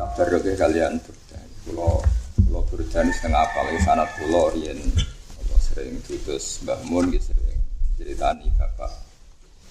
tabarruk 0.00 0.48
ya 0.48 0.56
kalian 0.56 0.96
Burda. 1.04 1.38
Kulo 1.68 2.00
kulo 2.48 2.60
Burda 2.72 2.98
ini 3.04 3.12
setengah 3.12 3.44
apa 3.44 3.68
lagi 3.68 3.80
sanat 3.84 4.08
kulo 4.16 4.48
riyen 4.56 4.80
sering 5.60 6.00
diutus 6.08 6.64
Mbah 6.64 6.80
Mun 6.88 7.12
gitu 7.12 7.30
sering 7.30 7.60
diceritani 7.92 8.48
Bapak 8.56 8.90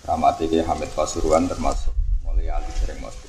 Ramati 0.06 0.46
Ki 0.48 0.62
Hamid 0.62 0.94
Pasuruan 0.94 1.50
termasuk 1.50 1.92
mulai 2.22 2.46
ali 2.54 2.70
sering 2.78 3.02
masuk. 3.02 3.26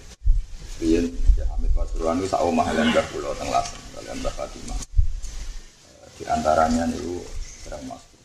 Riyen 0.76 1.08
Ki 1.08 1.40
Hamid 1.40 1.72
Pasuruan 1.72 2.21
itu 2.21 2.28
sak 2.28 2.44
omah 2.44 2.68
kalian 2.68 2.92
Mbah 2.92 3.06
Lasem 3.48 3.80
kalian 3.96 4.17
Mbah 4.21 4.35
Fatimah. 4.37 4.78
Eh, 6.04 6.08
Di 6.21 6.24
antaranya 6.28 6.85
niku 6.85 7.24
sering 7.64 7.85
masuk. 7.88 8.21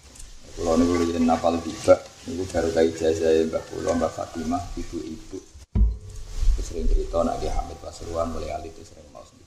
Kulo 0.60 0.72
niku 0.84 0.94
riyen 1.00 1.24
napal 1.24 1.56
tiba 1.64 1.96
niku 2.28 2.44
baru 2.52 2.70
kai 2.76 2.92
ijazah 2.92 3.40
Mbah 3.48 3.64
kulo 3.72 3.96
Mbah 3.96 4.12
Fatimah 4.12 4.62
ibu-ibu 4.76 5.55
sering 6.66 6.90
cerita 6.90 7.22
nak 7.22 7.38
Ki 7.38 7.46
Hamid 7.46 7.78
Pasuruan 7.78 8.34
mulai 8.34 8.50
ali 8.50 8.74
itu 8.74 8.82
sering 8.82 9.06
mau 9.14 9.22
sendiri. 9.22 9.46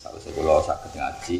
Kalau 0.00 0.20
saya 0.20 0.32
kalau 0.36 0.60
sakit 0.60 0.92
ngaji, 1.00 1.38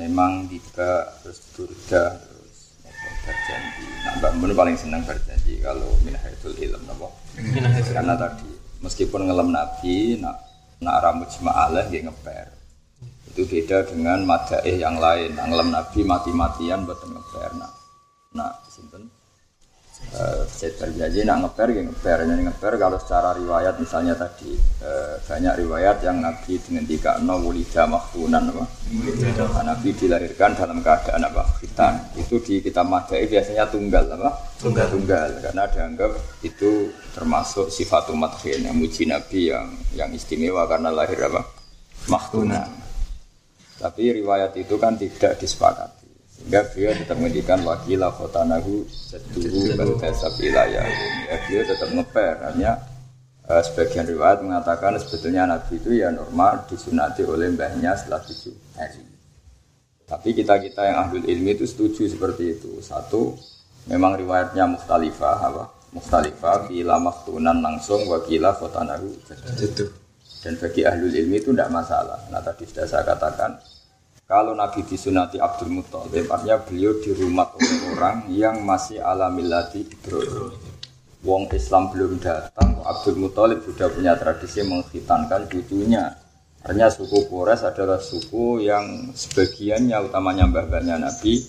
memang 0.00 0.48
tiba 0.52 1.08
terus 1.24 1.40
durga 1.56 2.16
terus 2.20 2.76
berjanji. 3.24 3.84
Nah, 4.04 4.12
Mbak 4.20 4.32
Mun 4.36 4.52
paling 4.52 4.76
senang 4.76 5.00
berjanji 5.04 5.60
kalau 5.64 5.88
minahidul 6.04 6.56
ilm 6.56 6.82
napa? 6.84 7.08
Karena 7.96 8.16
tadi 8.16 8.52
meskipun 8.84 9.28
ngelem 9.28 9.48
Nabi, 9.48 10.20
nak 10.20 10.36
nak 10.80 11.00
rambut 11.04 11.28
jemaah 11.32 11.68
dia 11.88 12.04
ngeper. 12.04 12.48
Itu 13.32 13.48
beda 13.48 13.88
dengan 13.88 14.24
madaih 14.28 14.76
yang 14.76 15.00
lain. 15.00 15.40
Nah, 15.40 15.48
ngelem 15.48 15.72
Nabi 15.72 16.00
mati-matian 16.04 16.84
buat 16.84 17.00
ngeper. 17.00 17.50
Nah, 17.56 17.72
nah 18.36 18.52
sinten? 18.68 19.19
Eh, 20.10 20.42
saya 20.50 20.74
berjanji 20.74 21.22
nak 21.22 21.38
ngeper, 21.46 21.70
ya 21.70 21.86
ngeper, 21.86 22.18
jadi 22.26 22.42
ngeper 22.42 22.72
kalau 22.82 22.98
secara 22.98 23.30
riwayat 23.30 23.78
misalnya 23.78 24.18
tadi 24.18 24.58
eh, 24.82 25.14
banyak 25.22 25.62
riwayat 25.62 26.02
yang 26.02 26.18
Nabi 26.18 26.58
dengan 26.58 26.82
tiga 26.82 27.22
no 27.22 27.38
wulida 27.38 27.86
maktunan 27.86 28.50
apa? 28.50 28.66
Nah, 29.54 29.70
Nabi 29.70 29.94
dilahirkan 29.94 30.58
dalam 30.58 30.82
keadaan 30.82 31.22
apa? 31.30 31.46
Khitan. 31.62 31.94
Itu 32.18 32.42
di 32.42 32.58
kitab 32.58 32.90
Madai 32.90 33.30
biasanya 33.30 33.70
tunggal 33.70 34.10
apa? 34.18 34.34
Tunggal. 34.58 34.90
Tunggal 34.90 35.30
karena 35.46 35.64
dianggap 35.70 36.12
itu 36.42 36.90
termasuk 37.14 37.70
sifatul 37.70 38.18
madhin 38.18 38.66
yang 38.66 38.74
muji 38.74 39.06
Nabi 39.06 39.54
yang 39.54 39.70
yang 39.94 40.10
istimewa 40.10 40.66
karena 40.66 40.90
lahir 40.90 41.22
apa? 41.22 41.46
Maktunan. 42.10 42.66
Tapi 43.78 44.10
riwayat 44.18 44.58
itu 44.58 44.74
kan 44.74 44.98
tidak 44.98 45.38
disepakati. 45.38 45.99
Sehingga 46.40 46.64
beliau 46.72 46.92
tetap 46.96 47.16
menghentikan 47.20 47.60
wakila 47.68 48.08
khotanahu 48.16 48.88
seduhu 48.88 49.76
berdasab 49.76 50.32
ilayah. 50.40 50.88
Ya, 51.28 51.36
beliau 51.44 51.64
tetap 51.68 51.88
ngeper. 51.92 52.34
Hanya 52.48 52.70
eh, 53.44 53.62
sebagian 53.68 54.08
riwayat 54.08 54.40
mengatakan 54.40 54.96
sebetulnya 54.96 55.44
Nabi 55.44 55.76
itu 55.76 56.00
ya 56.00 56.08
normal 56.08 56.64
disunati 56.64 57.28
oleh 57.28 57.52
mbahnya 57.52 57.92
setelah 57.92 58.24
tujuh 58.24 58.56
hari. 58.80 59.04
Tapi 60.08 60.34
kita-kita 60.34 60.90
yang 60.90 61.06
ahli 61.06 61.22
ilmi 61.22 61.54
itu 61.54 61.68
setuju 61.68 62.08
seperti 62.10 62.58
itu. 62.58 62.82
Satu, 62.82 63.38
memang 63.86 64.18
riwayatnya 64.18 64.66
mukhtalifah 64.66 65.38
apa? 65.38 65.64
Mukhtalifah 65.94 66.66
bila 66.66 66.98
maktunan 66.98 67.62
langsung 67.62 68.02
wakila 68.10 68.54
khotanahu 68.58 69.06
Itu. 69.58 69.86
dan 70.40 70.54
bagi 70.58 70.82
ahlul 70.86 71.14
ilmi 71.14 71.38
itu 71.38 71.54
tidak 71.54 71.70
masalah. 71.70 72.18
Nah 72.30 72.42
tadi 72.42 72.66
sudah 72.66 72.86
saya 72.86 73.06
katakan 73.06 73.54
kalau 74.30 74.54
Nabi 74.54 74.86
disunati 74.86 75.42
Abdul 75.42 75.74
Muthalib 75.74 76.30
artinya 76.30 76.62
beliau 76.62 76.94
dirumat 77.02 77.50
oleh 77.58 77.98
orang 77.98 78.30
yang 78.30 78.62
masih 78.62 79.02
ala 79.02 79.26
millati 79.26 79.82
Ibrahim. 79.82 80.54
Wong 81.26 81.50
Islam 81.50 81.90
belum 81.90 82.22
datang, 82.22 82.78
Abdul 82.86 83.18
Muthalib 83.18 83.66
sudah 83.66 83.90
punya 83.90 84.14
tradisi 84.14 84.62
menghitankan 84.62 85.50
cucunya. 85.50 86.14
Artinya 86.62 86.86
suku 86.94 87.26
Quraisy 87.26 87.74
adalah 87.74 87.98
suku 87.98 88.62
yang 88.62 89.10
sebagiannya 89.10 89.98
utamanya 90.06 90.46
mbah-mbahnya 90.46 91.02
Nabi 91.02 91.42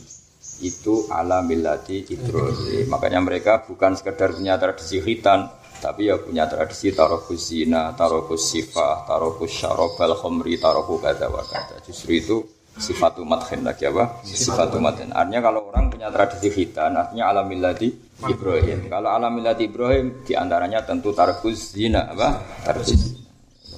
itu 0.66 1.06
ala 1.14 1.46
millati 1.46 2.02
Ibrahim. 2.10 2.90
Makanya 2.90 3.22
mereka 3.22 3.62
bukan 3.62 3.94
sekedar 3.94 4.34
punya 4.34 4.58
tradisi 4.58 4.98
khitan, 4.98 5.54
tapi 5.78 6.10
ya 6.10 6.18
punya 6.18 6.50
tradisi 6.50 6.90
tarokus 6.98 7.54
zina, 7.54 7.94
tarokus 7.94 8.50
sifah, 8.50 9.06
tarokus 9.06 9.54
syarobal 9.54 10.18
khomri, 10.18 10.58
taroku 10.58 10.98
kata 10.98 11.30
wa 11.30 11.46
kata. 11.46 11.78
Justru 11.86 12.12
itu 12.18 12.38
sifatu 12.78 13.28
madhin 13.28 13.68
lagi 13.68 13.84
apa? 13.90 14.24
Sifatu 14.24 14.80
madhin. 14.80 15.12
Artinya 15.12 15.52
kalau 15.52 15.68
orang 15.68 15.92
punya 15.92 16.08
tradisi 16.08 16.48
khitan, 16.48 16.96
artinya 16.96 17.36
ala 17.36 17.42
millati 17.44 17.92
Ibrahim. 18.24 18.88
Kalau 18.88 19.10
ala 19.12 19.28
millati 19.28 19.68
Ibrahim, 19.68 20.24
di 20.24 20.34
antaranya 20.38 20.86
tentu 20.86 21.12
tarokus 21.12 21.76
zina, 21.76 22.08
apa? 22.08 22.40
Tarokus 22.64 22.96
zina. 22.96 23.20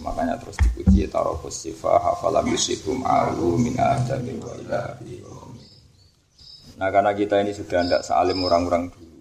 Makanya 0.03 0.35
terus 0.35 0.59
dipuji 0.59 1.07
tarokus 1.07 1.63
sifah, 1.63 1.95
hafalam 1.95 2.43
yusikum 2.51 3.07
alu 3.07 3.55
min 3.55 3.79
adami 3.79 4.35
wa 4.35 4.51
ila 4.59 4.81
Nah 6.73 6.89
karena 6.91 7.15
kita 7.15 7.39
ini 7.39 7.55
sudah 7.55 7.85
tidak 7.85 8.03
salim 8.03 8.43
orang-orang 8.43 8.91
dulu 8.91 9.13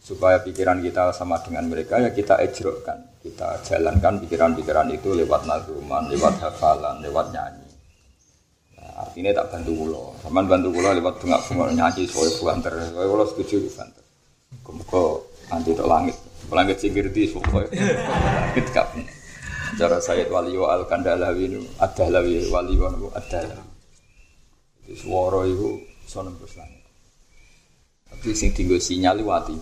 supaya 0.00 0.42
pikiran 0.42 0.82
kita 0.82 1.14
sama 1.14 1.38
dengan 1.44 1.70
mereka 1.70 2.02
ya 2.02 2.10
kita 2.10 2.38
ejrokan 2.42 3.18
kita 3.20 3.58
jalankan 3.66 4.22
pikiran-pikiran 4.22 4.88
itu 4.94 5.14
lewat 5.18 5.50
nazuman, 5.50 6.06
lewat 6.06 6.38
hafalan, 6.38 7.02
lewat 7.02 7.34
nyanyi 7.34 7.65
artinya 8.96 9.30
tak 9.36 9.52
bantu 9.52 9.72
kulo 9.76 10.02
sama 10.24 10.40
bantu 10.48 10.68
kulo 10.72 10.88
lewat 10.96 11.14
bunga 11.20 11.38
bunga 11.44 11.64
nyanyi 11.76 12.08
soal 12.08 12.32
buanter 12.40 12.72
soal 12.92 13.06
kulo 13.12 13.24
setuju 13.28 13.68
buanter 13.68 14.04
kemuka 14.64 15.04
anti 15.50 15.70
tok 15.74 15.86
langit. 15.86 16.16
Langit 16.46 16.78
sing 16.78 16.94
ngerti 16.94 17.30
soal 17.30 17.66
langit 17.70 18.66
kap 18.70 18.94
cara 19.76 19.98
saya 19.98 20.24
wali 20.30 20.54
wa 20.54 20.72
al 20.72 20.86
kandalawi 20.86 21.50
nu 21.52 21.60
adalawi 21.82 22.46
wali 22.48 22.74
wa 22.78 22.88
nu 22.94 23.10
adalawi 23.12 23.74
suara 24.94 25.42
itu 25.42 25.82
sonembus 26.06 26.54
langit. 26.54 26.86
Tapi 28.06 28.30
sing 28.32 28.54
tinggal 28.54 28.78
sinyal 28.78 29.18
wati 29.26 29.58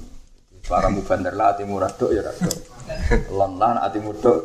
Para 0.65 0.89
mubandar 0.89 1.37
lah 1.37 1.53
atimu 1.53 1.77
radok 1.77 2.09
ya 2.09 2.25
radok. 2.25 2.57
Lon 3.37 3.61
lan 3.61 3.77
atimu 3.85 4.17
dok. 4.17 4.41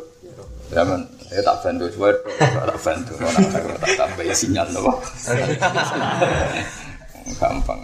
Ya 0.68 0.84
ya 1.30 1.40
tak 1.46 1.56
bantu 1.62 1.86
suwe 1.94 2.10
tak 2.38 2.78
bantu. 2.82 3.12
Ora 3.22 3.38
tak 3.78 3.92
tambah 3.94 4.24
sinyal 4.34 4.68
loh. 4.74 4.98
Gampang. 7.40 7.80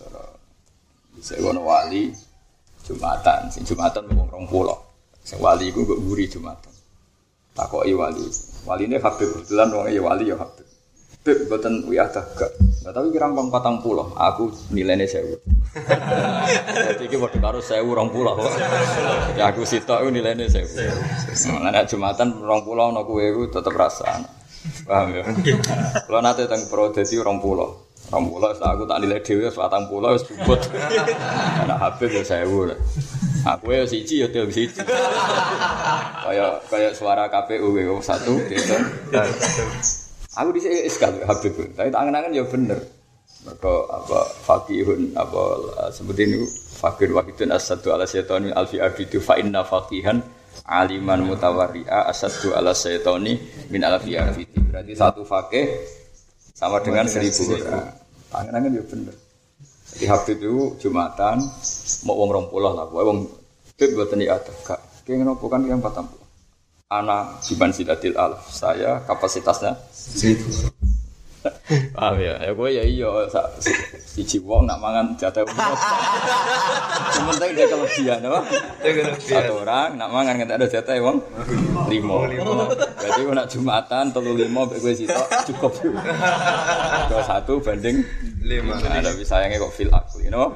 Cara 0.00 0.22
bisa 1.16 1.36
ngono 1.38 1.60
wali 1.64 2.10
Jumatan, 2.86 3.50
sing 3.50 3.66
Jumatan 3.66 4.06
wong 4.14 4.30
rong 4.30 4.46
pulau. 4.46 4.78
Sing 5.26 5.42
wali 5.42 5.68
iku 5.68 5.84
kok 5.84 6.00
guri 6.00 6.30
Jumatan. 6.30 6.72
Takoki 7.56 7.92
wali. 7.96 8.24
Waline 8.66 8.98
Habib 8.98 9.30
kebetulan 9.30 9.72
wong 9.72 9.86
ya 9.88 10.00
wali 10.02 10.28
ya 10.28 10.36
Habib. 10.36 10.65
Beb, 11.26 11.50
buatan 11.50 11.82
wiyah 11.90 12.06
gak. 12.14 12.54
Nah, 12.86 12.94
tapi 12.94 13.10
kira 13.10 13.26
ngkong 13.26 13.50
patang 13.50 13.82
pulau, 13.82 14.14
aku 14.14 14.46
nilainya 14.70 15.10
sewu. 15.10 15.34
Jadi 15.74 17.10
ini 17.10 17.18
waktu 17.18 17.42
karo 17.42 17.58
sewu 17.58 17.98
rong 17.98 18.14
pulau. 18.14 18.38
Ya 19.34 19.50
aku 19.50 19.66
sitok 19.66 20.06
itu 20.06 20.14
nilainya 20.14 20.46
sewu. 20.46 20.70
Nah, 21.66 21.82
jumatan 21.82 22.30
rong 22.38 22.62
pulau, 22.62 22.94
no 22.94 23.02
kue 23.02 23.26
itu 23.26 23.50
tetap 23.50 23.74
rasa. 23.74 24.22
Paham 24.86 25.18
ya? 25.18 25.26
Kalau 26.06 26.22
nanti 26.22 26.46
tentang 26.46 26.62
pro 26.70 26.94
jadi 26.94 27.18
rong 27.18 27.42
pulau. 27.42 27.74
Rong 28.06 28.30
pulau, 28.30 28.54
aku 28.54 28.86
tak 28.86 29.02
nilai 29.02 29.18
dewi, 29.18 29.50
patang 29.50 29.90
pulau, 29.90 30.14
es 30.14 30.22
bubut. 30.22 30.62
Karena 30.70 31.74
habis 31.74 32.22
ya 32.22 32.22
sewu. 32.22 32.70
Aku 33.50 33.74
ya 33.74 33.82
siji 33.82 34.22
ya 34.22 34.30
tiap 34.30 34.46
siji. 34.54 34.78
Kayak 36.22 36.70
kayak 36.70 36.94
suara 36.94 37.26
KPU 37.26 37.74
ya 37.74 37.98
satu, 37.98 38.38
gitu. 38.46 38.78
Aku 40.36 40.52
di 40.52 40.60
sini 40.60 40.84
sekali 40.92 41.24
Habib, 41.24 41.56
tapi 41.72 41.88
tak 41.88 41.96
angen-angen 41.96 42.36
ya 42.36 42.44
bener. 42.44 42.76
Mereka 43.48 43.72
apa 43.88 44.18
fakihun 44.44 45.16
apa 45.16 45.42
seperti 45.94 46.28
ini 46.28 46.38
fakir 46.76 47.14
wahidun 47.14 47.54
asadu 47.54 47.94
ala 47.94 48.04
syaitani 48.04 48.52
alfi 48.52 48.76
abidu 48.82 49.22
fa 49.22 49.38
inna 49.38 49.62
fakihan 49.62 50.18
aliman 50.66 51.24
mutawarri'a 51.24 52.10
asadu 52.10 52.52
ala 52.52 52.76
syaitani 52.76 53.38
min 53.72 53.80
alfi 53.80 54.18
abidu. 54.18 54.60
Berarti 54.66 54.92
satu 54.92 55.22
fakih 55.24 55.72
sama 56.52 56.84
dengan 56.84 57.08
seribu 57.08 57.56
orang. 57.56 57.96
Angen-angen 58.34 58.76
ya 58.76 58.84
bener. 58.84 59.14
Jadi 59.96 60.04
Habib 60.10 60.36
itu 60.42 60.76
Jumatan 60.82 61.40
mau 62.04 62.18
wong 62.18 62.28
rong 62.34 62.46
puluh 62.52 62.76
lah, 62.76 62.84
wong 62.92 63.24
Habib 63.72 63.88
buatan 63.94 64.20
di 64.20 64.28
atas 64.28 64.56
kak. 64.66 64.80
Kayak 65.06 65.22
ngono 65.22 65.38
kan 65.46 65.62
yang 65.64 65.78
patang 65.78 66.10
Anak 66.86 67.42
Jiban 67.42 67.74
Sidatil 67.74 68.14
Alf, 68.14 68.46
saya 68.46 69.02
kapasitasnya 69.10 69.74
Situ. 69.90 70.70
Paham 71.98 72.22
ya? 72.22 72.38
Ya 72.38 72.54
gue 72.54 72.68
ya 72.70 72.84
iya 72.86 73.10
siji 74.06 74.38
wong 74.38 74.70
nak 74.70 74.78
mangan 74.78 75.18
jatah 75.18 75.42
umum. 75.42 75.74
Sementara 77.10 77.50
dia 77.50 77.66
kelebihan 77.66 78.22
apa? 78.30 78.40
Satu 79.18 79.66
orang 79.66 79.98
nak 79.98 80.14
mangan 80.14 80.38
nggak 80.38 80.58
ada 80.62 80.66
jatah 80.70 80.94
wong 81.02 81.18
limo. 81.90 82.22
Berarti 82.70 83.20
gue 83.22 83.34
nak 83.34 83.50
jumatan 83.50 84.04
telu 84.14 84.38
limo 84.38 84.70
gue 84.70 84.94
sitok 84.94 85.26
cukup. 85.50 85.72
Dua 87.10 87.22
satu 87.26 87.58
banding 87.58 87.98
Lima. 88.46 88.78
Nah, 88.78 89.02
tapi 89.02 89.26
sayangnya 89.26 89.58
kok 89.58 89.74
fil 89.74 89.90
akli. 89.90 90.26
you 90.26 90.30
know? 90.30 90.54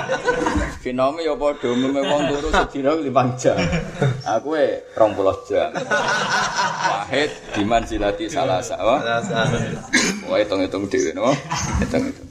Finomi 0.82 1.28
ya 1.28 1.36
padha 1.36 1.68
umumnya 1.68 2.08
wong 2.08 2.22
turu 2.32 2.48
sedina 2.48 2.96
5 2.96 3.36
jam. 3.36 3.56
Aku 4.24 4.56
e 4.56 4.80
20 4.96 5.48
jam. 5.48 5.68
Wahid 6.88 7.30
diman 7.52 7.84
silati 7.84 8.32
salasa. 8.32 8.80
Salasa. 8.80 9.44
Wah, 10.24 10.40
hitung-hitung 10.40 10.88
dhewe 10.88 11.12
no. 11.12 11.28
Hitung-hitung. 11.84 12.28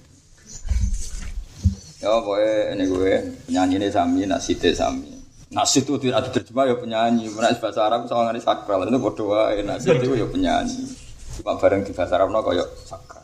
Ya, 2.01 2.09
pokoknya 2.17 2.73
ini 2.73 2.83
gue 2.89 3.13
penyanyi 3.45 3.75
ini 3.77 3.87
sami, 3.93 4.25
nasite 4.25 4.73
sami. 4.73 5.13
Nasid 5.53 5.85
itu 5.85 6.09
tidak 6.09 6.33
terjemah 6.33 6.65
ya 6.65 6.75
penyanyi. 6.81 7.29
Menak 7.29 7.61
bahasa 7.61 7.85
Arab 7.85 8.09
sama 8.09 8.25
ngani 8.25 8.41
sakral 8.41 8.89
itu 8.89 8.97
bodoh 8.97 9.37
wae. 9.37 9.61
Nasid 9.61 10.01
itu 10.01 10.17
ya 10.17 10.25
penyanyi. 10.25 10.89
Cuma 11.37 11.61
bareng 11.61 11.85
di 11.85 11.93
bahasa 11.93 12.17
Arab 12.17 12.33
no 12.33 12.41
koyo 12.41 12.65
sakral. 12.81 13.20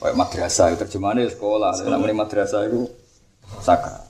Koyo 0.00 0.16
madrasah 0.16 0.72
itu 0.72 0.80
terjemahannya 0.80 1.28
sekolah. 1.28 1.76
Namanya 1.84 2.24
madrasah 2.24 2.64
itu 2.72 2.88
sakral. 3.60 4.00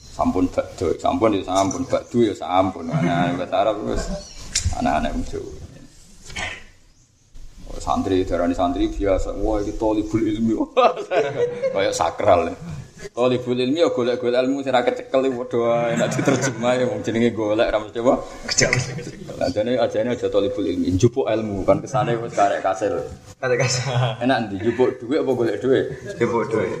Sampun 0.00 0.48
bakdo, 0.48 0.94
sampun 0.96 1.36
ya 1.36 1.42
sampun 1.44 1.82
bakdo 1.84 2.18
ya 2.24 2.32
sampun. 2.32 2.88
Nah, 2.88 3.34
bahasa 3.36 3.56
Arab 3.60 3.84
itu 3.84 3.94
anak-anak 4.80 5.12
itu. 5.20 5.42
Santri 7.84 8.24
darani 8.24 8.56
santri 8.56 8.88
biasa. 8.88 9.36
Wah, 9.44 9.60
ini 9.60 9.76
tolibul 9.76 10.24
ilmi. 10.24 10.56
Kayak 11.74 11.92
sakral. 11.92 12.48
Ya. 12.48 12.54
Oh 13.12 13.28
libul 13.28 13.60
ilmi 13.60 13.84
ya 13.84 13.92
golek-golek 13.92 14.40
ilmu 14.40 14.64
sing 14.64 14.72
ra 14.72 14.80
kecekel 14.80 15.28
padha 15.28 15.58
wae 15.60 15.92
nek 16.00 16.08
diterjemah 16.16 16.72
ya 16.80 16.84
wong 16.88 17.00
jenenge 17.04 17.30
golek 17.36 17.68
ra 17.68 17.76
mesti 17.76 18.00
apa 18.00 18.14
kecekel. 18.48 18.80
Lah 19.36 19.48
jane 19.52 19.76
ajane 19.76 20.08
aja 20.16 20.26
libul 20.40 20.64
ilmi, 20.64 20.88
njupuk 20.96 21.28
ilmu 21.28 21.68
kan 21.68 21.84
kesane 21.84 22.16
wis 22.16 22.32
karek 22.32 22.64
kasil. 22.64 22.96
Karek 23.36 23.58
kasil. 23.60 23.84
Enak 24.24 24.38
ndi 24.48 24.54
njupuk 24.64 24.88
dhuwit 25.04 25.20
apa 25.20 25.30
golek 25.36 25.56
dhuwit? 25.60 25.86
Njupuk 26.16 26.42
dhuwit. 26.48 26.72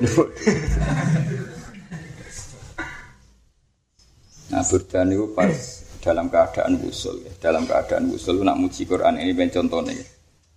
Nah, 4.54 4.62
burdan 4.62 5.10
itu 5.10 5.26
pas 5.34 5.82
dalam 5.98 6.30
keadaan 6.30 6.78
usul, 6.86 7.16
ya. 7.26 7.32
dalam 7.42 7.66
keadaan 7.66 8.06
usul 8.12 8.38
nak 8.44 8.54
muji 8.54 8.86
Quran 8.86 9.18
ini 9.18 9.34
ben 9.34 9.50
contohnya. 9.50 9.90
Ya 9.96 10.04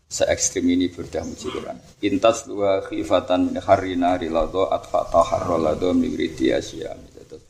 se 0.08 0.24
ekstrim 0.24 0.64
ini 0.72 0.88
berdah 0.88 1.24
muji 1.28 1.48
Quran. 1.52 1.78
Intas 2.08 2.48
dua 2.48 2.80
khifatan 2.88 3.52
min 3.52 3.58
harina 3.60 4.16
rilado 4.16 4.72
atfa 4.72 5.04
taharrolado 5.12 5.92
migriti 5.92 6.56
asia. 6.56 6.96
Terus 6.96 7.44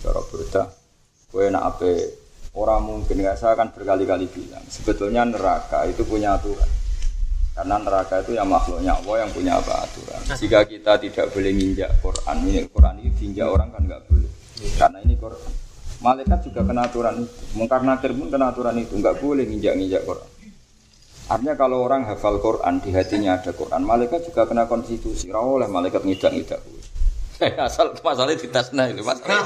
cara 0.00 0.20
berdah, 0.24 0.66
kue 1.28 1.52
nak 1.52 1.76
apa 1.76 1.90
orang 2.56 2.80
mungkin 2.80 3.20
nggak 3.20 3.36
saya 3.36 3.52
akan 3.52 3.76
berkali-kali 3.76 4.24
bilang 4.32 4.64
sebetulnya 4.72 5.28
neraka 5.28 5.84
itu 5.84 6.00
punya 6.08 6.40
aturan. 6.40 6.66
Karena 7.52 7.76
neraka 7.76 8.22
itu 8.24 8.38
yang 8.38 8.48
makhluknya 8.48 8.96
Allah 8.96 9.16
yang 9.26 9.30
punya 9.34 9.52
apa 9.60 9.84
aturan. 9.84 10.20
Jika 10.32 10.64
kita 10.64 10.96
tidak 10.96 11.26
boleh 11.34 11.52
nginjak 11.52 11.90
Quran 12.00 12.36
ini 12.48 12.64
Quran 12.72 12.94
ini 13.04 13.10
diinjak 13.20 13.48
orang 13.52 13.68
kan 13.68 13.82
nggak 13.84 14.02
boleh. 14.08 14.30
Karena 14.80 14.98
ini 15.04 15.14
Quran. 15.18 15.52
Malaikat 15.98 16.40
juga 16.46 16.62
kena 16.62 16.86
aturan 16.86 17.26
itu. 17.26 17.42
Mungkar 17.58 17.82
nakir 17.82 18.14
pun 18.14 18.30
kena 18.30 18.54
aturan 18.54 18.78
itu. 18.78 18.94
Nggak 18.96 19.18
boleh 19.18 19.44
nginjak 19.44 19.74
nginjak 19.74 20.02
Quran 20.06 20.37
Artinya 21.28 21.54
kalau 21.60 21.84
orang 21.84 22.08
hafal 22.08 22.40
Quran 22.40 22.80
di 22.80 22.88
hatinya 22.96 23.36
ada 23.36 23.52
Quran, 23.52 23.84
malaikat 23.84 24.24
juga 24.24 24.48
kena 24.48 24.64
konstitusi. 24.64 25.28
Rawol 25.28 25.60
oleh 25.60 25.68
malaikat 25.68 26.00
ngidak-ngidak. 26.08 26.60
Asal 27.68 27.92
masalahnya 28.00 28.40
ditasna 28.40 28.88
itu 28.88 29.04
masalah. 29.04 29.44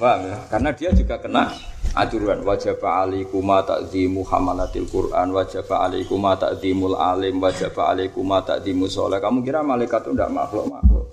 Paham 0.00 0.20
ya? 0.24 0.36
Karena 0.48 0.70
dia 0.72 0.90
juga 0.96 1.20
kena 1.20 1.52
aturan 1.96 2.44
wajib 2.44 2.76
alaikum 2.84 3.48
ta'zimu 3.48 4.20
hamalatil 4.28 4.84
Quran 4.84 5.32
wajib 5.32 5.64
alaikum 5.72 6.20
ta'zimul 6.20 6.92
alim 6.92 7.40
wajib 7.40 7.72
alaikum 7.72 8.28
ta'zimu 8.44 8.84
soleh 8.84 9.16
kamu 9.16 9.40
kira 9.40 9.64
malaikat 9.64 10.04
itu 10.04 10.12
tidak 10.12 10.28
makhluk 10.28 10.68
makhluk 10.68 11.08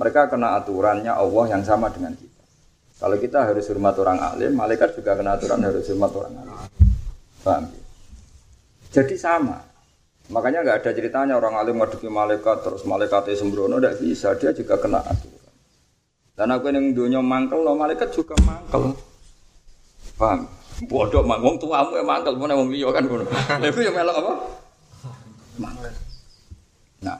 mereka 0.00 0.32
kena 0.32 0.56
aturannya 0.56 1.12
Allah 1.12 1.44
yang 1.52 1.60
sama 1.60 1.92
dengan 1.92 2.16
kita 2.16 2.44
kalau 2.96 3.16
kita 3.20 3.44
harus 3.44 3.68
hormat 3.68 3.92
orang 4.00 4.18
alim 4.24 4.56
malaikat 4.56 4.96
juga 4.96 5.20
kena 5.20 5.36
aturan 5.36 5.60
harus 5.60 5.84
hormat 5.92 6.12
orang 6.16 6.32
alim 6.40 6.56
paham 7.44 7.64
ya? 7.68 7.81
Jadi 8.92 9.16
sama. 9.16 9.56
Makanya 10.28 10.62
nggak 10.62 10.78
ada 10.84 10.90
ceritanya 10.94 11.34
orang 11.40 11.58
alim 11.58 11.80
ngadepi 11.80 12.06
malaikat 12.06 12.62
terus 12.62 12.84
malaikatnya 12.86 13.34
sembrono 13.34 13.80
tidak 13.80 13.98
bisa 13.98 14.36
dia 14.36 14.52
juga 14.52 14.78
kena 14.78 15.00
aturan. 15.02 15.54
Dan 16.36 16.48
aku 16.52 16.72
yang 16.72 16.92
dunia 16.92 17.20
mangkel 17.20 17.60
lo 17.60 17.74
malaikat 17.74 18.12
juga 18.12 18.36
mangkel. 18.44 18.92
Paham? 20.16 20.46
Bodoh 20.88 21.22
manggung 21.24 21.56
tuamu 21.60 21.94
ya 21.96 22.04
mangkel, 22.04 22.34
mana 22.36 22.56
wong 22.56 22.68
liya 22.72 22.88
kan 22.92 23.04
ngono. 23.04 23.24
Lha 23.28 23.68
ya 23.70 23.90
melok 23.92 24.16
apa? 24.20 24.32
Mangkel. 25.60 25.92
Nah, 27.02 27.18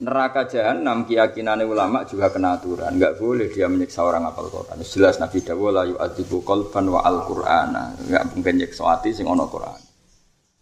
neraka 0.00 0.48
jahanam 0.48 1.08
keyakinan 1.08 1.64
ulama 1.64 2.08
juga 2.08 2.32
kena 2.32 2.60
aturan. 2.60 2.96
Enggak 2.96 3.20
boleh 3.20 3.48
dia 3.52 3.68
menyiksa 3.68 4.04
orang 4.04 4.28
apal 4.28 4.48
Quran. 4.48 4.80
Jelas 4.84 5.20
Nabi 5.20 5.40
dawuh 5.44 5.70
la 5.72 5.84
yu'adzibu 5.84 6.44
qalban 6.44 6.88
wa 6.88 7.00
al-Qur'ana. 7.04 7.96
Enggak 8.08 8.22
mungkin 8.36 8.54
nyiksa 8.60 8.84
ati 8.88 9.16
sing 9.16 9.28
ana 9.28 9.44
Quran. 9.48 9.89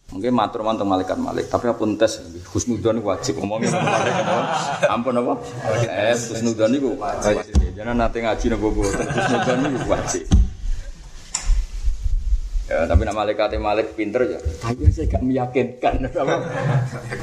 Mungkin 0.08 0.32
matur 0.32 0.64
mantu 0.64 0.88
malaikat 0.88 1.20
malik, 1.20 1.52
tapi 1.52 1.69
apa 1.69 1.84
tes 2.00 2.25
husnudon 2.56 3.05
wajib 3.05 3.44
ngomongin 3.44 3.69
malaikat 3.76 4.88
Ampun 4.88 5.20
apa? 5.20 5.37
Eh, 5.84 6.16
husnudon 6.16 6.72
itu 6.72 6.96
wajib. 6.96 7.52
Jangan 7.76 7.93
nanti 7.93 8.25
ngaji 8.25 8.46
nopo 8.56 8.72
boten 8.72 9.05
husnudon 9.05 9.69
itu 9.69 9.84
wajib. 9.84 10.25
Ya, 12.69 12.84
tapi 12.88 13.05
nama 13.05 13.25
malaikat 13.25 13.56
malik 13.60 13.96
pinter 13.96 14.25
ya. 14.28 14.40
Tapi 14.40 14.88
saya 14.93 15.12
gak 15.12 15.25
meyakinkan. 15.25 16.05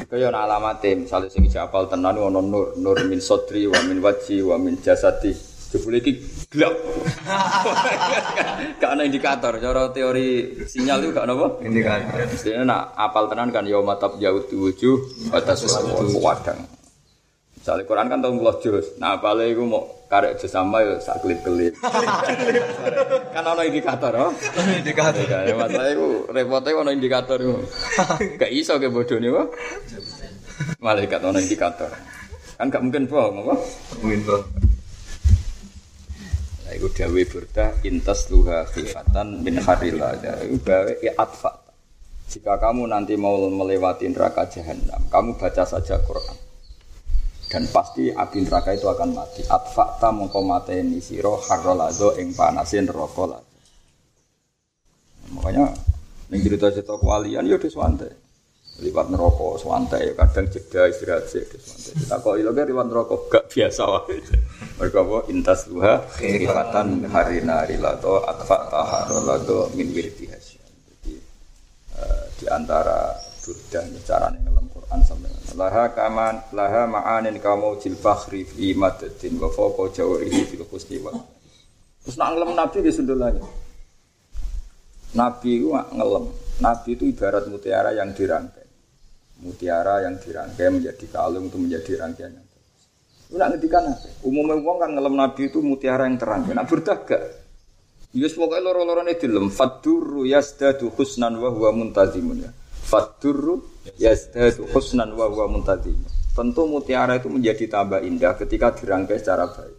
Kaya 0.10 0.30
ana 0.30 0.46
alamate, 0.46 0.94
misalnya 0.94 1.30
sing 1.34 1.46
apal 1.58 1.90
tenan 1.90 2.18
ono 2.18 2.42
nur, 2.42 2.78
nur 2.78 2.98
min 3.06 3.18
sodri 3.22 3.66
wa 3.66 3.82
min 3.86 3.98
waji 3.98 4.46
wa 4.46 4.62
min 4.62 4.78
jasadi. 4.82 5.55
Jebule 5.74 5.98
iki 6.00 6.22
gelap. 6.54 6.74
Gak 8.82 8.92
ana 8.92 9.04
indikator, 9.04 9.58
cara 9.58 9.90
teori 9.90 10.62
sinyal 10.70 11.04
itu 11.04 11.12
gak 11.16 11.26
apa? 11.26 11.48
Indikator. 11.66 12.22
Mestinya 12.30 12.62
nak 12.64 12.82
apal 12.96 13.26
tenan 13.32 13.50
kan 13.50 13.66
ya 13.66 13.82
matab 13.82 14.18
jauh 14.22 14.46
wujuh 14.46 14.96
batas 15.34 15.66
wadang. 16.22 16.60
Misalnya 17.66 17.90
Quran 17.90 18.08
kan 18.14 18.22
tahun 18.22 18.36
puluh 18.38 18.58
juz. 18.62 18.94
Nah, 19.02 19.18
apalnya 19.18 19.50
itu 19.50 19.66
mau 19.66 19.90
karek 20.06 20.38
juz 20.38 20.54
sama 20.54 20.86
ya 20.86 21.02
sak 21.02 21.26
kelip-kelip. 21.26 21.74
kan 23.34 23.42
ada 23.42 23.66
indikator, 23.66 24.14
oh? 24.14 24.32
Indikator. 24.70 25.26
Ya, 25.26 25.58
masalah 25.58 25.90
itu 25.90 26.30
repotnya 26.30 26.78
ada 26.78 26.94
indikator 26.94 27.42
itu. 27.42 27.58
Gak 28.40 28.54
iso 28.54 28.78
ke 28.78 28.94
bodoh 28.94 29.18
nih? 29.18 29.34
Malaikat 30.78 31.26
ada 31.26 31.42
indikator. 31.42 31.90
Kan 32.54 32.70
gak 32.70 32.86
mungkin 32.86 33.10
bohong, 33.10 33.42
apa? 33.42 33.56
Mungkin 34.06 34.22
bohong. 34.30 34.75
Itu 36.76 36.92
dawe 36.92 37.22
burda 37.26 37.66
intas 37.88 38.28
luha 38.28 38.68
khifatan 38.68 39.42
min 39.42 39.58
harila. 39.64 40.16
Itu 40.44 40.60
gawe 40.62 40.94
ya 41.00 41.16
atfa. 41.16 41.66
Jika 42.26 42.58
kamu 42.58 42.90
nanti 42.90 43.14
mau 43.16 43.38
melewati 43.48 44.10
neraka 44.10 44.50
jahanam, 44.50 44.98
kamu 45.14 45.38
baca 45.38 45.64
saja 45.64 46.02
Quran. 46.02 46.38
Dan 47.46 47.70
pasti 47.70 48.10
api 48.10 48.44
neraka 48.44 48.74
itu 48.74 48.90
akan 48.90 49.10
mati. 49.14 49.46
Atfakta 49.46 50.10
mongko 50.10 50.42
mateni 50.42 50.98
siro 51.00 51.38
harrolado 51.46 52.18
ing 52.18 52.34
panasin 52.34 52.90
rokok 52.90 53.40
Makanya 55.32 55.74
ning 56.30 56.40
cerita-cerita 56.42 56.98
kewalian 56.98 57.46
ya 57.46 57.58
wis 57.58 57.78
liwat 58.84 59.08
neraka 59.08 59.56
santai 59.56 60.12
kadang 60.20 60.52
jeda 60.52 60.92
istirahat 60.92 61.32
sih 61.32 61.40
santai 61.48 61.96
kita 61.96 62.16
kok 62.20 62.36
iloge 62.36 62.64
liwat 62.68 62.86
neraka 62.92 63.16
gak 63.32 63.46
biasa 63.48 63.84
wae. 63.88 64.20
Mereka 64.76 65.00
apa? 65.00 65.18
Intas 65.32 65.72
duha 65.72 66.04
khifatan 66.20 67.08
harina 67.08 67.64
rilato 67.64 68.20
atfa 68.28 68.68
taharolato 68.68 69.72
min 69.80 69.96
wirdi 69.96 70.28
jadi 70.28 71.16
uh, 71.96 72.24
di 72.36 72.46
antara 72.52 73.16
durdan 73.40 73.96
cara 74.04 74.28
ngelam 74.36 74.68
Quran 74.68 75.00
sampai 75.08 75.32
laha 75.56 75.96
kaman 75.96 76.36
laha 76.52 76.84
ma'anin 76.84 77.40
kamu 77.40 77.80
jil 77.80 77.96
fakhri 77.96 78.44
fi 78.44 78.76
madadin 78.76 79.40
wa 79.40 79.48
fawqa 79.48 79.96
jawrihi 79.96 80.52
fil 80.52 80.68
husni 80.68 81.00
wa. 81.00 81.16
Terus 82.04 82.20
nak 82.20 82.36
ngelam 82.36 82.52
nabi 82.60 82.84
di 82.84 82.92
sundulanya 82.92 83.46
nabi 85.16 85.64
itu 85.64 85.72
ngelam 85.72 86.28
nabi 86.60 86.90
itu 87.00 87.08
ibarat 87.08 87.48
mutiara 87.48 87.96
yang 87.96 88.12
dirangkai 88.12 88.65
mutiara 89.46 90.02
yang 90.02 90.18
dirangkai 90.18 90.74
menjadi 90.74 91.06
kalung 91.14 91.54
itu 91.54 91.58
menjadi 91.62 91.92
rangkaian 92.02 92.34
yang 92.34 92.46
bagus. 92.50 92.82
Itu 93.30 93.36
nak 93.38 93.50
ngedikan? 93.54 93.84
Umumnya 94.26 94.58
uang 94.58 94.78
kan 94.82 94.90
ngelam 94.98 95.14
Nabi 95.14 95.54
itu 95.54 95.62
mutiara 95.62 96.10
yang 96.10 96.18
terang. 96.18 96.50
Nak 96.50 96.66
berdaga. 96.66 97.20
Yus 98.16 98.34
pokoknya 98.34 98.66
loro-loro 98.66 99.06
ini 99.06 99.14
dilem. 99.14 99.54
Fadurru 99.54 100.26
yasdadu 100.26 100.90
husnan 100.98 101.38
wa 101.38 101.54
huwa 101.54 101.70
muntazimun 101.76 102.48
ya. 102.48 102.52
Fadurru 102.90 103.62
yasdadu 104.02 104.66
husnan 104.74 105.14
wa 105.14 105.30
huwa 105.30 105.46
muntazimun. 105.52 106.10
Tentu 106.36 106.68
mutiara 106.68 107.16
itu 107.16 107.32
menjadi 107.32 107.70
tambah 107.72 108.04
indah 108.04 108.36
ketika 108.36 108.76
dirangkai 108.76 109.20
secara 109.24 109.48
baik. 109.48 109.78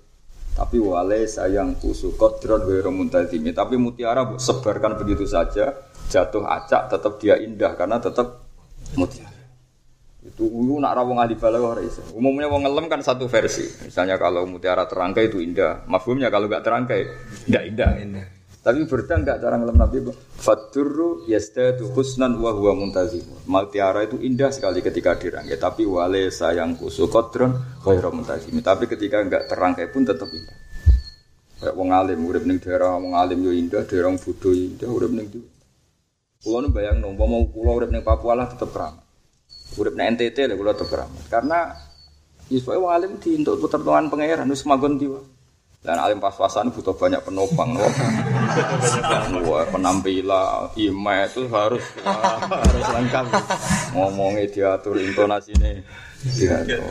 Tapi 0.56 0.80
wale 0.80 1.28
sayang 1.28 1.76
kusu 1.76 2.16
kodron 2.16 2.64
wa 2.64 2.92
muntazimi. 2.92 3.52
Tapi 3.52 3.76
mutiara 3.76 4.24
sebarkan 4.40 4.96
begitu 4.96 5.28
saja, 5.28 5.76
jatuh 6.08 6.48
acak 6.48 6.88
tetap 6.88 7.12
dia 7.20 7.36
indah 7.36 7.76
karena 7.76 8.00
tetap 8.00 8.40
mutiara. 8.96 9.25
Tuh 10.34 10.50
nak 10.82 10.92
rawong 10.98 11.22
ahli 11.22 11.38
balaghah. 11.38 11.78
Umumnya 12.16 12.50
wong 12.50 12.66
ngelem 12.66 12.86
kan 12.90 13.00
satu 13.04 13.30
versi. 13.30 13.68
Misalnya 13.86 14.18
kalau 14.18 14.42
mutiara 14.48 14.88
terangkai 14.90 15.30
itu 15.30 15.38
indah. 15.38 15.86
Mafhumnya 15.86 16.32
kalau 16.32 16.50
enggak 16.50 16.66
terangkai 16.66 17.00
enggak 17.46 17.64
indah. 17.70 17.90
indah. 18.02 18.26
Tapi 18.66 18.82
berita 18.90 19.14
enggak 19.14 19.38
cara 19.38 19.54
ngelem 19.62 19.78
Nabi 19.78 19.96
Faturru 20.34 21.22
yastadu 21.30 21.86
husnan 21.94 22.34
wa 22.42 22.50
huwa 22.50 22.74
muntazim. 22.74 23.22
Mutiara 23.46 24.02
itu 24.02 24.18
indah 24.18 24.50
sekali 24.50 24.82
ketika 24.82 25.14
dirangkai, 25.14 25.54
tapi 25.54 25.86
wale 25.86 26.34
sayang 26.34 26.74
kusu 26.74 27.06
kodron 27.06 27.78
ghairu 27.86 28.10
muntazim. 28.10 28.58
Tapi 28.58 28.90
ketika 28.90 29.22
enggak 29.22 29.46
terangkai 29.46 29.86
pun 29.94 30.02
tetap 30.02 30.26
indah. 30.26 30.58
Kayak 31.62 31.72
wong 31.78 31.88
alim 31.94 32.20
urip 32.26 32.42
ning 32.42 32.58
daerah 32.58 32.98
wong 32.98 33.14
alim 33.14 33.38
yo 33.40 33.54
indah, 33.54 33.86
daerah 33.86 34.10
bodho 34.18 34.50
indah 34.50 34.90
urip 34.90 35.14
ning. 35.14 35.30
Kulo 36.42 36.68
bayang 36.68 36.98
nang 36.98 37.14
mau 37.14 37.46
kulo 37.48 37.70
urip 37.70 37.94
ning 37.94 38.02
Papua 38.02 38.34
lah 38.34 38.50
tetep 38.50 38.74
keramat. 38.74 39.05
Urip 39.74 39.98
ning 39.98 40.14
NTT 40.14 40.46
lho 40.46 40.54
kulo 40.54 40.70
tetep 40.70 40.94
keramat. 40.94 41.24
Karena 41.26 41.74
Yusuf 42.46 42.78
alim 42.78 43.18
di 43.18 43.34
untuk 43.42 43.58
putar 43.58 43.82
tuan 43.82 44.06
pangeran 44.06 44.46
wis 44.46 44.62
magon 44.62 44.94
diwa. 44.94 45.18
Dan 45.82 46.02
alim 46.02 46.18
pas-pasan 46.18 46.70
butuh 46.74 46.94
banyak 46.94 47.22
penopang 47.22 47.74
loh. 47.74 47.90
Penampilan, 49.70 50.70
ima 50.78 51.26
itu 51.26 51.46
harus 51.46 51.82
harus 52.02 52.86
lengkap. 52.90 53.26
Ngomongnya 53.94 54.50
diatur 54.50 54.98
intonasinya 54.98 55.70
diatur. 56.34 56.90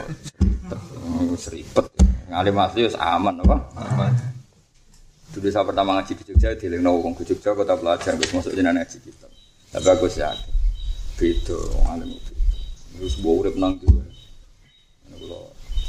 Seripet. 1.36 1.92
Ngalim 2.32 2.56
asli 2.60 2.88
aman 2.96 3.36
apa? 3.44 3.58
Aman. 3.80 4.12
Dulu 5.36 5.52
saya 5.52 5.68
pertama 5.68 6.00
ngaji 6.00 6.16
di 6.16 6.24
Jogja, 6.32 6.56
di 6.56 6.72
Lengno 6.72 6.96
Wong 6.96 7.12
Jogja, 7.20 7.52
kota 7.52 7.76
belajar, 7.76 8.16
gue 8.16 8.28
masuk 8.32 8.56
jenah 8.56 8.72
ngaji 8.72 8.98
kita. 9.04 9.28
Tapi 9.76 9.88
aku 9.92 10.08
sih 10.08 10.24
beda, 11.20 11.60
alim 11.92 12.16
itu. 12.16 12.35
Terus 12.96 13.16
bawa 13.20 13.34
urip 13.46 13.56
nang 13.60 13.76
tuh. 13.80 14.02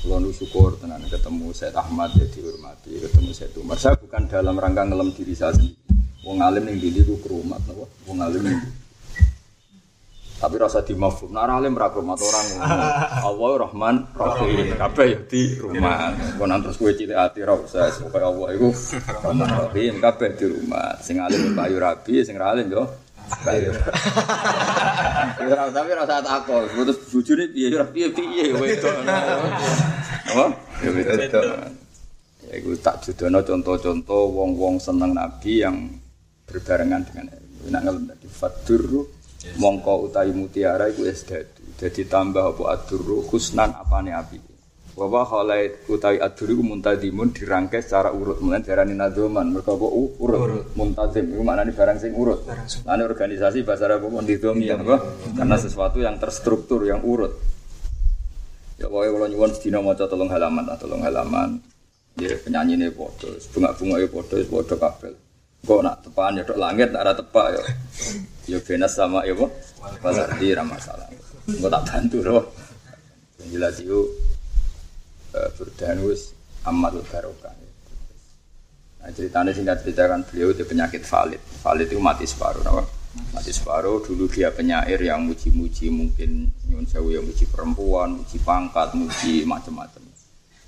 Kalau 0.07 0.23
nu 0.23 0.31
syukur 0.31 0.79
tenan 0.79 1.03
ketemu 1.03 1.51
saya 1.51 1.75
Ahmad 1.83 2.15
ya 2.15 2.23
dihormati, 2.31 2.95
ketemu 2.95 3.35
saya 3.35 3.51
Umar. 3.59 3.75
Saya 3.75 3.99
bukan 3.99 4.31
dalam 4.31 4.55
rangka 4.55 4.87
ngelem 4.87 5.11
diri 5.11 5.35
saya 5.35 5.51
sendiri. 5.51 5.75
Wong 6.23 6.39
alim 6.43 6.63
yang 6.71 6.79
diri 6.79 7.03
ku 7.03 7.19
kerumat, 7.19 7.59
wong 8.07 8.19
alim 8.23 8.43
yang 8.47 8.63
tapi 10.37 10.61
rasa 10.61 10.85
di 10.85 10.93
mafhum. 10.93 11.33
Nah, 11.33 11.49
alim 11.49 11.73
ra 11.73 11.89
rumah 11.89 12.13
orang 12.13 12.47
Allah 13.25 13.53
Rahman 13.67 13.97
Rahim. 14.13 14.77
Kabeh 14.77 15.07
ya 15.09 15.21
di 15.25 15.57
rumah. 15.57 16.13
Kon 16.37 16.53
terus 16.61 16.77
kowe 16.77 16.93
cilik 16.93 17.17
ati 17.17 17.41
ra 17.41 17.57
usah 17.57 17.89
Allah 17.89 18.49
iku 18.53 18.69
Rahman 19.25 19.49
Rahim 19.49 19.97
kabeh 19.97 20.37
di 20.37 20.47
rumah. 20.47 21.01
Sing 21.01 21.19
alim 21.19 21.57
Bayu 21.57 21.81
Rabi, 21.81 22.21
sing 22.21 22.37
alim 22.37 22.69
yo 22.69 22.85
Bayu. 23.43 23.71
Ya 25.47 25.69
tapi 25.71 25.91
rasa 25.95 26.23
takut. 26.23 26.67
Terus 26.71 26.99
bojone 27.11 27.45
piye 27.51 27.67
ora 27.75 27.87
piye 27.87 28.09
piye 28.11 28.55
wedok. 28.55 28.95
Apa? 30.31 30.47
Ya 30.83 30.91
wedok. 30.91 31.45
Ya 32.47 32.53
iku 32.63 32.71
tak 32.79 33.03
judono 33.03 33.43
contoh-contoh 33.43 34.31
wong-wong 34.31 34.79
seneng 34.79 35.15
Nabi 35.15 35.67
yang 35.67 35.91
berbarengan 36.47 37.03
dengan 37.11 37.27
Nak 37.67 37.83
ngelem 37.83 38.05
tadi 38.07 38.27
fadur 38.31 39.11
mongko 39.59 40.11
utawi 40.11 40.31
mutiara 40.31 40.87
iku 40.87 41.07
wis 41.07 41.27
dadi 41.27 41.75
dadi 41.75 42.03
tambah 42.07 42.55
apa 42.55 42.63
aduru 42.79 43.27
husnan 43.27 43.75
apane 43.75 44.15
api 44.15 44.39
wa 44.97 45.07
wa 45.13 45.23
khalait 45.29 45.77
utawi 45.93 46.17
aduru 46.19 46.57
iku 46.57 46.65
muntadimun 46.65 47.29
dirangkai 47.37 47.85
secara 47.85 48.17
urut 48.17 48.41
mulai 48.41 48.65
darani 48.65 48.97
nadzoman 48.97 49.53
mergo 49.53 49.77
apa 49.77 49.87
urut 50.25 50.73
muntazim 50.73 51.37
iku 51.37 51.45
maknane 51.45 51.77
barang 51.77 51.99
sing 52.01 52.17
urut 52.17 52.49
lan 52.89 53.05
organisasi 53.05 53.61
bahasa 53.61 53.85
Arab 53.93 54.09
apa 54.09 54.25
ndidhomi 54.25 54.73
ya 54.73 54.81
karena 55.37 55.57
sesuatu 55.61 56.01
yang 56.01 56.17
terstruktur 56.17 56.89
yang 56.89 57.05
urut 57.05 57.37
ya 58.81 58.89
pokoke 58.89 59.09
kula 59.13 59.27
nyuwun 59.29 59.53
sedina 59.53 59.85
maca 59.85 60.09
tolong 60.09 60.33
halaman 60.33 60.65
tolong 60.81 61.05
halaman 61.05 61.61
ya 62.17 62.33
penyanyi 62.41 62.81
ini 62.81 62.89
foto 62.89 63.29
bunga-bunga 63.53 64.01
ya 64.01 64.09
foto 64.09 64.35
foto 64.49 64.75
kabel 64.81 65.13
kok 65.61 65.81
nak 65.85 65.97
tepan 66.01 66.41
ya 66.41 66.45
langit 66.57 66.89
nak 66.89 67.05
ada 67.05 67.13
tepak 67.21 67.47
ya 67.53 67.63
Ya 68.47 68.63
benas 68.63 68.95
sama 68.95 69.27
ya 69.27 69.35
bu, 69.35 69.51
pasar 69.99 70.31
di 70.39 70.55
masalah. 70.55 71.11
Gue 71.51 71.67
tak 71.67 71.83
bantu 71.83 72.23
loh. 72.23 72.47
Jelas 73.51 73.83
itu 73.83 74.07
uh, 75.37 75.53
berdanus 75.55 76.33
amat 76.65 76.97
barokah. 77.13 77.53
Nah 79.05 79.11
ceritanya 79.13 79.53
singkat 79.53 79.85
ceritakan 79.85 80.25
beliau 80.27 80.51
itu 80.51 80.65
penyakit 80.65 81.05
valid. 81.05 81.39
Valid 81.63 81.89
itu 81.93 82.01
mati 82.01 82.25
separuh, 82.27 82.65
no? 82.65 82.83
mati 83.31 83.53
separuh. 83.53 84.03
Dulu 84.03 84.27
dia 84.27 84.51
penyair 84.51 84.99
yang 84.99 85.23
muji-muji 85.29 85.93
mungkin 85.93 86.51
nyun 86.67 86.89
sewu 86.89 87.15
yang 87.15 87.23
muji 87.23 87.47
perempuan, 87.47 88.19
muji 88.19 88.41
pangkat, 88.43 88.97
muji 88.99 89.47
macam-macam. 89.47 90.03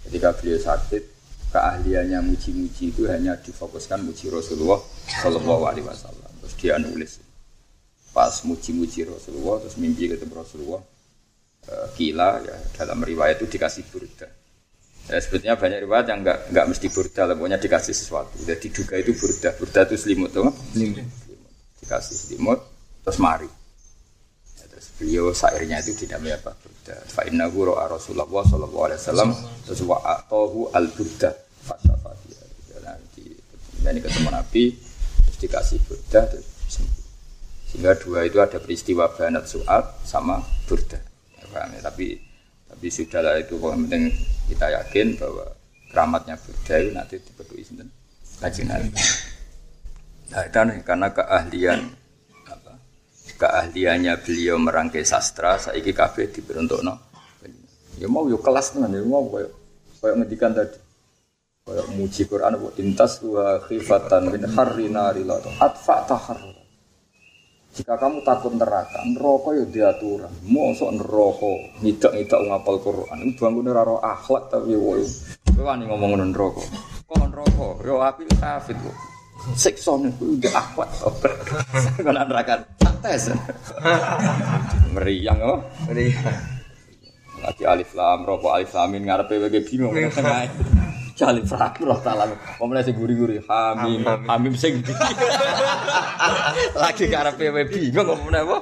Ketika 0.06 0.36
beliau 0.38 0.60
sakit, 0.60 1.02
keahliannya 1.50 2.20
muji-muji 2.22 2.94
itu 2.94 3.10
hanya 3.10 3.34
difokuskan 3.40 4.06
muji 4.06 4.30
Rasulullah 4.30 4.78
Shallallahu 5.08 5.64
Alaihi 5.66 5.86
Wasallam. 5.88 6.30
Terus 6.44 6.54
dia 6.54 6.78
nulis 6.78 7.12
pas 8.18 8.34
muji-muji 8.42 9.06
Rasulullah 9.06 9.62
terus 9.62 9.76
mimpi 9.78 10.10
ketemu 10.10 10.34
Rasulullah 10.42 10.82
kila 11.94 12.40
ya 12.42 12.56
dalam 12.80 12.98
riwayat 13.04 13.38
itu 13.38 13.46
dikasih 13.46 13.84
burda 13.92 14.26
ya, 15.08 15.18
sebetulnya 15.18 15.56
banyak 15.56 15.78
riwayat 15.88 16.06
yang 16.12 16.20
enggak 16.20 16.38
enggak 16.52 16.66
mesti 16.68 16.86
burda 16.92 17.22
pokoknya 17.32 17.58
dikasih 17.58 17.94
sesuatu. 17.96 18.36
Jadi 18.44 18.68
diduga 18.68 18.94
itu 19.00 19.12
burda. 19.16 19.50
Burda 19.56 19.80
itu 19.88 19.96
selimut 19.96 20.30
tuh 20.30 20.52
selimut. 20.76 21.04
Dikasih 21.80 22.16
selimut 22.16 22.60
terus 23.02 23.18
mari. 23.18 23.48
Ya, 24.60 24.64
terus 24.68 24.86
beliau 25.00 25.32
sairnya 25.32 25.80
itu 25.80 25.96
tidak 25.96 26.20
apa? 26.44 26.52
Burda. 26.60 26.96
Fa 27.08 27.22
innahu 27.24 27.72
ra'a 27.72 27.88
Rasulullah 27.88 28.28
sallallahu 28.28 28.84
alaihi 28.84 29.00
wasallam 29.00 29.30
terus 29.64 29.80
wa 29.82 29.98
atahu 30.04 30.68
al 30.76 30.86
burda 30.92 31.30
fasafati. 31.64 32.28
Ya, 32.84 32.92
jadi 33.88 33.98
ketemu 34.04 34.28
Nabi 34.28 34.64
terus 35.24 35.38
dikasih 35.40 35.78
burda 35.88 36.20
terus 36.28 36.46
sehingga 37.68 37.92
dua 38.00 38.24
itu 38.24 38.40
ada 38.40 38.56
peristiwa 38.56 39.12
banat 39.12 39.44
suat 39.44 40.00
sama 40.04 40.40
burda. 40.64 40.96
Ya, 41.52 41.68
ya? 41.68 41.80
Tapi 41.84 42.27
tapi 42.78 42.94
sudahlah 42.94 43.42
itu 43.42 43.58
yang 43.58 43.90
penting 43.90 44.14
kita 44.46 44.70
yakin 44.70 45.18
bahwa 45.18 45.50
keramatnya 45.90 46.38
burda 46.38 46.74
itu 46.78 46.90
nanti 46.94 47.14
dipedui 47.18 47.66
sinten 47.66 47.90
kajian 48.38 48.70
Nah 50.28 50.42
itu 50.46 50.60
nih, 50.62 50.78
karena 50.86 51.08
keahlian 51.10 51.80
apa, 52.46 52.72
keahliannya 53.34 54.14
beliau 54.22 54.62
merangkai 54.62 55.02
sastra, 55.02 55.58
saiki 55.58 55.90
kafe 55.90 56.30
no. 56.86 56.94
Ya 57.98 58.06
mau 58.06 58.30
yuk 58.30 58.44
kelas 58.46 58.78
tenan, 58.78 58.94
ya 58.94 59.02
mau 59.02 59.26
kayak 59.26 59.50
kayak 59.98 60.14
ngedikan 60.22 60.52
tadi. 60.54 60.78
Kayak 61.66 61.86
muji 61.98 62.22
Quran, 62.30 62.54
intas 62.78 63.18
wa 63.26 63.58
khifatan 63.66 64.22
min 64.30 64.42
harri 64.54 64.86
nari 64.86 65.26
atfa 65.58 65.96
tahar. 66.06 66.38
Jika 67.76 67.94
kamu 68.00 68.24
takut 68.24 68.56
neraka, 68.56 69.04
neraka 69.04 69.48
ya 69.54 69.64
diaturan. 69.68 70.32
Mosok 70.48 70.90
neraka 70.96 71.52
ngidak-ngidak 71.84 72.40
ngapal 72.48 72.76
Quran. 72.80 73.16
Ini 73.22 73.32
bangun 73.36 73.68
raro 73.68 73.96
akhlak 74.00 74.48
tapi 74.48 74.72
woi. 74.74 75.04
Kowe 75.52 75.62
wani 75.62 75.84
ngomong 75.84 76.16
neraka. 76.16 76.64
Kok 77.04 77.16
neraka? 77.28 77.68
Yo 77.84 78.00
api 78.00 78.24
kafir 78.40 78.76
kok. 78.78 78.96
Siksa 79.54 79.94
niku 80.00 80.40
udah 80.40 80.52
akhlak. 80.56 80.90
Kok 82.00 82.12
neraka 82.16 82.54
santai. 82.80 83.16
Meriang 84.96 85.38
apa? 85.38 85.56
Meriang. 85.92 86.36
Lagi 87.38 87.62
alif 87.62 87.94
lam, 87.94 88.26
rokok 88.26 88.50
alif 88.58 88.74
lamin 88.74 89.06
ngarepe 89.06 89.38
wae 89.38 89.60
bingung 89.62 89.94
tengah. 90.16 90.50
Jali 91.18 91.42
roh 91.42 91.98
taala. 91.98 92.30
Pemene 92.30 92.86
sing 92.86 92.94
guri-guri 92.94 93.42
hamim, 93.42 94.06
hamim 94.06 94.54
sing 94.54 94.78
Lagi 96.82 97.10
karepe 97.10 97.50
wae 97.50 97.66
bingung 97.66 98.06
kok 98.06 98.18
meneh 98.22 98.42
apa? 98.46 98.58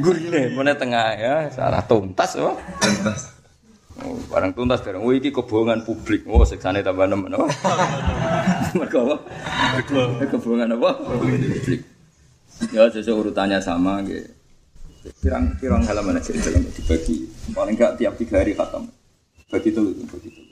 Gurine 0.00 0.56
meneh 0.56 0.72
tengah 0.72 1.06
ya, 1.20 1.34
salah 1.52 1.84
tuntas 1.84 2.40
apa? 2.40 2.56
Tuntas. 2.80 3.20
Oh, 4.00 4.16
barang 4.32 4.56
tuntas 4.56 4.80
barang. 4.80 5.04
Oh, 5.04 5.12
iki 5.12 5.28
kebohongan 5.36 5.84
publik. 5.84 6.24
Oh, 6.24 6.48
seksane 6.48 6.80
tambah 6.80 7.04
nemen 7.04 7.36
apa? 7.36 7.46
Mergo 8.80 8.98
apa? 9.04 9.16
Kebohongan 10.32 10.72
apa? 10.80 10.90
Publik. 10.96 11.84
Ya, 12.72 12.88
sesuai 12.88 13.28
urutannya 13.28 13.60
sama 13.60 14.00
gitu. 14.08 14.32
Pirang 15.20 15.58
pirang 15.58 15.82
halaman 15.84 16.16
aja 16.16 16.32
dalam 16.32 16.62
dibagi. 16.72 17.26
Paling 17.52 17.74
enggak 17.76 18.00
tiap 18.00 18.16
tiga 18.16 18.40
hari 18.40 18.56
khatam. 18.56 18.88
Bagi 19.50 19.74
itu, 19.74 19.82
bagi 20.08 20.28
itu. 20.30 20.51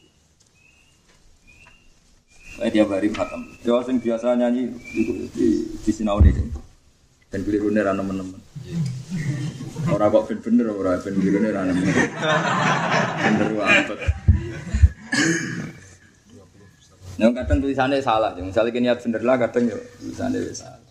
Saya 2.60 2.76
tiap 2.76 2.92
hari 2.92 3.08
khatam. 3.08 3.40
Jawa 3.64 3.80
sing 3.88 3.96
biasa 4.04 4.36
nyanyi 4.36 4.68
di, 4.92 5.02
di, 5.32 5.46
di 5.80 5.90
sinau 5.96 6.20
ini. 6.20 6.44
Dan 7.32 7.40
keliru 7.40 7.72
nih 7.72 7.88
rana 7.88 8.04
teman 8.04 8.20
Orang 9.96 10.12
kok 10.12 10.28
ben 10.28 10.38
bener 10.44 10.68
orang 10.68 11.00
ben 11.00 11.14
keliru 11.16 11.40
nih 11.40 11.56
rana 11.56 11.72
Bener 11.72 13.48
banget. 13.56 13.86
Yang 17.16 17.32
kadang 17.32 17.58
tulisannya 17.64 18.04
salah, 18.04 18.36
misalnya 18.36 18.76
kini 18.76 18.92
bener 18.92 19.22
lah 19.24 19.40
kadang 19.40 19.64
ya 19.64 19.80
tulisannya 19.96 20.52
salah. 20.52 20.84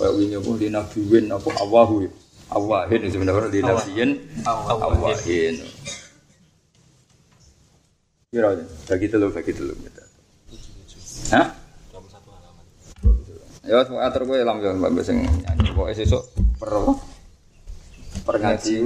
Kayak 0.00 0.12
winyo 0.16 0.38
pun 0.40 0.56
di 0.56 0.72
nabi 0.72 1.04
win 1.04 1.28
apa 1.28 1.52
awahu 1.60 2.08
Awahin 2.48 3.08
sebenarnya 3.08 3.48
di 3.52 3.60
nafiyin 3.60 4.10
awahin. 4.44 5.54
Kira 8.32 8.56
bagi 8.88 9.06
telu 9.12 9.28
bagi 9.32 9.52
telu. 9.52 9.76
Hah? 11.32 11.46
Ya, 13.64 13.80
semua 13.80 14.04
atur 14.04 14.28
gue 14.28 14.44
lam 14.44 14.60
yang 14.60 14.76
mbak 14.76 15.00
sing 15.00 15.24
nyanyi. 15.24 15.72
Pokoknya 15.72 16.04
sesuk 16.04 16.20
per 16.60 16.68
per 18.24 18.36
ngaji 18.40 18.80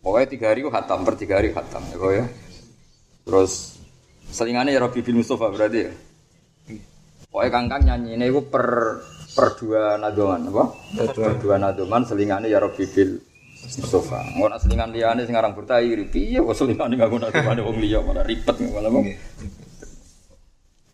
pokoknya 0.00 0.26
tiga 0.28 0.46
hari 0.52 0.60
gue 0.64 0.72
hatam 0.72 1.00
per 1.04 1.14
tiga 1.16 1.40
hari 1.40 1.56
hatam 1.56 1.80
ya 1.88 1.96
ya. 2.20 2.26
Terus 3.24 3.80
selingannya 4.28 4.76
ya 4.76 4.84
Robi 4.84 5.00
bin 5.00 5.24
Mustafa 5.24 5.48
berarti 5.48 5.78
ya. 5.88 5.92
Pokoknya 7.32 7.50
kangkang 7.56 7.82
nyanyi 7.88 8.20
ini 8.20 8.28
gue 8.28 8.44
per 8.44 8.66
per 9.32 9.56
dua 9.56 9.96
nadoman 9.96 10.52
apa? 10.52 10.64
Per 11.16 11.40
dua 11.40 11.56
nadoman 11.56 12.04
selingannya 12.04 12.52
ya 12.52 12.60
Robi 12.60 12.84
bin 12.84 13.16
Mustafa. 13.64 14.28
Nak 14.36 14.60
selingan 14.60 14.92
liane 14.92 15.24
sekarang 15.24 15.56
bertai 15.56 15.88
piye 16.04 16.36
kok 16.36 16.52
selingan 16.52 16.92
nggak 16.92 17.08
guna 17.08 17.32
nadoman 17.32 17.64
wong 17.64 17.76
liya 17.80 18.04
malah 18.04 18.28
ribet 18.28 18.56
malah 18.60 18.92
wong. 18.92 19.08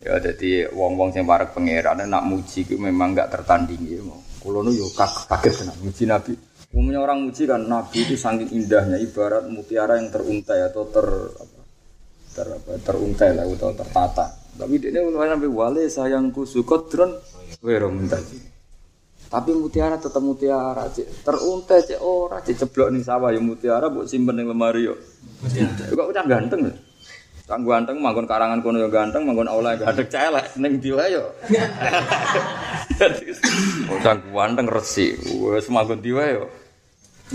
Ya 0.06 0.22
jadi 0.22 0.70
wong-wong 0.70 1.10
sing 1.10 1.26
parek 1.26 1.50
pangeran 1.50 2.06
nak 2.06 2.22
muji 2.22 2.62
ku 2.62 2.78
memang 2.78 3.10
enggak 3.10 3.26
tertandingi. 3.26 3.98
Kulo 4.38 4.62
nu 4.62 4.70
yo 4.70 4.86
kaget 4.94 5.66
tenan 5.66 5.74
muji 5.82 6.06
Nabi. 6.06 6.32
Umumnya 6.70 7.02
orang 7.02 7.26
muji 7.26 7.42
kan 7.42 7.66
Nabi 7.66 8.06
itu 8.06 8.14
saking 8.14 8.54
indahnya 8.54 9.02
ibarat 9.02 9.50
mutiara 9.50 9.98
yang 9.98 10.14
teruntai 10.14 10.62
atau 10.70 10.86
ter 10.86 11.06
apa, 11.10 11.60
ter 12.30 12.46
apa, 12.54 12.70
teruntai 12.86 13.34
lah 13.34 13.50
atau 13.50 13.74
tertata. 13.74 14.26
Tapi 14.54 14.78
dia 14.78 14.94
ini 14.94 15.10
sampai 15.10 15.50
wale 15.50 15.90
sayangku 15.90 16.46
sukotron 16.46 17.10
wero 17.66 17.90
mentaji. 17.90 18.38
Tapi 19.26 19.50
mutiara 19.58 19.98
tetap 19.98 20.22
mutiara, 20.22 20.86
cek 20.86 21.26
teruntai 21.26 21.82
cek 21.82 21.98
ora, 21.98 22.38
cek 22.46 22.62
ceblok 22.62 22.94
nih 22.94 23.02
sawah 23.02 23.34
ya 23.34 23.42
mutiara 23.42 23.90
buat 23.90 24.06
simpen 24.06 24.38
di 24.38 24.46
lemari 24.46 24.86
yo. 24.86 24.94
Kok 25.90 26.14
udah 26.14 26.24
ganteng 26.30 26.70
ya? 26.70 26.74
Kang 27.46 27.62
ganteng 27.62 28.02
manggon 28.02 28.26
karangan 28.26 28.58
kono 28.58 28.82
yo 28.82 28.90
ganteng, 28.90 29.22
manggon 29.22 29.46
aula 29.46 29.78
ganteng 29.78 30.10
celek 30.10 30.58
ning 30.58 30.82
diwa 30.82 31.06
yo. 31.06 31.30
Kang 34.02 34.18
ganteng 34.34 34.66
resi, 34.66 35.14
wis 35.54 35.70
manggon 35.70 36.02
diwa 36.02 36.26
yo. 36.26 36.50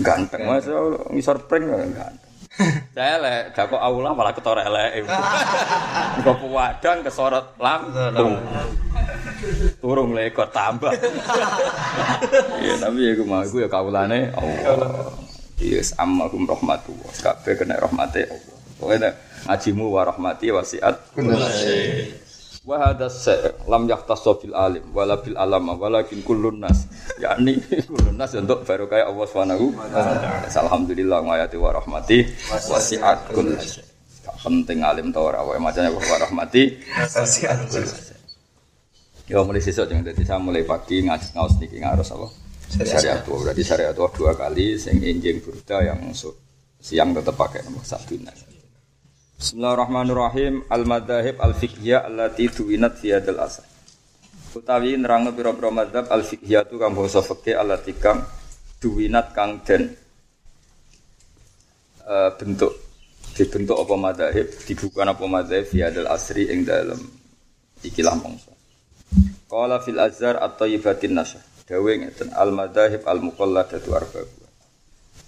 Ganteng 0.04 0.44
Mas 0.44 0.68
ngisor 1.08 1.48
pring 1.48 1.64
ganteng. 1.64 2.20
Celek, 2.92 3.56
gak 3.56 3.72
kok 3.72 3.80
aula 3.80 4.12
malah 4.12 4.36
ketor 4.36 4.60
elek. 4.60 5.08
Kok 6.20 6.44
wadang 6.52 7.00
kesorot 7.00 7.56
langsung. 7.56 8.36
Turung 9.80 10.12
lekot 10.12 10.52
tambah. 10.52 10.92
Iya, 12.60 12.84
tapi 12.84 13.00
ya 13.00 13.16
gue 13.16 13.24
mau 13.24 13.40
gue 13.40 13.64
ya 13.64 13.68
kaulane 13.72 14.28
Allah. 14.36 15.08
Yes, 15.56 15.96
amma 15.96 16.28
kum 16.28 16.44
rahmatullah. 16.44 17.16
Kabeh 17.16 17.56
kena 17.56 17.80
rahmate 17.80 18.28
Allah. 18.28 18.56
Pokoknya 18.76 19.10
ngajimu 19.46 19.86
wa 19.90 20.02
rahmati 20.06 20.46
wasiat 20.54 20.96
wa 22.62 22.78
hadha 22.78 23.10
lam 23.66 23.90
yahtassu 23.90 24.38
bil 24.38 24.54
alim 24.54 24.86
wala 24.94 25.18
bil 25.18 25.34
alama 25.34 25.74
walakin 25.74 26.22
kullun 26.22 26.62
nas. 26.62 26.86
Yakni 27.18 27.58
kullun 27.90 28.14
nas 28.14 28.30
untuk 28.38 28.62
baru 28.62 28.86
kayak 28.86 29.10
Allah 29.10 29.26
Subhanahu 29.26 29.66
alhamdulillah 30.46 31.18
ngayati 31.26 31.56
wa 31.58 31.74
rahmati 31.74 32.22
wasiat 32.70 33.34
kullun 33.34 33.58
penting 34.42 34.86
alim 34.86 35.10
ta 35.10 35.18
ora 35.18 35.42
wae 35.42 35.58
macane 35.58 35.90
wa 35.90 35.98
rahmati 35.98 36.78
wasiat 37.18 37.66
kullun 37.66 38.12
Ya 39.30 39.38
mulai 39.40 39.62
sesuk 39.62 39.86
jangan 39.86 40.12
jadi 40.12 40.22
saya 40.26 40.42
mulai 40.42 40.66
pagi 40.66 40.98
ngaji 41.06 41.26
ngaus 41.32 41.54
niki 41.62 41.78
ngaros 41.78 42.10
apa? 42.10 42.26
Syariat 42.68 43.22
tua 43.22 43.36
berarti 43.38 43.62
syariat 43.62 43.94
tua 43.94 44.10
dua 44.10 44.34
kali 44.34 44.74
sing 44.76 44.98
injing 44.98 45.38
burda 45.38 45.78
yang 45.78 46.10
siang 46.82 47.14
tetap 47.14 47.38
pakai 47.38 47.62
nomor 47.64 47.80
satu 47.86 48.18
ini. 48.18 48.51
Bismillahirrahmanirrahim. 49.42 50.70
Al-madzhab 50.70 51.42
al-fiqhiyah 51.42 52.06
allati 52.06 52.46
tuwinat 52.46 52.94
fi 53.02 53.10
hadzal 53.10 53.42
asr. 53.42 53.66
Utawi 54.54 54.94
nerangno 54.94 55.34
pira-pira 55.34 55.66
madzhab 55.66 56.06
al-fiqhiyah 56.14 56.62
tu 56.70 56.78
kang 56.78 56.94
basa 56.94 57.26
fikih 57.26 57.58
allati 57.58 57.90
kang 57.98 58.22
tuwinat 58.78 59.34
kang 59.34 59.58
den 59.66 59.98
uh, 62.06 62.30
bentuk 62.38 62.70
dibentuk 63.34 63.82
apa 63.82 63.94
madzhab 63.98 64.46
dibukukan 64.62 65.10
apa 65.10 65.24
madzhab 65.26 65.66
fi 65.66 65.90
hadzal 65.90 66.06
asri 66.06 66.46
ing 66.46 66.62
dalem 66.62 67.02
ikilah 67.82 68.14
mangsa. 68.22 68.54
Qala 69.50 69.82
fil 69.82 69.98
azhar 69.98 70.38
at-thayyibatin 70.38 71.18
nasyah. 71.18 71.42
Dawe 71.66 71.90
ngeten 71.98 72.30
al-madzhab 72.30 73.02
al-muqalladatu 73.10 73.90
arba'u. 73.90 74.41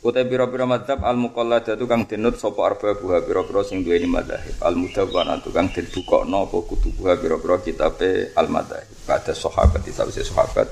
Utai 0.04 0.28
pira-pira 0.28 0.68
madzhab 0.68 1.00
al 1.00 1.16
muqalladatu 1.16 1.88
kang 1.88 2.04
denut 2.04 2.36
sapa 2.36 2.60
arba 2.68 2.92
buha 2.92 3.24
pira-pira 3.24 3.64
sing 3.64 3.80
duweni 3.80 4.04
madzhab 4.04 4.60
al 4.60 4.76
mudawwanatu 4.76 5.48
kang 5.48 5.72
den 5.72 5.88
bukokno 5.88 6.44
apa 6.44 6.60
kutubuha 6.60 7.16
pira-pira 7.16 7.56
kitabe 7.64 8.28
al 8.36 8.52
madzhab 8.52 8.84
pada 9.08 9.32
sahabat 9.32 9.80
ditawise 9.80 10.20
sahabat. 10.20 10.68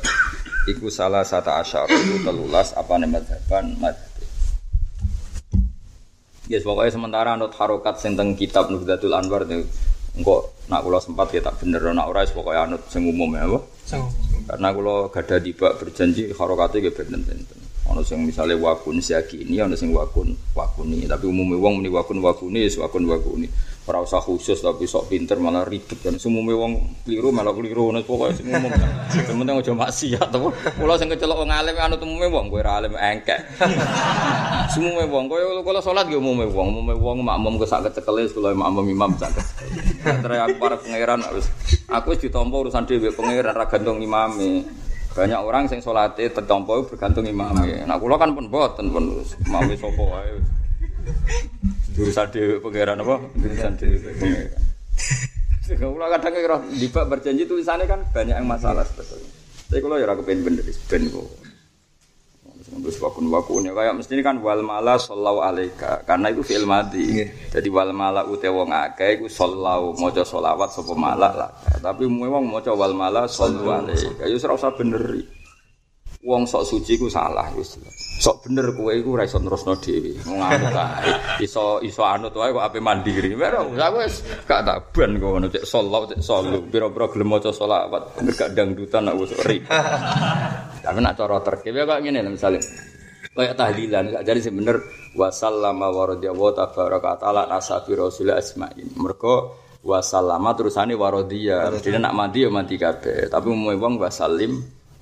Iku 0.69 0.93
salah 0.93 1.25
satu 1.25 1.49
asyar 1.49 1.89
itu 1.89 2.21
telulas 2.21 2.77
apa 2.77 2.93
nih 3.01 3.09
madzhaban 3.09 3.73
madzhab 3.81 4.13
Yes, 6.53 6.69
pokoknya 6.69 6.93
sementara 6.93 7.33
anut 7.33 7.57
harokat 7.57 8.05
sing 8.05 8.13
teng 8.13 8.37
kitab 8.37 8.69
Nuhdatul 8.69 9.17
Anwar 9.17 9.49
itu 9.49 9.65
engkau 10.13 10.45
nak 10.69 10.85
kula 10.85 11.01
sempat 11.01 11.33
ya 11.33 11.41
tak 11.41 11.57
bener 11.57 11.81
nak 11.97 12.13
ora 12.13 12.29
pokoknya 12.29 12.69
anut 12.69 12.85
sing 12.93 13.09
umum 13.09 13.33
ya, 13.33 13.49
apa? 13.49 13.65
Karena 14.53 14.69
kula 14.77 15.09
gada 15.09 15.41
tiba 15.41 15.73
berjanji 15.81 16.37
harokatnya 16.37 16.93
gak 16.93 17.01
benten-benten. 17.01 17.62
Ono 17.93 18.01
sing 18.01 18.25
misalnya 18.25 18.57
wakun 18.57 19.05
siaki 19.05 19.45
ini, 19.45 19.61
ono 19.61 19.77
sing 19.77 19.93
wakun 19.93 20.33
wakuni. 20.57 21.05
Tapi 21.05 21.29
umumnya 21.29 21.61
wong 21.61 21.85
muni 21.85 21.93
wakun 21.93 22.25
wakuni, 22.25 22.65
wakun 22.81 23.05
wakuni. 23.05 23.49
Ora 23.83 23.99
usah 23.99 24.23
khusus 24.23 24.63
tapi 24.63 24.87
sok 24.87 25.11
pinter 25.11 25.43
malah 25.43 25.67
ribet 25.67 25.99
kan. 26.01 26.15
Sumume 26.15 26.55
wong 26.55 27.03
keliru 27.03 27.35
malah 27.35 27.51
keliru 27.51 27.91
nek 27.91 28.07
pokoke 28.07 28.31
sing 28.39 28.47
umum. 28.49 28.71
Sementing 29.11 29.59
aja 29.59 29.75
maksiat 29.75 30.31
to. 30.31 30.55
Kula 30.79 30.95
sing 30.97 31.11
kecelok 31.11 31.43
wong 31.43 31.51
alim 31.51 31.75
anu 31.75 31.99
umume 31.99 32.31
wong 32.31 32.47
kowe 32.47 32.63
ora 32.63 32.79
alim 32.79 32.95
engkek. 32.95 33.43
Sumume 34.71 35.03
wong 35.11 35.27
kowe 35.27 35.43
kula 35.67 35.83
salat 35.83 36.07
ge 36.07 36.15
umume 36.15 36.47
wong, 36.47 36.79
umume 36.79 36.95
wong 36.95 37.27
makmum 37.27 37.59
ke 37.59 37.67
sak 37.67 37.91
kecekele 37.91 38.31
kula 38.31 38.55
makmum 38.55 38.87
imam 38.87 39.19
sak. 39.19 39.35
Terus 40.01 40.39
aku 40.39 40.55
para 40.63 40.79
pangeran 40.79 41.21
aku 41.91 42.07
wis 42.15 42.23
ditampa 42.23 42.55
urusan 42.55 42.87
dhewe 42.87 43.11
pangeran 43.11 43.51
ra 43.51 43.67
gantung 43.67 43.99
imame. 43.99 44.63
Banyak 45.13 45.41
orang 45.45 45.69
sing 45.69 45.85
salate 45.85 46.33
tertompo 46.33 46.89
bergantung 46.89 47.29
imame. 47.29 47.85
Nah 47.85 48.01
kula 48.01 48.17
kan 48.17 48.33
pun 48.33 48.49
boten 48.49 48.89
pun 48.89 49.21
imame 49.45 49.77
sapa 49.77 50.03
wae. 50.03 50.41
Urusan 51.93 52.27
dhewe 52.33 52.57
pangeran 52.65 52.97
apa? 53.05 53.17
Urusan 53.37 53.73
dhewe 53.77 53.97
pangeran. 54.01 54.61
Kalau 55.73 56.09
kadang 56.09 56.33
kira 56.37 56.57
dibak 56.77 57.05
berjanji 57.09 57.45
tulisannya 57.49 57.85
kan 57.89 58.01
banyak 58.13 58.37
yang 58.37 58.49
masalah 58.49 58.85
sebetulnya. 58.85 59.29
Tapi 59.69 59.81
kalau 59.81 59.97
ya 59.97 60.05
aku 60.09 60.23
pengen 60.25 60.45
bener 60.49 60.65
ben 60.65 61.03
kok. 61.09 61.29
Terus 62.73 62.97
wakun 63.05 63.29
wakunnya 63.29 63.77
kayak 63.77 64.01
mesti 64.01 64.17
ini 64.17 64.25
kan 64.25 64.41
wal 64.41 64.65
mala 64.65 64.97
sallau 64.97 65.45
alaika 65.45 66.01
karena 66.09 66.33
itu 66.33 66.41
fi'il 66.41 66.65
madi. 66.65 67.21
Jadi 67.53 67.69
wal 67.69 67.93
mala 67.93 68.25
ute 68.25 68.49
wong 68.49 68.73
akeh 68.73 69.21
iku 69.21 69.29
sallau 69.29 69.93
maca 69.93 70.25
selawat 70.25 70.73
sapa 70.73 70.97
malak 70.97 71.33
lah. 71.37 71.51
Tapi 71.79 72.09
wong 72.09 72.49
maca 72.49 72.73
wal 72.73 72.97
mala 72.97 73.29
sallu 73.29 73.69
alaika. 73.69 74.25
Ya 74.25 74.37
ora 74.41 74.57
usah 74.57 74.73
beneri. 74.73 75.42
Wong 76.23 76.47
sok 76.47 76.63
suci 76.63 76.95
ku 77.03 77.11
salah 77.11 77.51
wis. 77.59 77.75
Sok 78.23 78.47
bener 78.47 78.71
kowe 78.79 78.95
iku 78.95 79.19
ora 79.19 79.27
iso 79.27 79.43
nerusno 79.43 79.75
dhewe. 79.75 80.23
Ngamuk 80.23 80.71
kae. 80.71 81.11
Iso 81.43 81.83
iso 81.83 82.07
anut 82.07 82.31
wae 82.39 82.55
kok 82.55 82.63
ape 82.63 82.79
mandiri. 82.79 83.35
Merong 83.35 83.75
aku 83.75 84.07
wis 84.07 84.23
gak 84.47 84.63
tak 84.63 84.95
ban 84.95 85.19
kok 85.19 85.27
ngono 85.27 85.51
cek 85.51 85.67
sallau 85.67 86.07
cek 86.07 86.23
sallu. 86.23 86.63
Pira-pira 86.71 87.11
gelem 87.11 87.27
maca 87.27 87.51
selawat 87.51 88.15
bener 88.15 88.39
gak 88.39 88.55
dangdutan 88.55 89.11
aku 89.11 89.27
wis 89.27 89.35
ri. 89.43 89.67
Tapi 90.79 90.99
nak 91.03 91.19
cara 91.19 91.43
terkep 91.43 91.75
ya 91.75 91.83
kok 91.91 91.99
ngene 92.07 92.31
misalnya. 92.31 92.63
Kayak 93.35 93.59
tahlilan 93.59 94.05
gak 94.15 94.23
jadi 94.23 94.39
sing 94.39 94.55
bener 94.55 94.79
wa 95.19 95.27
sallama 95.35 95.91
wa 95.91 96.07
radiyallahu 96.07 96.55
tabaraka 96.55 97.19
taala 97.19 97.51
nasabi 97.51 97.99
rasul 97.99 98.31
asma'in. 98.31 98.95
Mergo 98.95 99.59
wa 99.83 99.99
sallama 99.99 100.55
terusane 100.55 100.95
wa 100.95 101.11
radiya. 101.11 101.67
Dene 101.83 101.99
nak 101.99 102.15
mati 102.15 102.47
ya 102.47 102.51
mati 102.55 102.79
kabeh. 102.79 103.27
Tapi 103.27 103.47
umume 103.51 103.75
wong 103.75 103.99
wa 103.99 104.07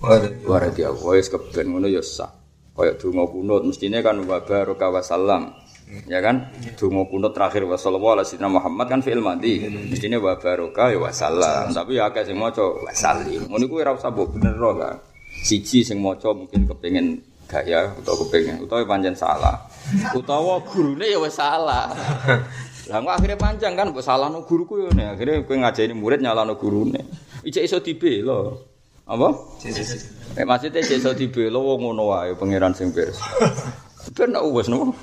salim 0.01 0.35
wa 0.49 0.57
radiyallahu 0.57 1.13
wis 1.13 1.29
keben 1.29 1.77
ngono 1.77 1.87
ya 1.87 2.01
sah. 2.01 2.33
Kayak 2.73 2.97
donga 2.97 3.29
kunut 3.29 3.63
mestine 3.69 4.01
kan 4.01 4.17
wa 4.25 4.41
baraka 4.41 4.89
wa 4.89 5.05
salam. 5.05 5.53
Ya 6.09 6.25
kan? 6.25 6.49
Donga 6.81 7.05
kunut 7.13 7.37
terakhir 7.37 7.69
wa 7.69 7.77
sallallahu 7.77 8.17
alaihi 8.17 8.41
Muhammad 8.41 8.87
kan 8.89 9.01
fi'il 9.05 9.21
madhi. 9.21 9.69
Mestine 9.69 10.17
wa 10.17 10.33
baraka 10.41 10.89
ya 10.89 10.97
wa 10.97 11.13
salam. 11.13 11.69
Tapi 11.77 12.01
ya 12.01 12.09
akeh 12.09 12.25
sing 12.25 12.41
maca 12.41 12.65
wa 12.65 12.93
salim. 12.97 13.45
Ngono 13.53 13.69
kuwi 13.69 13.85
ora 13.85 13.93
usah 13.93 14.09
bener 14.09 14.57
kan. 14.57 14.97
Siji 15.45 15.85
sing 15.85 16.01
maca 16.01 16.33
mungkin 16.33 16.65
kepengin 16.65 17.21
gaya 17.51 17.91
utawa 17.99 18.17
kepengin 18.25 18.65
utawa 18.65 18.87
pancen 18.89 19.13
salah. 19.13 19.59
Utawa 20.19 20.63
gurune 20.63 21.03
ya 21.03 21.19
wis 21.19 21.35
salah. 21.35 21.91
Lah 22.87 22.99
kok 23.03 23.11
akhirnya 23.11 23.39
panjang 23.39 23.75
kan 23.75 23.91
mbok 23.91 24.03
salahno 24.07 24.47
guruku 24.47 24.87
yo 24.87 24.89
ne. 24.95 25.11
Akhirnya 25.13 25.43
kowe 25.43 25.59
ngajeni 25.59 25.95
murid 25.99 26.23
nyalahno 26.23 26.55
gurune. 26.55 27.03
Ijek 27.43 27.67
iso 27.67 27.83
dibela. 27.83 28.70
Apa? 29.07 29.29
Eh 30.39 30.47
maksudnya 30.47 30.81
iso 30.83 31.11
dibelo 31.17 31.63
wong 31.63 31.91
ngono 31.91 32.15
wae 32.15 32.33
pangeran 32.39 32.73
sing 32.73 32.95
pirsa. 32.95 33.21
Ben 34.17 34.33
nak 34.33 34.49
wis 34.49 34.73
no. 34.73 34.97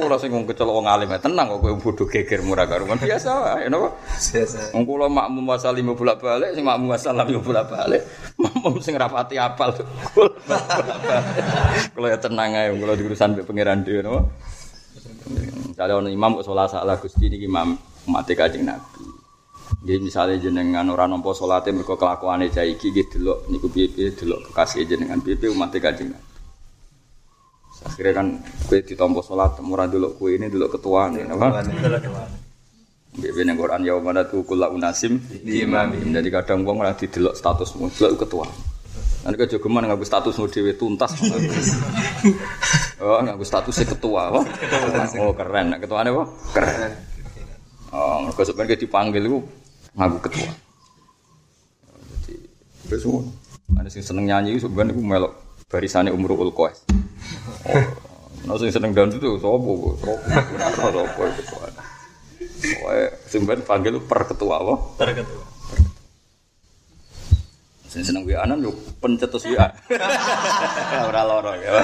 Ora 0.00 0.16
sing 0.16 0.32
wong 0.32 0.48
kecelok 0.48 0.80
wong 0.80 0.88
alim 0.88 1.12
tenang 1.20 1.52
kok 1.52 1.60
kowe 1.60 1.74
bodho 1.78 2.04
geger 2.08 2.40
murah 2.40 2.64
karuan 2.64 2.96
biasa 2.96 3.28
wae 3.44 3.68
napa? 3.68 3.92
Biasa. 4.08 4.72
Wong 4.72 4.88
kula 4.88 5.06
makmum 5.06 5.44
wasal 5.44 5.76
lima 5.76 5.92
bolak-balik 5.92 6.56
sing 6.56 6.64
makmum 6.64 6.88
wasal 6.88 7.12
lima 7.12 7.44
bolak-balik. 7.44 8.02
Makmum 8.40 8.80
sing 8.80 8.96
rapati 8.96 9.36
apal. 9.36 9.76
Kula 11.94 12.06
ya 12.08 12.18
tenang 12.18 12.56
ae 12.56 12.72
kula 12.72 12.96
diurusan 12.96 13.36
mbek 13.36 13.44
pangeran 13.44 13.84
dhewe 13.84 14.00
napa? 14.00 14.20
Kalau 15.76 16.00
imam 16.08 16.40
kok 16.40 16.46
salah 16.48 16.66
salah 16.66 16.96
Gusti 16.96 17.28
niki 17.28 17.46
imam 17.46 17.76
mati 18.08 18.32
kajing 18.32 18.64
Nabi. 18.64 19.07
Jadi 19.84 20.00
misalnya 20.00 20.36
jenengan 20.40 20.88
orang 20.90 21.12
nompo 21.12 21.36
sholatnya 21.36 21.76
mereka 21.76 21.94
kelakuannya 21.96 22.48
jaiki 22.48 22.88
gitu 22.92 23.20
loh, 23.20 23.38
niku 23.52 23.68
piye 23.68 24.10
delok 24.12 24.48
kekasih 24.50 24.88
jenengan 24.88 25.20
piye 25.20 25.48
umat 25.52 25.72
kajing 25.72 26.12
Nabi. 26.12 26.28
Akhirnya 27.78 28.12
kan 28.18 28.26
kue 28.66 28.82
ditompo 28.82 29.22
sholat, 29.22 29.62
murah 29.62 29.86
dulu 29.86 30.18
kue 30.18 30.34
ini 30.34 30.50
dulu 30.50 30.66
ketua 30.66 31.14
nih, 31.14 31.30
apa? 31.30 31.62
Bibi 33.18 33.40
yang 33.42 33.58
Quran 33.58 33.82
ya 33.82 33.98
mana 33.98 34.22
tuh 34.26 34.46
kula 34.46 34.70
unasim 34.70 35.18
di 35.42 35.62
imam. 35.66 35.90
Jadi 35.94 36.28
kadang 36.30 36.62
uang 36.62 36.82
malah 36.82 36.94
didelok 36.94 37.34
status 37.34 37.74
delok 37.74 38.26
ketua. 38.26 38.46
Nanti 39.26 39.34
kan 39.34 39.48
jogeman 39.50 39.82
nggak 39.90 40.06
status 40.06 40.38
mau 40.38 40.46
dewi 40.46 40.74
tuntas. 40.78 41.10
oh 43.02 43.18
nggak 43.18 43.42
statusnya 43.42 43.94
ketua, 43.94 44.22
oh, 44.30 44.44
oh 45.22 45.32
keren, 45.34 45.74
ketua 45.82 46.06
nih, 46.06 46.14
keren. 46.54 46.90
Oh, 47.88 48.20
mereka 48.20 48.44
sebenarnya 48.44 48.76
dipanggil 48.76 49.22
itu 49.24 49.38
ngaku 49.98 50.18
ketua. 50.30 50.50
Jadi, 52.22 52.34
besok, 52.86 53.26
ada 53.74 53.90
sing 53.90 54.06
seneng 54.06 54.30
nyanyi 54.30 54.62
sebenarnya 54.62 54.94
itu 54.94 55.02
melok 55.02 55.32
barisannya 55.66 56.14
umur 56.14 56.38
ulkoes. 56.38 56.86
Oh, 58.48 58.56
sing 58.56 58.70
seneng 58.70 58.94
dan 58.94 59.10
itu 59.10 59.36
sopo, 59.42 59.98
sopo, 60.00 60.14
sopo 60.80 61.20
itu 61.26 61.42
ketua. 61.42 61.68
Pokoknya 62.58 63.06
sebenarnya 63.26 63.64
panggil 63.66 63.94
per 64.02 64.20
ketua 64.24 64.54
apa? 64.62 64.74
Per 64.96 65.10
ketua. 65.12 65.44
Sing 67.88 68.02
seneng 68.04 68.24
anan 68.36 68.62
yo 68.62 68.72
pencetus 69.02 69.48
WA. 69.48 69.68
Ora 71.08 71.22
loro 71.26 71.56
ya. 71.56 71.82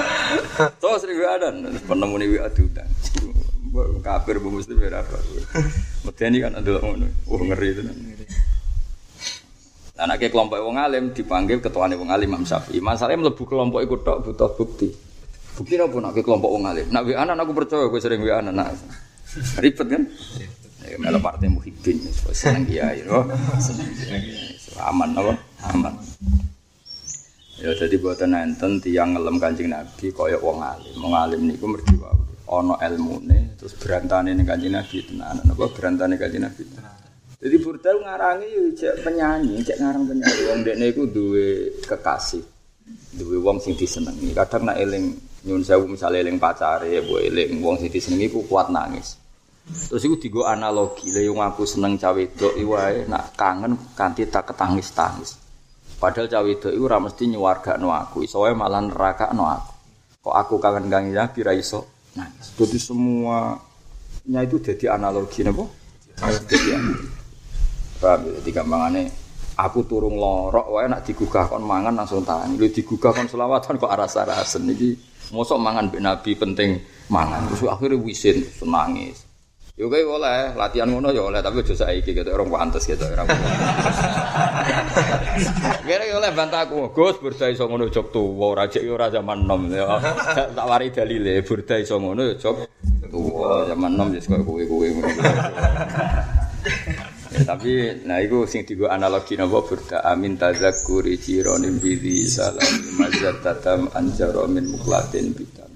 Terus 0.79 1.01
sering 1.03 1.17
WA 1.19 1.35
anan 1.37 1.75
penemu 1.85 2.15
ni 2.17 2.25
WA 2.33 2.47
diundang. 2.49 2.89
Kafir 3.99 4.39
bu 4.39 4.49
muslim 4.55 4.79
ya 4.79 5.03
apa. 5.03 5.17
Medeni 6.07 6.37
kan 6.39 6.55
ndelok 6.55 6.81
ngono. 6.83 7.07
Oh 7.27 7.41
ngeri 7.43 7.67
itu. 7.75 7.81
Nek 9.95 10.19
kelompok 10.27 10.59
wong 10.59 10.75
alim 10.75 11.15
dipanggil 11.15 11.63
ketuane 11.63 11.95
wong 11.95 12.11
alim 12.11 12.27
Imam 12.27 12.43
Syafi'i. 12.43 12.83
Masalahnya 12.83 13.27
mlebu 13.27 13.43
kelompok 13.47 13.79
iku 13.79 13.95
tok 14.03 14.17
butuh 14.27 14.51
bukti. 14.55 14.91
Bukti 15.55 15.79
apa 15.79 15.95
nak 16.03 16.19
kelompok 16.19 16.51
wong 16.51 16.67
alim? 16.67 16.87
Nak 16.91 17.07
WA 17.07 17.23
anan 17.23 17.39
aku 17.39 17.55
percaya 17.55 17.87
kowe 17.87 17.99
sering 17.99 18.19
WA 18.19 18.43
anan. 18.43 18.59
Ribet 19.63 19.87
kan? 19.87 20.03
Ya 20.85 20.99
melo 21.01 21.17
partai 21.17 21.49
muhibbin 21.49 21.97
seneng 22.35 22.67
kiai 22.67 23.07
yo. 23.07 23.23
Aman 24.83 25.15
apa? 25.15 25.33
Aman. 25.71 25.95
Ya 27.55 27.71
jadi 27.71 27.95
buatan 27.95 28.35
enten 28.35 28.83
tiang 28.83 29.15
ngelem 29.15 29.39
kancing 29.39 29.71
Nabi 29.71 30.11
koyok 30.11 30.43
wong 30.43 30.59
alim. 30.59 30.95
Wong 30.99 31.13
alim 31.15 31.41
niku 31.47 31.71
mergi 31.71 31.95
wae. 31.95 32.34
Ana 32.45 32.77
ilmune 32.85 33.57
terus 33.57 33.73
berantane 33.73 34.37
ning 34.37 34.45
kancing 34.45 34.73
Nabi 34.77 35.01
tenanan 35.01 35.41
apa 35.41 35.65
berantane 35.73 36.13
kancing 36.13 36.45
Nabi. 36.45 36.61
Jadi 37.41 37.55
burdal 37.61 38.01
ngarangi 38.05 38.47
yo 38.53 38.63
cek 38.73 39.01
penyanyi, 39.01 39.65
cek 39.65 39.77
ngarang 39.81 40.05
penyanyi. 40.05 40.41
Wong 40.49 40.59
dekne 40.61 40.85
iku 40.93 41.03
duwe 41.09 41.73
kekasih. 41.81 42.45
Duwe 43.17 43.37
wong 43.41 43.57
sing 43.57 43.73
disenengi. 43.73 44.33
Kadang 44.33 44.69
nak 44.69 44.77
eling 44.77 45.17
nyun 45.45 45.61
sewu 45.65 45.89
misale 45.89 46.21
eling 46.21 46.37
pacare, 46.37 47.01
mbok 47.01 47.21
eling 47.21 47.61
wong 47.65 47.81
sing 47.81 47.89
disenengi 47.89 48.29
ku 48.29 48.45
kuat 48.45 48.69
nangis. 48.69 49.17
Terus 49.65 50.05
iku 50.05 50.21
digo 50.21 50.41
analogi, 50.45 51.09
lha 51.09 51.25
yang 51.25 51.41
aku 51.41 51.65
seneng 51.65 51.97
cawe 51.97 52.13
wedok 52.13 52.53
wae 52.69 53.09
nak 53.09 53.33
kangen 53.33 53.73
kanthi 53.97 54.29
tak 54.29 54.53
ketangis-tangis. 54.53 55.41
Padahal 55.97 56.29
cawe 56.29 56.45
wedok 56.45 56.69
iku 56.69 56.85
ora 56.85 57.01
mesti 57.01 57.25
nyuwargakno 57.25 57.89
aku, 57.89 58.21
iso 58.21 58.45
malah 58.53 58.85
nerakakno 58.85 59.49
aku. 59.49 59.73
Kok 60.21 60.35
aku 60.37 60.53
kangen 60.61 60.93
kangen 60.93 61.17
ya 61.17 61.25
ra 61.29 61.53
iso 61.57 61.94
nangis. 62.15 62.55
Jadi 62.55 62.77
semuanya 62.79 64.39
itu 64.43 64.57
jadi 64.63 64.95
analogi 64.95 65.43
napa? 65.43 65.67
Jadi 66.15 66.75
Paham 67.95 68.27
ya, 68.27 68.31
jadi 68.43 68.49
gampangane 68.61 69.03
aku 69.55 69.87
turung 69.87 70.19
lorok 70.19 70.67
wae 70.77 70.85
nak 70.85 71.07
digugah 71.07 71.47
kon 71.49 71.63
mangan 71.63 71.95
langsung 71.95 72.21
tangan. 72.21 72.53
Lu 72.53 72.67
digugah 72.67 73.15
kon 73.15 73.25
selawatan 73.25 73.81
kok 73.81 73.89
aras-arasen 73.89 74.67
iki 74.69 74.93
mosok 75.33 75.57
mangan 75.57 75.89
mbek 75.89 76.03
Nabi 76.03 76.31
penting 76.37 76.69
mangan. 77.09 77.49
Terus 77.49 77.65
akhirnya 77.65 77.97
wisin 77.97 78.45
nangis. 78.61 79.24
Yo 79.75 79.91
kowe 79.91 79.99
oleh 79.99 80.55
latihan 80.55 80.87
ngono 80.87 81.11
ya 81.11 81.27
oleh 81.27 81.43
tapi 81.43 81.59
aja 81.59 81.75
saiki 81.75 82.15
gitu 82.15 82.31
orang 82.31 82.47
pantes 82.47 82.87
gitu 82.87 83.03
orang. 83.11 83.27
Kira 85.83 86.15
oleh 86.15 86.31
bantaku, 86.31 86.95
Gus 86.95 87.19
burda 87.19 87.51
iso 87.51 87.67
ngono 87.67 87.91
jog 87.91 88.07
tuwa 88.07 88.55
ora 88.55 88.71
jek 88.71 88.87
ora 88.87 89.11
zaman 89.11 89.43
nom 89.43 89.67
ya. 89.67 89.99
Tak 90.55 90.63
wari 90.63 90.95
dalile 90.95 91.43
burda 91.43 91.75
iso 91.75 91.99
ngono 91.99 92.23
ya 92.23 92.39
jog 92.39 92.63
tuwa 93.11 93.67
zaman 93.67 93.99
nom 93.99 94.15
wis 94.15 94.31
koyo 94.31 94.47
kowe-kowe 94.47 94.87
ngono. 94.95 95.11
Ya, 97.35 97.39
tapi 97.51 97.99
nah 98.07 98.23
itu 98.23 98.47
sing 98.47 98.63
digo 98.63 98.87
analogi 98.87 99.35
napa 99.35 99.59
burda 99.59 100.07
amin 100.07 100.39
tazakkuri 100.39 101.19
jironim 101.19 101.83
bidhi 101.83 102.23
salam 102.31 102.95
mazat 102.95 103.43
tatam 103.43 103.91
anjaro 103.91 104.47
min 104.47 104.71
muklatin 104.71 105.35
bidam. 105.35 105.67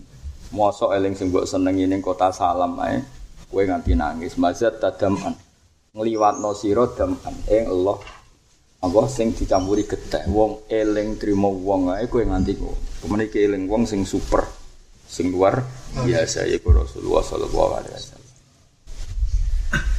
Mosok 0.55 0.95
eling 0.95 1.19
sing 1.19 1.35
mbok 1.35 1.43
senengi 1.43 1.83
ning 1.83 1.99
kota 1.99 2.31
salam 2.31 2.79
ae 2.79 3.18
kowe 3.49 3.65
nganti 3.65 3.97
nangis. 3.97 4.37
Mazat 4.37 4.77
tadaman 4.77 5.33
ngliwatno 5.97 6.53
sira 6.53 6.85
daman. 6.93 7.35
Ing 7.49 7.65
Allah. 7.67 7.97
Apa 8.79 9.11
sing 9.11 9.35
dicampuri 9.35 9.83
getih 9.83 10.23
wong 10.31 10.69
eling 10.71 11.19
trimo 11.19 11.51
wong. 11.51 11.91
Ae 11.91 12.07
kowe 12.07 12.23
nganti 12.23 12.55
kok. 12.55 13.03
Eling 13.35 13.67
wong 13.67 13.83
sing 13.89 14.05
super 14.05 14.45
sing 15.09 15.33
luar 15.33 15.57
biasa 16.05 16.45
ya 16.45 16.61
Rasulullah 16.61 17.25
sallallahu 17.25 17.71
alaihi 17.81 17.93
wasallam. 17.97 18.27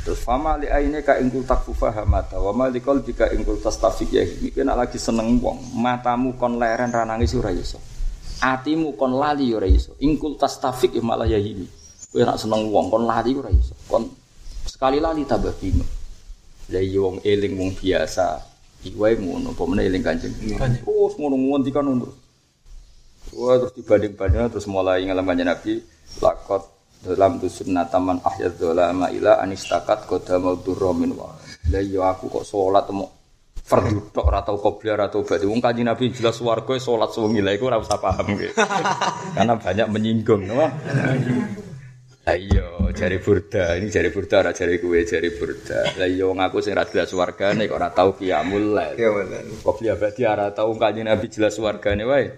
Terus 0.07 0.21
fama 0.23 0.55
li 0.55 0.71
aine 0.71 1.03
ka 1.03 1.19
ingkul 1.19 1.43
takfu 1.43 1.75
fahamata 1.75 2.39
wa 2.39 2.55
ma 2.55 2.71
li 2.71 2.79
qalbika 2.79 3.35
ingkul 3.35 3.59
tastafik 3.59 4.15
ya. 4.15 4.23
Iki 4.23 4.63
nek 4.63 4.87
lagi 4.87 5.03
seneng 5.03 5.43
wong 5.43 5.75
matamu 5.77 6.39
kon 6.39 6.63
leren 6.63 6.95
ra 6.95 7.03
nangis 7.03 7.35
ora 7.35 7.51
atimu 8.41 8.95
kon 8.95 9.19
lali 9.19 9.51
ora 9.51 9.67
iso. 9.67 9.99
Ingkul 9.99 10.39
tastafik 10.39 10.95
ya 10.95 11.03
malah 11.03 11.27
ya 11.27 11.37
ini 11.37 11.80
Kowe 12.11 12.27
nak 12.27 12.43
seneng 12.43 12.67
wong 12.75 12.91
kon 12.91 13.07
lali 13.07 13.39
ora 13.39 13.51
iso. 13.55 13.75
Kon 13.87 14.11
sekali 14.67 14.99
lali 14.99 15.23
tambah 15.23 15.55
bingung. 15.63 15.87
Lah 16.75 16.83
iya 16.83 16.99
wong 16.99 17.23
eling 17.23 17.55
wong 17.55 17.71
biasa. 17.79 18.27
Iku 18.81 19.05
wae 19.05 19.15
ngono, 19.15 19.53
apa 19.53 19.63
meneh 19.69 19.87
eling 19.87 20.03
Kanjeng. 20.03 20.35
Terus 20.35 21.15
ngono 21.21 21.37
ngondikan 21.39 21.87
ngono. 21.87 22.11
Wah 23.31 23.63
terus 23.63 23.75
dibanding-banding 23.79 24.51
terus 24.51 24.67
mulai 24.67 25.07
ngalam 25.07 25.23
Kanjeng 25.23 25.47
Nabi 25.47 25.73
lakot 26.19 26.63
dalam 27.01 27.39
tu 27.39 27.47
sunnataman 27.47 28.21
ahyad 28.27 28.59
dolama 28.59 29.07
ila 29.15 29.39
anistakat 29.39 30.11
koda 30.11 30.43
mau 30.43 30.59
durromin 30.59 31.15
wa. 31.15 31.31
Lah 31.71 31.79
iya 31.79 32.11
aku 32.11 32.27
kok 32.27 32.43
sholat 32.43 32.91
mau 32.91 33.07
fardu 33.71 34.11
tok 34.11 34.27
ora 34.27 34.43
tau 34.43 34.59
qobliyah 34.59 34.99
ora 34.99 35.07
tau. 35.07 35.23
Wong 35.23 35.63
Kanjeng 35.63 35.87
Nabi 35.87 36.11
jelas 36.11 36.43
warga 36.43 36.75
salat 36.83 37.15
suwengi 37.15 37.39
lha 37.39 37.55
iku 37.55 37.71
ora 37.71 37.79
usah 37.79 38.03
paham 38.03 38.35
Karena 39.39 39.55
banyak 39.55 39.87
menyinggung, 39.87 40.43
no? 40.51 40.59
Ayo, 42.31 42.95
jari 42.95 43.19
burda, 43.19 43.75
ini 43.75 43.91
jari 43.91 44.15
burda, 44.15 44.39
ora 44.39 44.55
jari 44.55 44.79
kue, 44.79 45.03
jari 45.03 45.35
burda. 45.35 45.99
Lah 45.99 46.07
iya 46.07 46.31
wong 46.31 46.39
aku 46.39 46.63
sing 46.63 46.79
ra 46.79 46.87
jelas 46.87 47.11
wargane 47.11 47.67
kok 47.67 47.75
ora 47.75 47.91
tau 47.91 48.15
lail. 48.15 48.23
Qiyamul 48.23 48.67
lail. 48.71 49.51
Kok 49.67 49.75
beli 49.83 49.91
abadi 49.91 50.23
ora 50.23 50.47
tau 50.55 50.71
kanjeng 50.79 51.11
Nabi 51.11 51.27
jelas 51.27 51.59
wargane 51.59 52.07
wae. 52.07 52.31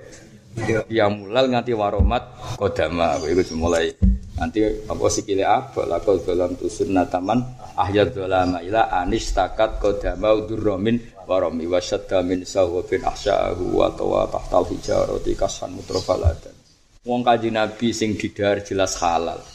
Qiyamul 0.89 1.29
lail 1.29 1.53
nganti 1.53 1.77
waromat 1.77 2.57
kodama, 2.57 3.21
kowe 3.21 3.29
iku 3.29 3.53
mulai 3.53 3.93
nanti 4.41 4.65
apa 4.65 5.05
sikile 5.13 5.45
apa 5.45 5.85
la 5.85 6.01
kau 6.01 6.17
dalam 6.25 6.57
tu 6.57 6.73
sunnataman 6.73 7.45
ahyad 7.77 8.17
dolama 8.17 8.65
ila 8.65 8.89
anis 8.89 9.37
takat 9.37 9.77
kodama 9.77 10.33
durromin 10.49 10.97
waromi 11.29 11.69
wasyadda 11.69 12.25
min 12.25 12.49
sawabin 12.49 13.05
ahsya'ahu 13.05 13.77
wa 13.77 13.93
tawa 13.93 14.25
tahtal 14.33 14.65
hijarati 14.73 15.37
kasan 15.37 15.77
mutrofaladan. 15.77 16.57
Wong 17.05 17.21
kanjeng 17.21 17.61
Nabi 17.61 17.93
sing 17.93 18.17
didar 18.17 18.65
jelas 18.65 18.97
halal. 18.97 19.52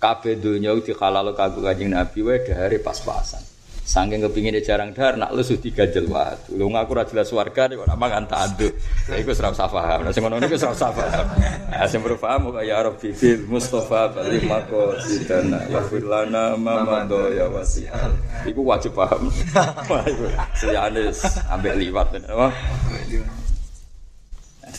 Kabeh 0.00 0.40
donya 0.40 0.72
di 0.80 0.96
halal 0.96 1.36
kanggo 1.36 1.60
Kanjeng 1.60 1.92
Nabi 1.92 2.24
wae 2.24 2.40
dahare 2.40 2.80
pas-pasan. 2.80 3.44
Saking 3.84 4.22
kepingin 4.22 4.54
jarang 4.62 4.94
dahar 4.94 5.18
nak 5.18 5.34
lesu 5.34 5.60
diganjel 5.60 6.08
wae. 6.08 6.56
Lu 6.56 6.72
ngaku 6.72 6.94
ora 6.94 7.04
jelas 7.04 7.28
warga 7.34 7.68
nek 7.68 7.84
ora 7.84 7.98
mangan 7.98 8.24
tanduk. 8.24 8.72
Ya 9.10 9.18
iku 9.18 9.34
ora 9.34 9.50
usah 9.50 9.68
paham. 9.68 10.06
Lah 10.06 10.12
sing 10.14 10.22
ngono 10.24 10.40
niku 10.40 10.56
ora 10.56 10.72
usah 10.72 10.94
paham. 10.94 11.26
Ah 11.74 11.84
sing 11.90 12.00
perlu 12.00 12.16
paham 12.16 12.54
kok 12.54 12.64
ya 12.64 12.86
Rabbi 12.86 13.10
fil 13.12 13.44
Mustafa 13.50 14.14
bali 14.14 14.40
mako 14.46 14.94
sidana 15.02 15.66
wa 15.68 15.82
firlana 15.84 16.54
mamado 16.54 17.34
ya 17.34 17.50
wasial. 17.50 18.14
Iku 18.46 18.62
wajib 18.62 18.94
paham. 18.94 19.26
Wah 19.90 20.02
iku 20.06 20.24
siyane 20.54 21.10
ambek 21.50 21.74
liwat. 21.76 22.14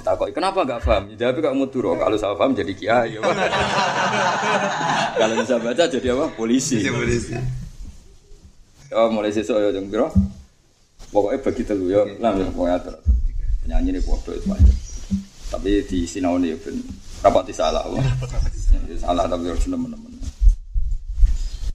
Kok 0.01 0.33
kenapa 0.33 0.65
nggak 0.65 0.81
paham? 0.81 1.03
Ya, 1.13 1.29
tapi 1.29 1.45
kamu 1.45 1.69
turun 1.69 2.01
kalau 2.01 2.17
saya 2.17 2.33
paham 2.33 2.57
jadi 2.57 2.73
kiai. 2.73 3.15
Ya, 3.15 3.21
kalau 5.21 5.35
bisa 5.37 5.61
baca 5.61 5.83
jadi 5.85 6.07
apa? 6.17 6.25
Polisi. 6.33 6.81
Jadi 6.81 6.89
polisi. 6.89 7.37
Oh, 8.91 9.07
mulai 9.07 9.31
sesuk 9.31 9.55
ya 9.55 9.71
jeng 9.71 9.87
piro? 9.87 10.11
Pokoknya 11.15 11.39
bagi 11.43 11.63
telu 11.63 11.87
ya, 11.87 12.03
lah 12.19 12.35
ya 12.35 12.47
pokoknya 12.51 12.75
atur. 12.81 12.95
Penyanyi 13.63 13.89
ini 13.95 14.01
podo 14.03 14.35
itu 14.35 14.47
aja. 14.51 14.73
Tapi 15.51 15.83
di 15.87 16.07
sinau 16.07 16.39
ini 16.39 16.55
ben 16.59 16.75
rapat 17.23 17.43
di 17.47 17.53
salah. 17.55 17.83
Ya, 17.87 18.03
Salah 18.99 19.27
tapi 19.27 19.47
harus 19.47 19.63
teman-teman. 19.63 20.11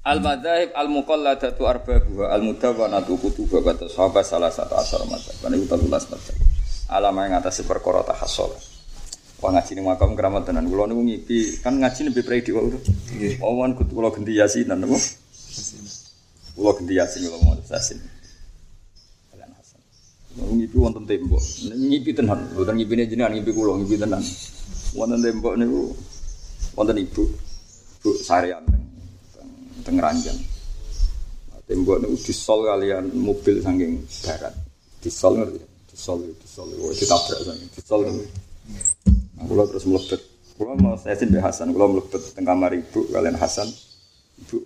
Al 0.07 0.23
madzhab 0.23 0.71
al 0.77 0.89
muqalladatu 0.93 1.67
arba'u 1.67 2.31
al 2.31 2.43
mudawwanatu 2.45 3.19
kutuba 3.19 3.59
kata 3.65 3.91
sahabat 3.91 4.23
salah 4.23 4.53
satu 4.53 4.77
asal 4.79 5.03
madzhab. 5.09 5.35
Kan 5.43 5.57
itu 5.57 5.67
13 5.67 5.89
madzhab. 5.89 6.37
Alama 6.87 7.27
yang 7.27 7.43
atas 7.43 7.67
perkara 7.67 8.07
tahassol. 8.07 8.55
Wah 9.43 9.51
ngaji 9.53 9.77
ning 9.77 9.85
makam 9.91 10.15
keramat 10.15 10.47
tenan. 10.47 10.71
Kula 10.71 10.87
niku 10.87 11.03
ngipi, 11.03 11.61
kan 11.61 11.77
ngaji 11.77 12.09
lebih 12.09 12.23
predi 12.23 12.55
wae. 12.55 12.73
Nggih. 12.73 13.43
Wawan 13.43 13.75
kudu 13.75 13.93
kula 13.93 14.09
ganti 14.15 14.39
yasinan 14.39 14.81
napa? 14.81 14.97
Kula 16.57 16.71
ganti 16.79 16.95
yasin 16.97 17.27
kula 17.29 17.39
mau 17.45 17.59
yasin. 17.59 17.99
Kalian 19.29 19.51
Hasan. 19.59 19.81
Ngipi 20.41 20.77
wonten 20.79 21.05
tembok. 21.05 21.43
Ngipi 21.69 22.11
tenan, 22.17 22.39
mboten 22.55 22.75
ngipine 22.81 23.05
jenengan 23.11 23.35
ngipi 23.35 23.51
kula 23.53 23.77
ngipi 23.83 23.97
tenan. 24.01 24.23
Wonten 24.97 25.21
tembok 25.21 25.55
niku 25.59 25.93
wonten 26.79 26.97
ibu. 26.97 27.29
Bu 28.01 28.11
sarean 28.23 28.63
teng 28.65 28.85
teng, 29.85 29.97
ranjang. 29.99 30.39
Tembok 31.67 31.99
niku 31.99 32.15
disol 32.25 32.65
kalian 32.65 33.11
mobil 33.13 33.59
saking 33.61 34.01
barat. 34.23 34.55
Disol 35.03 35.45
ngerti? 35.45 35.76
Disol, 35.97 36.29
disol, 36.45 36.69
wah 36.77 36.93
ditabrak 36.93 37.41
saking 37.41 37.73
disol. 37.73 38.01
Nah, 38.05 39.45
kula 39.49 39.65
terus 39.65 39.89
mlebet. 39.89 40.21
Kula 40.61 40.77
mau 40.77 41.01
saya 41.01 41.17
Mbak 41.17 41.41
Hasan, 41.41 41.73
kula 41.73 41.89
mlebet 41.89 42.21
teng 42.37 42.45
kamar 42.45 42.77
ibu 42.77 43.09
kalian 43.09 43.41
Hasan. 43.41 43.65
Ibu 44.45 44.61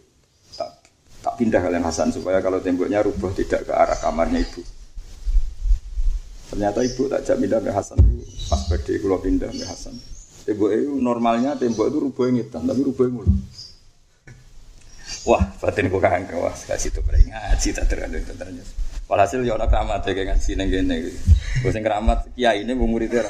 tak 0.58 0.90
tak 1.22 1.38
pindah 1.38 1.62
kalian 1.62 1.86
Hasan 1.86 2.10
supaya 2.10 2.42
kalau 2.42 2.58
temboknya 2.58 3.06
rubuh 3.06 3.30
tidak 3.30 3.62
ke 3.62 3.70
arah 3.70 3.94
kamarnya 4.02 4.42
ibu. 4.42 4.58
Ternyata 6.50 6.82
ibu 6.82 7.06
tak 7.06 7.22
jak 7.22 7.38
pindah 7.38 7.62
ke 7.62 7.70
Hasan 7.70 8.02
pas 8.50 8.62
kula 8.82 9.22
pindah 9.22 9.54
ke 9.54 9.64
Hasan. 9.70 9.94
Tembok 10.42 10.74
itu 10.74 10.98
normalnya 10.98 11.54
tembok 11.54 11.86
itu 11.86 11.98
rubuhnya 12.10 12.42
ngitan 12.42 12.66
tapi 12.66 12.82
rubuhnya 12.82 13.22
mulu. 13.22 13.32
Wah, 15.30 15.46
batin 15.62 15.86
ku 15.92 16.02
kangen 16.02 16.42
wah 16.42 16.50
kasih 16.50 16.90
tuh 16.90 17.06
ngaji 17.06 17.68
tak 17.70 17.86
terlalu 17.86 18.18
ternyata. 18.26 18.89
Walhasil 19.10 19.42
ya 19.42 19.58
ana 19.58 19.66
keramat 19.66 20.06
ya 20.06 20.14
kayak 20.14 20.38
ngaji 20.38 20.50
kene 20.54 20.94
iki. 21.02 21.12
Wis 21.66 21.74
sing 21.74 21.82
keramat 21.82 22.30
kiai 22.38 22.62
ini 22.62 22.78
wong 22.78 22.94
murid 22.94 23.10
ora. 23.10 23.26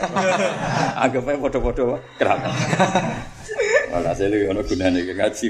Anggap 1.08 1.24
ae 1.24 1.40
padha-padha 1.40 1.96
keramat. 2.20 2.52
Walhasil 3.96 4.28
ya 4.28 4.52
ana 4.52 4.60
gunane 4.60 5.00
kayak 5.08 5.16
ngaji. 5.16 5.46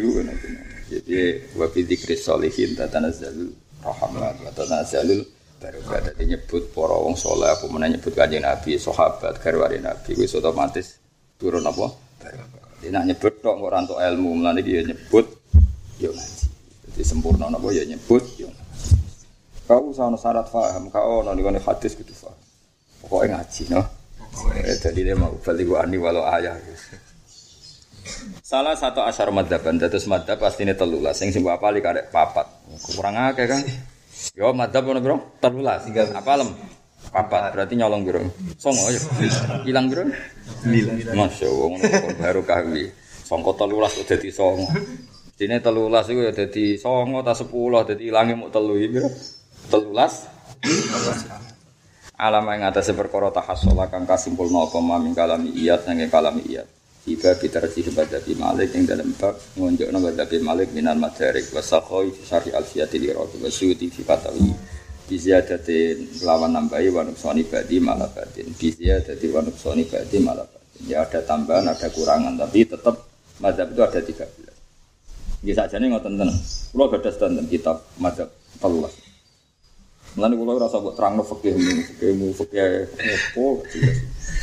Jadi 0.87 1.15
wa 1.59 1.67
bi 1.67 1.83
dzikri 1.83 2.15
sholihin 2.15 2.79
tatanazzalul 2.79 3.51
rahmat 3.83 4.35
wa 4.47 4.51
tatanazzalul 4.55 5.27
barokat. 5.59 6.15
Jadi 6.15 6.23
nyebut 6.39 6.63
para 6.71 6.95
wong 6.95 7.19
saleh 7.19 7.51
apa 7.51 7.67
meneh 7.67 7.99
nyebut 7.99 8.15
kanjeng 8.15 8.47
Nabi, 8.47 8.79
sahabat, 8.79 9.43
garwane 9.43 9.83
Nabi 9.83 10.15
wis 10.15 10.31
otomatis 10.39 11.03
turun 11.43 11.67
apa? 11.67 11.91
Barokah. 12.23 12.71
Dia 12.81 12.91
nak 12.95 13.05
nyebut 13.13 13.35
tok 13.45 13.61
kok 13.61 13.67
ora 13.67 13.83
entuk 13.83 13.99
ilmu, 13.99 14.31
mulane 14.41 14.63
dia 14.63 14.81
nyebut 14.87 15.27
yo 15.99 16.15
ngaji. 16.15 16.47
Jadi 16.87 17.03
sempurna 17.03 17.51
napa 17.51 17.69
ya 17.75 17.83
nyebut 17.85 18.25
yo 18.41 18.47
ngaji. 18.49 18.60
Kau 19.71 19.95
usah 19.95 20.11
ono 20.11 20.19
syarat 20.19 20.51
paham, 20.51 20.91
kau 20.91 21.23
ono 21.23 21.31
nih 21.31 21.63
hadis 21.63 21.95
gitu 21.95 22.11
paham. 22.11 22.35
Pokoknya 23.07 23.39
ngaji, 23.39 23.63
no. 23.71 23.87
Eh, 24.59 24.75
Jadi 24.83 25.07
dia 25.07 25.15
mau 25.15 25.31
balik 25.39 25.71
ani 25.79 25.95
walau 25.95 26.27
ayah. 26.27 26.59
Salah 28.43 28.75
satu 28.75 28.99
asar 29.07 29.31
madhaban, 29.31 29.79
dados 29.79 30.11
madhab 30.11 30.43
pasti 30.43 30.67
ini 30.67 30.75
telulas. 30.75 31.23
Yang 31.23 31.39
sing 31.39 31.47
apa 31.47 31.71
li 31.71 31.79
karek 31.79 32.11
papat. 32.11 32.51
Kurang 32.99 33.15
akeh 33.15 33.47
kan? 33.47 33.63
Yo 34.35 34.51
madhab 34.51 34.91
ono 34.91 34.99
bro, 34.99 35.39
telulas. 35.39 35.87
Apa 35.87 36.43
lem? 36.43 36.51
Papat, 37.15 37.55
berarti 37.55 37.79
nyolong 37.79 38.03
bro. 38.03 38.27
Songo 38.59 38.91
ya. 38.91 38.99
Hilang 39.63 39.87
bro? 39.87 40.03
Masya 41.15 41.47
Allah, 41.47 41.71
baru 42.19 42.43
kahwi. 42.43 42.91
Songko 43.23 43.55
telulas 43.55 43.95
udah 43.95 44.19
dadi 44.19 44.35
songo. 44.35 44.67
Dene 45.39 45.63
telulas 45.63 46.11
iku 46.11 46.27
ya 46.27 46.35
dadi 46.35 46.75
songo 46.75 47.23
ta 47.23 47.39
sepuluh 47.39 47.87
dadi 47.87 48.11
ilange 48.11 48.35
muk 48.35 48.51
telu 48.51 48.75
iki 48.75 48.99
piro? 48.99 49.09
Telulas. 49.71 50.27
Alam 52.19 52.45
yang 52.51 52.75
atas 52.75 52.91
perkara 52.91 53.31
tahassola 53.31 53.87
kang 53.87 54.03
kasimpulna 54.03 54.67
apa 54.67 54.83
maming 54.83 55.15
kalami 55.15 55.55
iyat 55.55 55.87
sange 55.87 56.11
kalami 56.11 56.43
iyat. 56.43 56.67
Tiba 57.07 57.33
kita 57.39 57.63
resi 57.63 57.87
badabi 57.89 58.35
malik 58.37 58.77
yang 58.77 58.85
dalam 58.85 59.15
bab 59.17 59.39
ngonjokna 59.57 59.99
badabi 60.03 60.37
malik 60.43 60.69
minan 60.75 60.99
madarik 60.99 61.49
wasakhoi 61.55 62.13
syari 62.27 62.51
alfiyati 62.53 62.99
lirati 62.99 63.39
wasyuti 63.39 63.89
fi 63.89 64.03
fatawi. 64.03 64.53
Biziyadatin 65.07 66.21
lawan 66.27 66.51
nambahi 66.51 66.91
wa 66.91 67.07
nuksoni 67.07 67.47
badi 67.47 67.79
malah 67.79 68.11
batin 68.11 68.51
biziyadati 68.51 69.27
wa 69.31 69.41
nuksoni 69.41 69.87
badi 69.87 70.19
malah 70.19 70.45
batin 70.45 70.87
ya 70.87 71.03
ada 71.07 71.23
tambahan 71.25 71.67
ada 71.67 71.89
kurangan 71.91 72.37
tapi 72.37 72.67
tetap 72.67 72.95
madhab 73.43 73.71
itu 73.75 73.81
ada 73.83 74.01
13 74.03 74.51
bisa 75.41 75.65
saja 75.65 75.81
nih 75.81 75.89
ngoten 75.89 76.21
tenan. 76.21 76.31
Kalau 76.71 76.85
gak 76.93 77.01
ada 77.01 77.11
standar 77.11 77.45
kitab 77.49 77.81
madhab 77.97 78.29
telas 78.61 79.10
Mulane 80.19 80.35
kula 80.35 80.59
ora 80.59 80.67
usah 80.67 80.83
mbok 80.83 80.95
terangno 80.99 81.23
fikih 81.23 81.55
mu, 82.19 82.35
fikih 82.35 82.91
opo. 82.99 83.63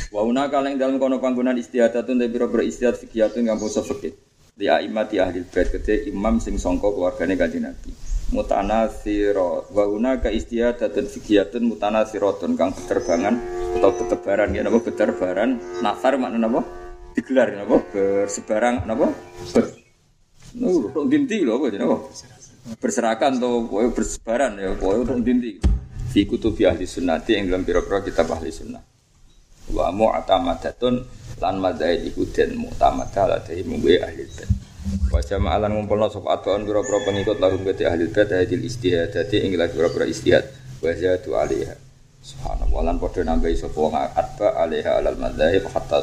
Wa 0.08 0.24
una 0.24 0.48
kaleng 0.48 0.80
dalam 0.80 0.96
kono 0.96 1.20
panggonan 1.20 1.60
istiadatun 1.60 2.16
te 2.16 2.26
pira-pira 2.32 2.64
istiadat 2.64 2.96
fikiyatun 3.04 3.44
basa 3.44 3.84
fikih. 3.84 4.16
Di 4.56 4.66
aimati 4.66 5.20
ahli 5.20 5.44
bait 5.44 5.68
kete 5.68 6.08
imam 6.08 6.40
sing 6.40 6.56
sangka 6.56 6.88
keluargane 6.88 7.36
Kanjeng 7.36 7.68
Nabi. 7.68 7.92
Mutanasira 8.32 9.68
wa 9.68 9.84
una 9.92 10.16
ka 10.16 10.32
istiadatun 10.32 11.04
fikiyatun 11.04 11.68
mutanasiratun 11.68 12.56
kang 12.56 12.72
beterbangan 12.72 13.36
atau 13.76 13.92
betebaran 13.92 14.56
ya 14.56 14.64
napa 14.64 14.80
beterbaran 14.80 15.60
nafar 15.84 16.16
makna 16.16 16.48
napa 16.48 16.64
digelar 17.12 17.52
napa 17.52 17.84
bersebarang 17.92 18.88
napa 18.88 19.12
ber 19.52 19.64
tok 20.96 21.04
dinti 21.12 21.44
lho 21.44 21.60
apa 21.60 21.66
jenenge? 21.68 21.96
Berserakan 22.76 23.40
atau 23.40 23.64
kowe 23.64 23.86
bersebaran 23.88 24.60
ya 24.60 24.76
kowe 24.76 25.00
untuk 25.00 25.24
dinti 25.24 25.56
fi 26.08 26.24
kutubi 26.28 26.68
ahli 26.68 26.84
sunnati 26.84 27.36
yang 27.36 27.52
dalam 27.52 27.64
pira-pira 27.64 28.04
kitab 28.04 28.28
ahli 28.32 28.52
sunnah. 28.52 28.80
Wa 29.72 29.92
mu'tamadatun 29.92 30.94
lan 31.40 31.54
madzhab 31.60 32.00
iku 32.04 32.28
den 32.32 32.56
mu'tamadah 32.56 33.24
ladai 33.28 33.64
mungwe 33.64 34.00
ahli 34.00 34.24
bait. 34.24 34.50
Wa 35.12 35.20
jama'alan 35.20 35.76
ngumpulna 35.76 36.08
sapa 36.08 36.40
atbaun 36.40 36.64
pira-pira 36.64 36.98
pengikut 37.04 37.36
lahum 37.40 37.60
gati 37.64 37.84
ahli 37.84 38.08
bait 38.08 38.28
hadil 38.32 38.64
istihadati 38.64 39.36
ing 39.44 39.56
lan 39.60 39.68
pira-pira 39.68 40.08
istihad 40.08 40.48
wa 40.80 40.92
zatu 40.96 41.36
alaiha. 41.36 41.76
Subhanallah 42.24 42.80
lan 42.92 42.96
padha 42.96 43.22
nambahi 43.24 43.56
sapa 43.56 44.12
atba 44.16 44.56
alaiha 44.56 45.04
alal 45.04 45.16
madzhab 45.20 45.64
hatta 45.72 46.00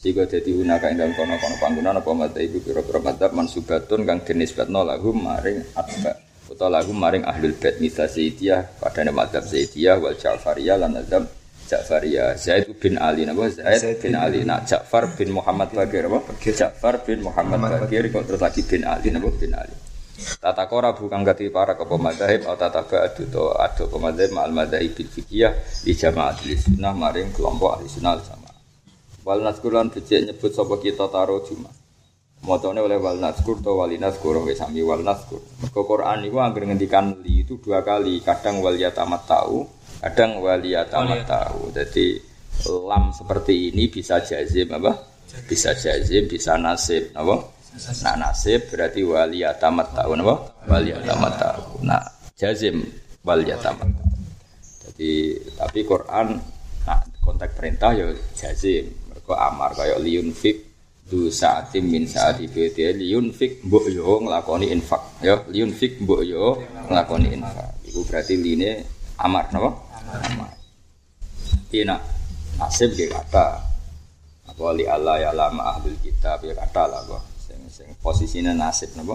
sehingga 0.00 0.24
jadi 0.24 0.50
hunaka 0.56 0.88
ing 0.88 0.96
dalam 0.96 1.12
kono-kono 1.12 1.56
panggunaan 1.60 2.00
apa 2.00 2.10
mata 2.16 2.40
ibu 2.40 2.64
kira-kira 2.64 3.04
madzhab 3.04 3.36
mansubatun 3.36 4.08
kang 4.08 4.24
dinisbatno 4.24 4.80
lahum 4.80 5.28
maring 5.28 5.60
atba 5.76 6.16
utawa 6.48 6.80
lahum 6.80 6.96
maring 6.96 7.20
ahlul 7.28 7.52
bait 7.60 7.76
misal 7.84 8.08
Zaidiyah 8.08 8.80
padane 8.80 9.12
madzhab 9.12 9.44
Zaidiyah 9.44 10.00
wal 10.00 10.16
Ja'fariyah 10.16 10.76
lan 10.80 10.96
madzhab 10.96 11.28
Ja'fariyah. 11.70 12.34
Zaid 12.34 12.66
bin 12.82 12.98
Ali 12.98 13.22
napa? 13.22 13.46
Zaid 13.46 14.02
bin 14.02 14.18
Ali. 14.18 14.42
Nak 14.42 14.66
Ja'far 14.66 15.06
bin 15.14 15.30
Muhammad 15.30 15.70
Bakir 15.70 16.10
apa? 16.10 16.18
Ja'far 16.42 17.06
bin 17.06 17.22
Muhammad 17.22 17.62
Bakir 17.62 18.10
kok 18.10 18.26
terus 18.26 18.42
lagi 18.42 18.66
bin 18.66 18.82
Ali 18.82 19.14
napa? 19.14 19.30
Bin 19.30 19.54
Ali. 19.54 19.70
Tata 20.20 20.68
kora 20.68 20.92
bukan 20.92 21.22
gati 21.24 21.48
para 21.48 21.78
ke 21.78 21.84
pemadzhab 21.86 22.44
atau 22.44 22.56
tata 22.58 22.84
ba'du 22.84 23.24
to 23.32 23.56
adu 23.56 23.88
pemadzhab 23.88 24.28
ma'al 24.36 24.52
madzhab 24.52 24.84
bil 24.92 25.08
fikiyah 25.08 25.52
di 25.80 25.96
jama'at 25.96 26.44
sunnah 26.44 26.92
maring 26.92 27.32
kelompok 27.32 27.80
ahli 27.80 27.88
sunnah 27.88 28.20
Wal 29.20 29.44
naskur 29.44 29.76
lan 29.76 29.92
becik 29.92 30.24
nyebut 30.24 30.52
sapa 30.56 30.80
kita 30.80 31.08
taro 31.12 31.44
Jumat. 31.44 31.76
Motone 32.40 32.80
oleh 32.80 32.96
wal 32.96 33.20
naskur 33.20 33.60
to 33.60 33.76
wali 33.76 34.00
naskur 34.00 34.40
wis 34.48 34.56
sami 34.56 34.80
wal 34.80 35.04
naskur. 35.04 35.44
Mergo 35.60 35.84
Quran 35.84 36.24
iku 36.24 36.40
anggere 36.40 36.72
ngendikan 36.72 37.20
li 37.20 37.44
itu 37.44 37.60
dua 37.60 37.84
kali, 37.84 38.24
kadang 38.24 38.64
wal 38.64 38.80
yatamat 38.80 39.28
tahu, 39.28 39.68
kadang 40.00 40.40
wal 40.40 40.64
yatamat 40.64 41.28
tahu. 41.28 41.68
Jadi 41.68 42.16
lam 42.64 43.12
seperti 43.12 43.68
ini 43.68 43.92
bisa 43.92 44.24
jazim 44.24 44.72
apa? 44.72 44.96
Bisa 45.44 45.76
jazim, 45.76 46.24
bisa 46.24 46.56
nasib, 46.56 47.12
apa? 47.12 47.44
Nah 48.08 48.16
nasib 48.16 48.72
berarti 48.72 49.04
wal 49.04 49.36
yatamat 49.36 49.92
tahu, 49.92 50.16
apa? 50.16 50.34
Wal 50.64 50.84
yatamat 50.88 51.32
tahu. 51.36 51.84
Nah 51.84 52.00
jazim 52.40 52.80
wal 53.20 53.44
yatamat 53.44 53.84
tahu. 53.84 54.16
Jadi 54.88 55.36
tapi 55.60 55.80
Quran 55.84 56.40
nah 56.88 57.04
konteks 57.20 57.52
perintah 57.52 57.92
ya 57.92 58.08
jazim 58.32 58.88
kok 59.30 59.38
amar 59.38 59.70
kaya 59.78 59.94
liunfik 60.02 60.56
du 61.06 61.30
saatim 61.30 61.86
min 61.86 62.04
saati 62.10 62.50
bete 62.50 62.90
liunfik 62.98 63.62
mbok 63.66 63.86
yo 63.94 64.18
nglakoni 64.26 64.66
infak 64.74 65.02
ya 65.22 65.38
liunfik 65.46 66.02
mbok 66.02 66.20
yo 66.26 66.58
nglakoni 66.90 67.38
infak 67.38 67.78
iku 67.86 68.02
berarti 68.06 68.34
line 68.34 68.70
amar 69.22 69.46
napa 69.54 69.70
amar 70.26 70.60
Tina 71.70 71.94
nasib 72.58 72.98
ge 72.98 73.06
kata. 73.06 73.62
Apa 74.50 74.74
li 74.74 74.90
Allah 74.90 75.22
ya 75.22 75.30
lama 75.30 75.70
ahlul 75.70 75.94
kitab 76.02 76.42
ya 76.42 76.50
kata 76.58 76.82
lah 76.90 77.00
kok. 77.06 77.22
Sing 77.38 77.62
sing 77.70 77.88
posisine 78.02 78.50
nasib 78.58 78.90
napa? 78.98 79.14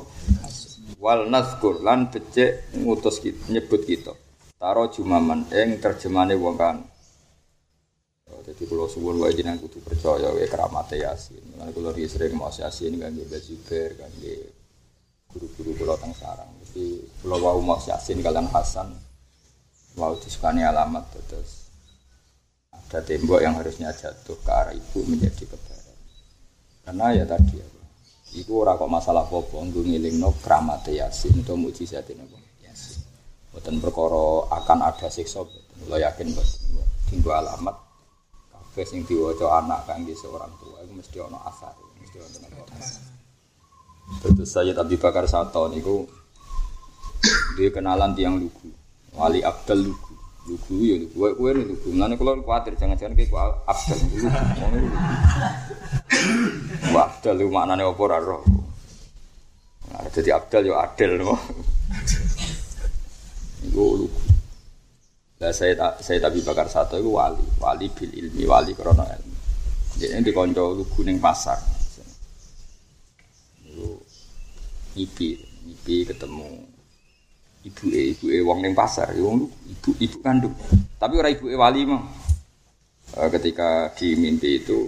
Wal 1.04 1.28
nazkur 1.28 1.84
lan 1.84 2.08
becik 2.08 2.72
ngutus 2.80 3.20
kita, 3.20 3.52
nyebut 3.52 3.84
kita. 3.84 4.16
Taro 4.56 4.88
jumaman 4.88 5.44
ing 5.52 5.84
terjemane 5.84 6.40
wong 6.40 6.56
kan. 6.56 6.80
Jadi 8.46 8.64
kalau 8.70 8.86
suwun 8.86 9.18
wae 9.18 9.34
jenengan 9.34 9.58
kudu 9.58 9.82
percaya 9.82 10.30
wae 10.30 10.46
keramat 10.46 10.94
yasin. 10.94 11.42
Lan 11.58 11.74
kula 11.74 11.90
sering 11.98 12.38
mau 12.38 12.54
yasin 12.54 12.94
kangge 13.02 13.26
Bazubair 13.26 13.98
kangge 13.98 14.54
guru-guru 15.34 15.74
kula 15.74 15.98
teng 15.98 16.14
sarang. 16.14 16.54
Jadi 16.62 17.02
kula 17.26 17.42
wau 17.42 17.58
mau 17.66 17.82
yasin 17.82 18.22
kalian 18.22 18.46
Hasan 18.54 18.94
mau 19.98 20.14
disukani 20.22 20.62
alamat 20.62 21.08
terus 21.26 21.72
ada 22.70 23.02
tembok 23.02 23.42
yang 23.42 23.58
harusnya 23.58 23.90
jatuh 23.96 24.38
ke 24.46 24.52
arah 24.54 24.78
ibu 24.78 25.00
menjadi 25.10 25.48
kebaran. 25.50 25.98
Karena 26.86 27.06
ya 27.18 27.26
tadi 27.26 27.58
ya, 27.58 27.66
Iku 28.36 28.68
ora 28.68 28.76
kok 28.76 28.92
masalah 28.92 29.24
apa-apa, 29.24 29.64
nggo 29.64 29.88
ngelingno 29.88 30.28
keramat 30.44 30.92
yasin 30.92 31.40
atau 31.40 31.56
mujizat 31.56 32.04
apa 32.04 32.38
yasin. 32.68 33.00
Boten 33.56 33.80
perkara 33.80 34.52
akan 34.60 34.80
ada 34.84 35.08
siksa, 35.08 35.40
kula 35.82 35.98
yakin 36.04 36.36
boten. 36.36 36.84
Dinggo 37.08 37.32
alamat 37.32 37.85
kabeh 38.76 38.84
sing 38.92 39.08
diwaca 39.08 39.64
anak 39.64 39.88
kangge 39.88 40.12
seorang 40.20 40.52
tua 40.60 40.84
itu 40.84 40.92
mesti 40.92 41.16
ana 41.24 41.40
asar, 41.48 41.72
mesti 41.96 42.20
ana 42.20 42.60
asar. 42.76 43.00
Terus 44.20 44.52
saya 44.52 44.76
Abi 44.76 45.00
Bakar 45.00 45.24
Sato 45.32 45.72
niku 45.72 46.04
dia 47.56 47.72
kenalan 47.72 48.12
tiang 48.12 48.36
lugu, 48.36 48.68
wali 49.16 49.40
Abdul 49.40 49.80
lugu. 49.88 50.12
Lugu 50.52 50.76
ya 50.84 51.00
lugu, 51.00 51.16
kowe 51.16 51.32
kowe 51.40 51.52
lugu. 51.56 51.88
Mulane 51.88 52.20
kula 52.20 52.36
kuwatir 52.44 52.76
jangan-jangan 52.76 53.16
kowe 53.16 53.64
Abdul 53.64 53.98
lugu. 54.12 54.28
Wah, 56.92 57.08
Abdul 57.08 57.48
itu 57.48 57.48
maknanya 57.48 57.88
apa 57.88 58.02
ora 58.04 58.20
roh. 58.20 58.44
Nah, 59.88 60.04
jadi 60.12 60.36
Abdul 60.36 60.68
yo 60.68 60.76
adil 60.76 61.16
no. 61.16 61.40
Iku 63.72 64.04
lugu. 64.04 64.20
Lah 65.36 65.52
saya 65.52 65.76
tak 65.76 66.00
saya 66.00 66.24
tapi 66.24 66.40
bakar 66.40 66.72
satu 66.72 66.96
itu 66.96 67.12
wali, 67.12 67.44
wali 67.60 67.92
bil 67.92 68.08
ilmi, 68.08 68.48
wali 68.48 68.72
krono 68.72 69.04
ilmu. 69.04 69.36
Jadi 70.00 70.24
dikonco 70.24 70.64
lugu 70.72 71.04
ning 71.04 71.20
pasar. 71.20 71.60
Iku 73.68 74.00
ngipi, 74.96 75.30
ngipi 75.68 75.96
ketemu 76.08 76.48
ibu 77.68 77.86
e 77.92 78.02
ibu 78.16 78.26
e 78.32 78.40
wong 78.40 78.64
ning 78.64 78.72
pasar. 78.72 79.12
Ibu 79.12 79.92
ibu 80.00 80.18
kandung. 80.24 80.56
Tapi 80.96 81.14
orang 81.20 81.36
ibu 81.36 81.52
e 81.52 81.56
wali 81.60 81.84
mah 81.84 82.04
ketika 83.36 83.92
di 83.92 84.16
mimpi 84.16 84.64
itu 84.64 84.88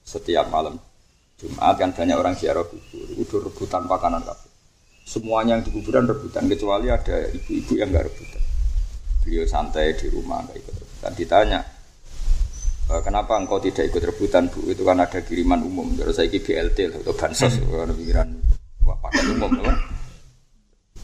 setiap 0.00 0.48
malam 0.48 0.80
Jumat 1.36 1.76
kan 1.76 1.92
banyak 1.92 2.16
orang 2.16 2.32
ziarah 2.40 2.64
kubur. 2.64 3.04
Itu 3.20 3.36
rebutan 3.36 3.84
makanan 3.84 4.24
kabeh. 4.24 4.48
Semuanya 5.04 5.60
yang 5.60 5.68
di 5.68 5.76
kuburan 5.76 6.08
rebutan 6.08 6.48
kecuali 6.48 6.88
ada 6.88 7.28
ibu-ibu 7.28 7.76
yang 7.76 7.92
nggak 7.92 8.08
rebutan 8.08 8.44
beliau 9.24 9.48
santai 9.48 9.96
di 9.96 10.12
rumah 10.12 10.44
nggak 10.44 10.56
ikut 10.60 10.74
rebutan. 10.76 11.12
Ditanya 11.16 11.60
e, 12.86 12.94
kenapa 13.00 13.40
engkau 13.40 13.58
tidak 13.58 13.88
ikut 13.88 14.04
rebutan 14.12 14.52
bu? 14.52 14.68
Itu 14.68 14.84
kan 14.84 15.00
ada 15.00 15.18
kiriman 15.24 15.64
umum. 15.64 15.96
Terus 15.96 16.20
saya 16.20 16.28
BLT 16.28 17.00
atau 17.00 17.16
bansos 17.16 17.56
karena 17.64 17.96
pikiran 17.96 18.28
pakai 18.84 19.22
umum 19.32 19.50
teman 19.56 19.76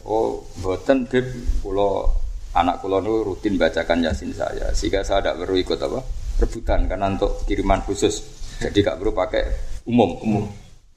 Oh, 0.01 0.41
buatan 0.57 1.05
beb 1.05 1.29
kulo 1.61 2.09
anak 2.57 2.81
kulo 2.81 2.97
nu 3.05 3.21
rutin 3.21 3.53
bacakan 3.53 4.01
yasin 4.01 4.33
saya, 4.33 4.73
sehingga 4.73 5.05
saya 5.05 5.21
tidak 5.21 5.45
perlu 5.45 5.55
ikut 5.61 5.77
apa 5.77 5.99
rebutan 6.41 6.89
karena 6.89 7.05
untuk 7.13 7.45
kiriman 7.45 7.85
khusus. 7.85 8.25
Jadi 8.57 8.81
gak 8.81 8.97
perlu 8.97 9.13
pakai 9.13 9.43
umum. 9.85 10.17
Umum. 10.25 10.45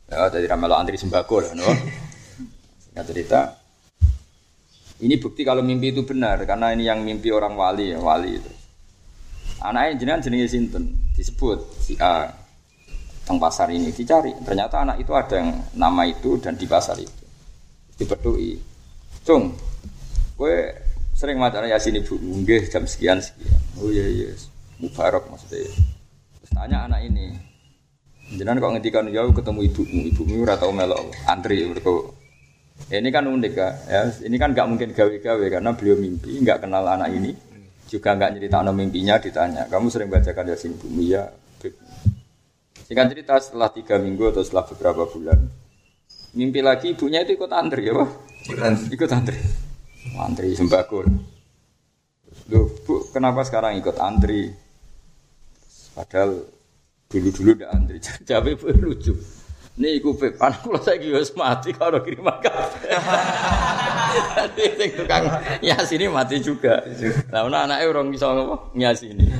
Ya, 0.08 0.28
jadi 0.28 0.52
ramelo 0.52 0.76
antri 0.76 0.96
sembako 0.96 1.36
lah, 1.44 1.52
no. 1.56 1.64
Singkat 2.84 3.04
cerita, 3.08 3.40
ini 5.02 5.18
bukti 5.18 5.42
kalau 5.42 5.64
mimpi 5.64 5.90
itu 5.90 6.06
benar 6.06 6.42
karena 6.46 6.70
ini 6.70 6.86
yang 6.86 7.02
mimpi 7.02 7.34
orang 7.34 7.58
wali 7.58 7.90
ya 7.90 7.98
wali 7.98 8.38
itu. 8.38 8.52
Anaknya 9.64 9.92
jenengan 9.96 10.20
jenenge 10.22 10.48
sinten 10.52 10.84
disebut 11.16 11.58
si 11.80 11.96
A 11.98 12.30
teng 13.24 13.40
pasar 13.40 13.72
ini 13.72 13.88
dicari 13.88 14.36
ternyata 14.44 14.84
anak 14.84 15.00
itu 15.00 15.16
ada 15.16 15.40
yang 15.40 15.56
nama 15.72 16.04
itu 16.04 16.36
dan 16.36 16.60
di 16.60 16.68
pasar 16.68 17.00
itu 17.00 17.24
dipedui 17.96 18.74
Cung, 19.24 19.56
gue 20.36 20.56
sering 21.16 21.40
maca 21.40 21.64
Yasin 21.64 21.96
ibu 21.96 22.20
nggih 22.20 22.68
jam 22.68 22.84
sekian 22.84 23.24
sekian. 23.24 23.56
Oh 23.80 23.88
iya 23.88 24.04
iya, 24.04 24.36
mubarak 24.76 25.24
maksudnya. 25.32 25.64
Terus 25.64 26.50
tanya 26.52 26.84
anak 26.84 27.08
ini, 27.08 27.32
jenengan 28.36 28.60
kok 28.60 28.72
ngendikan 28.76 29.08
jauh 29.08 29.32
ketemu 29.32 29.60
ibumu, 29.64 30.00
ibumu 30.12 30.34
ora 30.44 30.60
tau 30.60 30.76
melok 30.76 31.08
antri 31.24 31.64
mergo. 31.64 32.12
Ya, 32.90 33.00
ini 33.00 33.10
kan 33.14 33.24
unik 33.24 33.52
ya. 33.54 33.70
Ini 34.22 34.36
kan 34.36 34.50
nggak 34.52 34.66
mungkin 34.66 34.88
gawe-gawe 34.92 35.46
karena 35.46 35.70
beliau 35.72 35.96
mimpi 35.96 36.42
nggak 36.42 36.66
kenal 36.66 36.84
anak 36.84 37.10
ini, 37.14 37.32
juga 37.88 38.18
nggak 38.18 38.38
cerita 38.38 38.60
mimpinya 38.74 39.14
ditanya. 39.16 39.62
Kamu 39.70 39.86
sering 39.88 40.10
bacakan 40.10 40.52
Yasin 40.52 40.74
ibumu 40.74 41.02
ya? 41.06 41.30
Singkat 42.84 43.06
cerita 43.16 43.34
setelah 43.40 43.72
tiga 43.72 43.96
minggu 43.96 44.28
atau 44.28 44.44
setelah 44.44 44.68
beberapa 44.68 45.08
bulan, 45.08 45.40
mimpi 46.36 46.60
lagi 46.60 46.92
ibunya 46.92 47.24
itu 47.24 47.32
ikut 47.40 47.48
antri 47.48 47.88
ya 47.88 47.96
pak 47.96 48.10
Ikut 48.92 49.08
antri. 49.08 49.38
Antri 50.20 50.52
sembako. 50.52 51.00
Loh, 52.52 52.68
Bu, 52.84 53.08
kenapa 53.08 53.40
sekarang 53.40 53.80
ikut 53.80 53.96
antri? 53.96 54.52
Padahal 55.96 56.44
dulu-dulu 57.08 57.56
udah 57.56 57.72
antri. 57.72 57.96
Jadi 58.28 58.52
Bu 58.52 58.68
lucu. 58.68 59.16
Ini 59.74 59.98
iku 59.98 60.14
Pep, 60.14 60.38
anak 60.38 60.62
kula 60.62 60.78
saiki 60.78 61.10
wis 61.10 61.34
mati 61.34 61.74
kalau 61.74 61.98
kiriman 61.98 62.38
kafe. 62.38 62.94
Jadi 64.38 64.62
sing 64.78 64.90
tukang 64.94 65.26
nyasini 65.58 66.06
mati 66.06 66.38
juga. 66.38 66.78
Lah 67.34 67.42
ana 67.42 67.66
anake 67.66 67.90
urung 67.90 68.14
iso 68.14 68.30
ngopo 68.30 68.70
nyasini. 68.78 69.34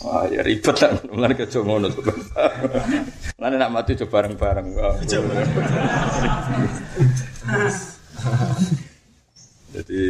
Wah, 0.00 0.24
ya 0.32 0.40
ribet 0.40 0.72
lah. 0.80 0.96
Mulane 1.04 1.36
kejo 1.36 1.68
ngono. 1.68 1.92
Mulane 3.36 3.56
nak 3.60 3.70
mati 3.76 3.92
coba 4.00 4.24
bareng-bareng. 4.24 4.72
Jadi 9.76 10.00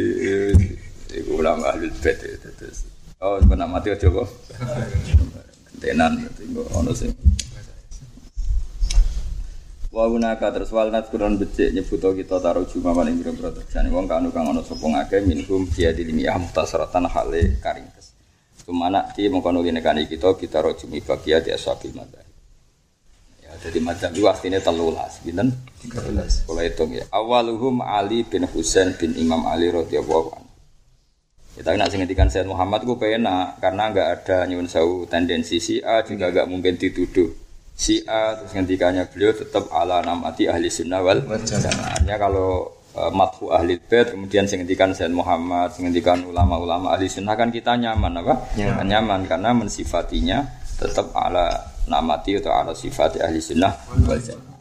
itu 1.19 1.31
ulama 1.35 1.75
ahli 1.75 1.91
bait 1.99 2.15
itu. 2.15 2.47
Oh, 3.19 3.43
pernah 3.43 3.67
mati 3.67 3.91
aja 3.91 4.07
kok. 4.07 4.27
Kentenan 5.67 6.31
tinggal 6.39 6.63
ono 6.79 6.95
sing. 6.95 7.11
Wa 9.93 10.09
gunaka 10.09 10.49
terus 10.49 10.73
wal 10.73 10.89
nat 10.89 11.13
kuron 11.13 11.37
becik 11.37 11.69
nyebuto 11.69 12.17
kita 12.17 12.41
taruh 12.41 12.65
cuma 12.65 12.97
paling 12.97 13.13
biro 13.13 13.29
biro 13.29 13.53
terjani 13.53 13.93
wong 13.93 14.09
kanu 14.09 14.33
kang 14.33 14.49
ono 14.49 14.65
sapa 14.65 14.81
ngake 14.89 15.21
minhum 15.21 15.69
dia 15.69 15.93
dilimiyah 15.93 16.33
muhtasaratan 16.41 17.05
hale 17.13 17.61
karingkes. 17.61 18.17
Ke 18.65 18.73
mana 18.73 19.05
di 19.13 19.29
mengkono 19.29 19.61
kan 19.61 20.01
kita 20.01 20.33
kita 20.33 20.65
rojumi 20.65 20.97
bagia 20.97 21.45
di 21.45 21.53
ashabil 21.53 21.93
madhab. 21.93 22.25
Jadi 23.53 23.79
madhab 23.85 24.09
itu 24.17 24.25
artinya 24.25 24.57
telulas, 24.57 25.21
binten? 25.21 25.53
Telulas. 25.85 26.41
Kalau 26.49 26.65
hitung 26.65 26.89
ya. 26.89 27.05
Awaluhum 27.13 27.85
Ali 27.85 28.25
bin 28.25 28.49
Husain 28.49 28.97
bin 28.97 29.13
Imam 29.13 29.45
Ali 29.45 29.69
radhiyallahu 29.69 30.29
anhu. 30.33 30.51
Kita 31.53 31.69
nak 31.77 31.93
singetikan 31.93 32.33
Sayyid 32.33 32.49
Muhammad 32.49 32.81
gue 32.81 32.97
penak 32.97 33.61
karena 33.61 33.93
nggak 33.93 34.07
ada 34.09 34.49
nyuwun 34.49 34.65
sewu 34.65 35.05
tendensi 35.05 35.61
si 35.61 35.77
A 35.85 36.01
juga 36.01 36.33
nggak 36.33 36.49
mungkin 36.49 36.81
dituduh 36.81 37.42
si 37.73 38.05
A 38.05 38.37
terus 38.37 38.53
ngendikannya 38.53 39.09
beliau 39.09 39.33
tetap 39.33 39.67
ala 39.73 40.05
namati 40.05 40.45
ahli 40.45 40.69
sunnah 40.69 41.01
wal 41.01 41.25
jamaahnya 41.25 42.15
kalau 42.21 42.69
uh, 42.93 43.09
mathu 43.09 43.49
ahli 43.49 43.81
bait 43.81 44.13
kemudian 44.13 44.45
singetikan 44.45 44.93
Sayyid 44.93 45.13
Muhammad 45.13 45.73
singetikan 45.73 46.21
ulama-ulama 46.23 46.93
ahli 46.93 47.09
sunnah 47.09 47.33
kan 47.33 47.49
kita 47.49 47.73
nyaman 47.75 48.21
apa 48.21 48.33
ya. 48.53 48.77
nyaman 48.81 49.25
karena 49.25 49.51
mensifatinya 49.57 50.45
tetap 50.77 51.09
ala 51.17 51.49
namati 51.89 52.37
atau 52.37 52.53
ala 52.53 52.71
sifat 52.77 53.19
ahli 53.19 53.41
sunnah 53.41 53.73
wal 54.05 54.21
jamaah. 54.21 54.52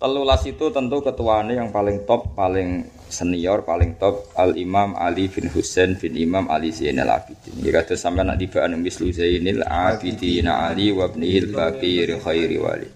Telulas 0.00 0.40
itu 0.48 0.72
tentu 0.72 1.04
ketuanya 1.04 1.60
yang 1.60 1.68
paling 1.68 2.08
top, 2.08 2.32
paling 2.32 2.88
senior, 3.12 3.60
paling 3.68 4.00
top 4.00 4.32
Al 4.32 4.56
Imam 4.56 4.96
Ali 4.96 5.28
bin 5.28 5.52
Husain 5.52 5.92
bin 5.92 6.16
Imam 6.16 6.48
Ali 6.48 6.72
Zainal 6.72 7.12
Abidin. 7.12 7.60
Ya 7.60 7.68
kata 7.68 8.00
sampai 8.00 8.24
nak 8.24 8.40
dibaan 8.40 8.80
mislu 8.80 9.12
Zainal 9.12 9.60
Abidin 9.60 10.48
Ali 10.48 10.88
wa 10.88 11.04
ibnihil 11.04 11.52
Bakir 11.52 12.16
khairi 12.16 12.56
wali. 12.56 12.88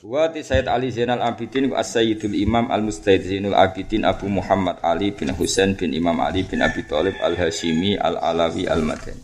Wa 0.00 0.32
Sayyid 0.32 0.64
Ali 0.64 0.88
Zainal 0.88 1.20
Abidin 1.20 1.76
wa 1.76 1.84
Sayyidul 1.84 2.32
Imam 2.32 2.72
Al 2.72 2.88
Mustahid 2.88 3.20
Zainul 3.28 3.52
Abidin 3.52 4.08
Abu 4.08 4.32
Muhammad 4.32 4.80
Ali 4.80 5.12
bin 5.12 5.36
Husain 5.36 5.76
bin 5.76 5.92
Imam 5.92 6.16
Ali 6.24 6.48
bin 6.48 6.64
Abi 6.64 6.88
Thalib 6.88 7.20
Al 7.20 7.36
Hashimi 7.36 8.00
Al 8.00 8.16
Alawi 8.16 8.64
Al 8.64 8.80
Madani. 8.80 9.20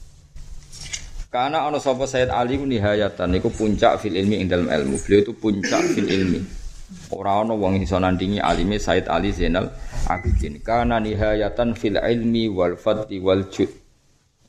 Karena 1.32 1.64
ono 1.64 1.80
sapa 1.80 2.05
Sayyid 2.05 2.28
Ali 2.28 2.61
nihayatan 2.61 3.32
niku 3.32 3.49
puncak 3.49 4.05
fil 4.05 4.20
ilmi 4.20 4.36
ing 4.45 4.53
dalam 4.53 4.68
ilmu. 4.68 5.01
Beliau 5.01 5.24
itu 5.24 5.32
puncak 5.32 5.97
fil 5.97 6.12
ilmi. 6.12 6.66
Ora 7.11 7.43
ono 7.43 7.59
wong 7.59 7.82
iso 7.82 7.99
nandingi 7.99 8.39
alime 8.39 8.78
Sayyid 8.78 9.11
Ali 9.11 9.34
Zainal 9.34 9.70
Abidin. 10.07 10.62
Karena 10.62 11.03
nihayatan 11.03 11.74
fil 11.74 11.99
ilmi 11.99 12.47
wal 12.47 12.78
fadli 12.78 13.18
wal 13.18 13.51
jud. 13.51 13.70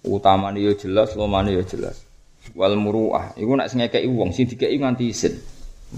Utamane 0.05 0.61
yo 0.61 0.77
jelas, 0.77 1.17
lomane 1.17 1.57
yo 1.57 1.65
jelas. 1.65 2.05
Wal 2.55 2.79
muruah, 2.79 3.35
iku 3.35 3.59
nek 3.59 3.67
sing 3.67 3.83
ngekeki 3.83 4.07
wong 4.07 4.31
sing 4.31 4.47
dikeki 4.47 4.79
nganti 4.79 5.05
isin. 5.11 5.35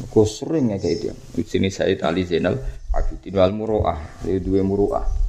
Kok 0.09 0.25
sering 0.25 0.73
ngekeki 0.73 0.95
dia. 0.97 1.13
Sini 1.45 1.69
Said 1.69 2.01
Ali 2.01 2.25
Zainal 2.25 2.57
Abidin 2.95 3.35
wal 3.35 3.53
muruah, 3.53 3.99
dia 4.25 4.39
duwe 4.41 4.63
muruah. 4.65 5.28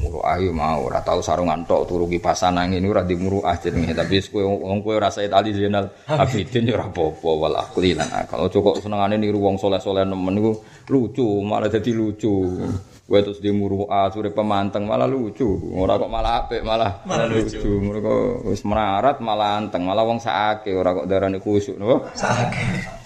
Muruah 0.00 0.40
yo 0.40 0.56
mau 0.56 0.88
ora 0.88 1.04
tau 1.04 1.20
sarungan 1.20 1.68
tok 1.68 1.84
turu 1.84 2.08
kipasan 2.08 2.56
angin 2.56 2.80
ora 2.88 3.04
di 3.04 3.12
muruah 3.20 3.52
jenenge 3.60 3.92
tapi 3.92 4.16
kowe 4.24 4.40
wong 4.40 4.80
kowe 4.80 4.96
ora 4.96 5.12
Said 5.12 5.28
Ali 5.28 5.52
Zainal 5.52 5.92
Abidin 6.08 6.72
yo 6.72 6.80
ora 6.80 6.88
apa-apa 6.88 7.28
wal 7.36 7.56
akli 7.60 7.92
lan 7.92 8.08
akal. 8.08 8.48
Cukup 8.48 8.80
senengane 8.80 9.20
niru 9.20 9.44
wong 9.44 9.60
soleh-soleh 9.60 10.08
nemen 10.08 10.40
lucu, 10.88 11.44
malah 11.44 11.68
dadi 11.68 11.92
lucu. 11.92 12.64
Kowe 13.04 13.18
terus 13.20 13.44
di 13.44 13.52
muruah 13.52 14.08
sore 14.08 14.32
pemanteng 14.32 14.88
malah 14.88 15.04
lucu. 15.04 15.46
Ora 15.76 16.00
kok 16.00 16.08
malah 16.08 16.46
apik 16.46 16.64
malah 16.64 17.04
Malah 17.04 17.28
lucu. 17.28 17.60
Mereka 17.60 18.46
wis 18.48 18.64
melarat 18.64 19.20
malah 19.20 19.60
anteng, 19.60 19.84
malah 19.84 20.06
wong 20.08 20.16
sakake 20.16 20.72
ora 20.72 20.96
kok 20.96 21.04
darani 21.10 21.36
khusyuk 21.36 21.76
napa? 21.76 22.08
Sakit. 22.16 22.98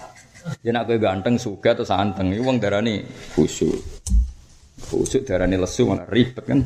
Ya 0.63 0.71
nek 0.71 0.87
kowe 0.87 0.95
ganteng 0.95 1.35
suga 1.41 1.75
terus 1.75 1.91
anteng, 1.91 2.31
iku 2.31 2.45
wong 2.45 2.61
darani 2.61 3.03
khusyuk. 3.35 3.81
Khusyuk 4.85 5.25
darani 5.25 5.57
lesu 5.57 5.89
malah 5.89 6.05
ribet 6.07 6.45
kan. 6.45 6.61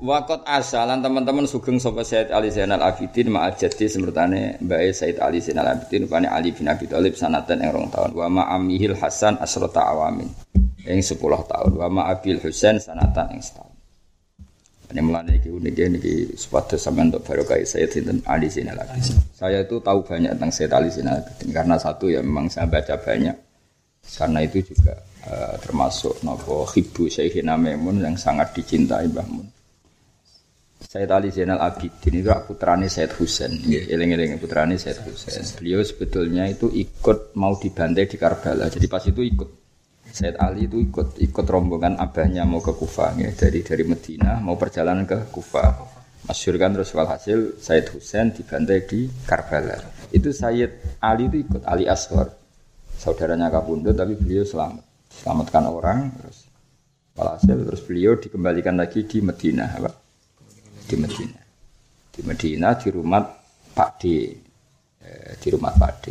Wakot 0.00 0.48
asalan 0.48 1.04
teman-teman 1.04 1.44
sugeng 1.44 1.76
sapa 1.76 2.00
Said 2.00 2.32
Ali 2.32 2.48
Zainal 2.48 2.80
Abidin 2.80 3.28
ma'al 3.28 3.52
jadi 3.52 3.84
semertane 3.84 4.56
Mbak 4.64 4.80
Said 4.96 5.20
Ali 5.20 5.44
Zainal 5.44 5.76
Abidin 5.76 6.08
rupane 6.08 6.24
Ali 6.24 6.56
bin 6.56 6.72
Abi 6.72 6.88
Thalib 6.88 7.20
sanatan 7.20 7.60
yang 7.60 7.76
rong 7.76 7.92
tahun 7.92 8.16
wa 8.16 8.26
ma'amihil 8.32 8.96
Hasan 8.96 9.36
asrota 9.44 9.84
awamin 9.84 10.32
yang 10.88 11.04
10 11.04 11.20
tahun 11.20 11.72
wa 11.76 11.88
ma'abil 12.00 12.40
Husain 12.40 12.80
sanatan 12.80 13.36
yang 13.36 13.44
setahun 13.44 13.70
ini 14.90 15.00
mulai 15.06 15.38
iki 15.38 15.52
unik 15.54 15.74
niki 16.00 16.14
sepatu 16.34 16.74
sampean 16.74 17.14
untuk 17.14 17.22
barokah 17.22 17.62
Sayyid 17.62 17.90
Sinten 17.94 18.18
Ali 18.26 18.50
Zainal 18.50 18.80
Abidin. 18.82 19.22
Saya 19.30 19.62
itu 19.62 19.78
tahu 19.78 20.02
banyak 20.02 20.34
tentang 20.34 20.50
Sayyid 20.50 20.72
Ali 20.74 20.90
Zainal 20.90 21.22
Abidin 21.22 21.54
karena 21.54 21.78
satu 21.78 22.10
ya 22.10 22.18
memang 22.18 22.50
saya 22.50 22.66
baca 22.66 22.98
banyak. 22.98 23.36
Karena 24.18 24.42
itu 24.42 24.58
juga 24.66 24.98
eh, 25.26 25.54
termasuk 25.60 26.24
nopo 26.24 26.64
hibu 26.70 27.10
Syekhina 27.10 27.58
Maimun 27.60 28.00
yang 28.00 28.16
sangat 28.16 28.56
dicintai 28.56 29.08
Mbah 29.10 29.28
Mun. 29.28 29.48
Sayyid 30.80 31.10
Ali 31.12 31.28
Zainal 31.30 31.60
Abidin 31.62 32.24
itu 32.24 32.32
putrane 32.48 32.88
Sayyid 32.90 33.12
Husain. 33.14 33.52
Eling-eling 33.62 34.40
putrane 34.42 34.80
Sayyid 34.80 35.04
Husain. 35.06 35.44
Beliau 35.60 35.84
sebetulnya 35.84 36.48
itu 36.48 36.66
ikut 36.72 37.36
mau 37.38 37.54
dibantai 37.54 38.08
di 38.08 38.16
Karbala. 38.18 38.66
Jadi 38.72 38.90
pas 38.90 39.04
itu 39.04 39.22
ikut. 39.22 39.48
Sayyid 40.10 40.42
Ali 40.42 40.66
itu 40.66 40.82
ikut 40.82 41.22
ikut 41.22 41.46
rombongan 41.46 41.94
abahnya 41.94 42.42
mau 42.42 42.58
ke 42.58 42.74
Kufah 42.74 43.14
ya. 43.14 43.30
dari 43.30 43.62
dari 43.62 43.86
Medina 43.86 44.42
mau 44.42 44.58
perjalanan 44.58 45.06
ke 45.06 45.30
Kufah. 45.30 46.02
Masyur 46.26 46.58
kan 46.58 46.74
terus 46.74 46.90
walhasil 46.90 47.62
Sayyid 47.62 47.86
Husain 47.94 48.34
dibantai 48.34 48.82
di 48.82 49.06
Karbala. 49.28 49.78
Itu 50.10 50.34
Sayyid 50.34 50.98
Ali 50.98 51.30
itu 51.30 51.46
ikut 51.46 51.62
Ali 51.62 51.86
Asghar. 51.86 52.34
Saudaranya 52.98 53.46
Kapundut 53.48 53.94
tapi 53.94 54.18
beliau 54.18 54.42
selamat. 54.42 54.89
Selamatkan 55.10 55.66
orang 55.66 56.14
terus 56.14 56.46
walhasil 57.18 57.58
terus 57.66 57.82
beliau 57.82 58.14
dikembalikan 58.16 58.78
lagi 58.78 59.04
di 59.04 59.18
Medina 59.18 59.66
apa? 59.66 59.90
Di 60.86 60.94
Medina. 60.94 61.40
Di 62.14 62.20
Medina 62.22 62.68
di 62.78 62.88
rumah 62.94 63.22
Pak 63.74 63.90
D. 63.98 64.04
Eh, 65.02 65.34
di 65.42 65.48
rumah 65.50 65.74
Pak 65.74 65.92
D. 66.00 66.06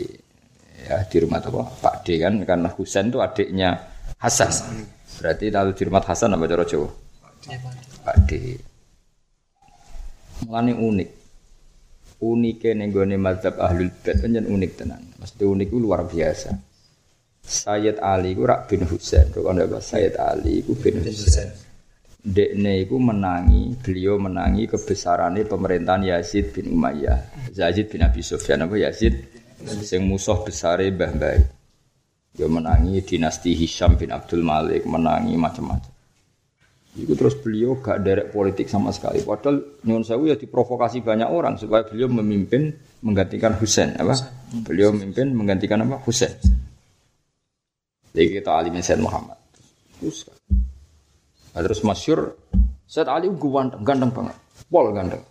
Ya 0.84 1.04
di 1.08 1.18
rumah 1.24 1.40
apa? 1.40 1.64
Pak 1.80 1.96
D 2.04 2.20
kan 2.20 2.44
karena 2.44 2.70
Husain 2.76 3.08
itu 3.08 3.24
adiknya 3.24 3.80
Hasan. 4.20 4.52
Berarti 5.20 5.48
kalau 5.48 5.72
di 5.72 5.84
rumah 5.88 6.04
Hasan 6.04 6.36
apa 6.36 6.44
cara 6.46 6.64
Jawa? 6.68 6.90
Pak 8.04 8.18
D. 8.28 8.32
Mulane 10.44 10.76
unik. 10.76 11.10
Unike 12.20 12.76
ning 12.76 12.92
gone 12.92 13.16
mazhab 13.16 13.56
ahlul 13.64 13.96
bait 14.04 14.20
pancen 14.20 14.44
unik 14.44 14.72
tenan. 14.76 15.00
Mesti 15.24 15.44
unik 15.48 15.72
luar 15.72 16.04
biasa 16.04 16.69
Sayyid 17.50 17.98
Ali 17.98 18.38
ku 18.38 18.46
rak 18.46 18.70
bin 18.70 18.86
Husain 18.86 19.34
kok 19.34 19.42
ana 19.50 19.66
Sayyid 19.66 20.22
Ali 20.22 20.62
ku 20.62 20.78
bin 20.78 21.02
Husain 21.02 21.50
Dekne 22.20 22.84
iku 22.84 23.00
menangi, 23.00 23.80
beliau 23.80 24.20
menangi 24.20 24.68
kebesarannya 24.68 25.48
pemerintahan 25.48 26.04
Yazid 26.04 26.52
bin 26.52 26.76
Umayyah. 26.76 27.50
Yazid 27.56 27.88
bin 27.88 28.04
Abi 28.04 28.20
Sufyan 28.20 28.68
apa 28.68 28.76
Yazid 28.76 29.24
sing 29.80 30.04
musuh 30.04 30.44
besare 30.44 30.92
Mbah 30.92 31.16
Mbah. 31.16 31.40
Ya 32.36 32.48
menangi 32.52 33.00
dinasti 33.08 33.56
Hisham 33.56 33.96
bin 33.96 34.12
Abdul 34.12 34.44
Malik, 34.44 34.84
menangi 34.84 35.40
macam-macam. 35.40 35.92
Itu 37.00 37.16
terus 37.16 37.40
beliau 37.40 37.80
gak 37.80 38.04
derek 38.04 38.36
politik 38.36 38.68
sama 38.68 38.92
sekali. 38.92 39.24
Padahal 39.24 39.80
nyuwun 39.88 40.04
sewu 40.04 40.28
ya 40.28 40.36
diprovokasi 40.36 41.00
banyak 41.00 41.32
orang 41.32 41.56
supaya 41.56 41.88
beliau 41.88 42.12
memimpin 42.12 42.76
menggantikan 43.00 43.56
Husain 43.56 43.96
apa? 43.96 44.20
Beliau 44.68 44.92
memimpin 44.92 45.32
menggantikan 45.32 45.88
apa? 45.88 46.04
Husain. 46.04 46.36
Jadi 48.20 48.36
kita 48.36 48.52
alimin 48.52 48.84
Said 48.84 49.00
Muhammad. 49.00 49.40
Terus, 49.96 50.28
nah, 51.56 51.64
terus 51.64 51.80
masyur 51.88 52.36
Said 52.84 53.08
Ali 53.08 53.32
gue 53.32 53.48
ganteng, 53.48 53.80
ganteng 53.80 54.12
banget. 54.12 54.36
Pol 54.68 54.92
ganteng. 54.92 55.24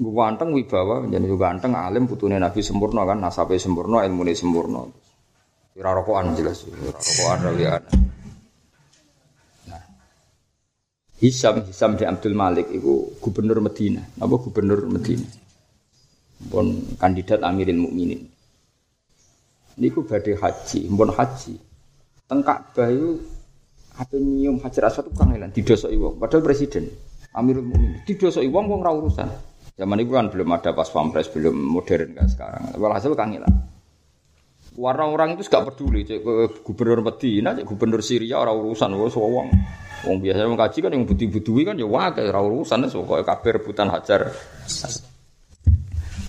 Gue 0.00 0.16
ganteng 0.16 0.56
wibawa, 0.56 1.04
jadi 1.04 1.20
gue 1.20 1.36
ganteng 1.36 1.76
alim 1.76 2.08
putune 2.08 2.40
Nabi 2.40 2.64
sempurna 2.64 3.04
kan, 3.04 3.20
nasabe 3.20 3.60
sempurna, 3.60 4.00
ilmune 4.08 4.32
sempurna. 4.32 4.80
Kira 5.76 5.92
rokokan 5.92 6.32
jelas, 6.40 6.64
kira 6.64 6.88
rokokan 6.88 7.38
rawian. 7.52 7.82
Nah, 9.68 9.82
Hisam, 11.20 11.68
Hisam 11.68 12.00
di 12.00 12.08
Abdul 12.08 12.32
Malik 12.32 12.72
itu 12.72 13.12
gubernur 13.20 13.60
Medina, 13.60 14.00
apa 14.24 14.40
gubernur 14.40 14.88
Medina, 14.88 15.28
pun 16.48 16.96
kandidat 16.96 17.44
Amirin 17.44 17.76
Mukminin. 17.76 18.39
Niku 19.80 20.04
badhe 20.04 20.36
haji, 20.36 20.80
pun 20.92 21.08
haji. 21.08 21.54
Tengkak 22.28 22.76
bayu 22.76 23.16
apa 23.96 24.16
nyium 24.16 24.60
hajar 24.60 24.88
aswad 24.88 25.08
itu 25.08 25.16
kangelan 25.16 25.50
didosoki 25.50 25.96
wong. 25.98 26.16
Padahal 26.20 26.44
presiden 26.44 26.88
Amirul 27.34 27.66
Mukminin 27.66 28.04
didosoki 28.04 28.46
wong 28.46 28.68
wong 28.68 28.80
ra 28.84 28.92
urusan. 28.92 29.28
Zaman 29.80 29.96
itu 30.04 30.12
kan 30.12 30.28
belum 30.28 30.48
ada 30.52 30.76
pas 30.76 30.88
pampres 30.92 31.32
belum 31.32 31.56
modern 31.56 32.12
kayak 32.12 32.28
sekarang. 32.28 32.62
Walhasil 32.76 33.16
kangelan 33.16 33.50
warna 34.78 35.04
orang 35.10 35.34
itu 35.34 35.44
gak 35.50 35.66
peduli 35.66 36.06
cek 36.06 36.22
ke 36.22 36.32
gubernur 36.62 37.02
Medina 37.02 37.52
cek 37.52 37.66
gubernur 37.66 38.00
Syria 38.00 38.38
orang 38.38 38.56
urusan 38.60 38.94
wong 38.94 39.10
wong. 39.10 39.48
Wong 40.06 40.16
biasa 40.22 40.48
wong 40.48 40.56
kaji 40.56 40.78
kan 40.80 40.90
yang 40.96 41.04
budi 41.04 41.26
budui 41.28 41.62
kan 41.68 41.76
ya 41.76 41.84
wae 41.84 42.24
ora 42.24 42.40
urusan 42.40 42.88
so 42.88 43.04
kok 43.04 43.20
kabeh 43.26 43.60
rebutan 43.60 43.92
hajar. 43.92 44.32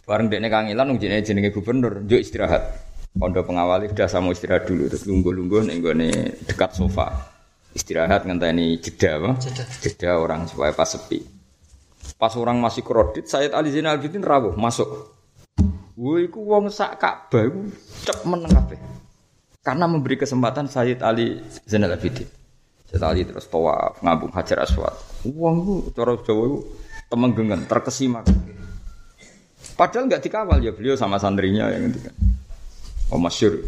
Bareng 0.04 0.28
dekne 0.28 0.52
kangelan 0.52 0.86
wong 0.92 1.00
jenenge 1.00 1.24
jenenge 1.24 1.56
gubernur 1.56 2.04
njuk 2.04 2.20
istirahat 2.20 2.91
pondok 3.16 3.52
pengawal 3.52 3.88
sudah 3.92 4.08
sama 4.08 4.32
istirahat 4.32 4.68
dulu 4.68 4.88
terus 4.88 5.04
lungguh-lungguh 5.04 5.68
ning 5.68 5.84
gone 5.84 6.12
dekat 6.48 6.72
sofa 6.76 7.32
istirahat 7.76 8.24
ngenteni 8.28 8.80
jeda 8.80 9.20
apa? 9.20 9.30
Jeda. 9.40 9.64
jeda 9.84 10.10
orang 10.20 10.48
supaya 10.48 10.72
pas 10.72 10.88
sepi 10.88 11.24
pas 12.16 12.34
orang 12.40 12.58
masih 12.60 12.84
kredit 12.84 13.28
Sayyid 13.28 13.52
Ali 13.52 13.72
Zainal 13.72 14.00
Abidin 14.00 14.24
rawuh 14.24 14.56
masuk 14.56 15.18
Woi, 16.02 16.26
iku 16.26 16.42
wong 16.42 16.72
sak 16.74 16.98
Ka'bah 16.98 17.46
iku 17.46 17.62
cep 18.02 18.26
meneng 18.26 18.50
kabeh. 18.50 18.80
Karena 19.62 19.86
memberi 19.86 20.18
kesempatan 20.18 20.66
Sayyid 20.66 21.04
Ali 21.06 21.38
Zainal 21.68 21.94
Abidin. 21.94 22.26
Sayyid 22.90 23.04
Ali 23.06 23.22
terus 23.22 23.46
tawaf 23.46 24.02
ngambung 24.02 24.34
Hajar 24.34 24.66
Aswad. 24.66 24.98
Wong 25.30 25.62
iku 25.62 25.76
cara 25.94 26.18
Jawa 26.26 26.44
iku 26.48 26.60
temenggengan, 27.06 27.70
terkesima. 27.70 28.26
Padahal 29.78 30.10
nggak 30.10 30.26
dikawal 30.26 30.58
ya 30.58 30.74
beliau 30.74 30.98
sama 30.98 31.22
santrinya 31.22 31.70
yang 31.70 31.86
ngendikan. 31.86 32.16
Oh 33.12 33.20
masyur. 33.20 33.60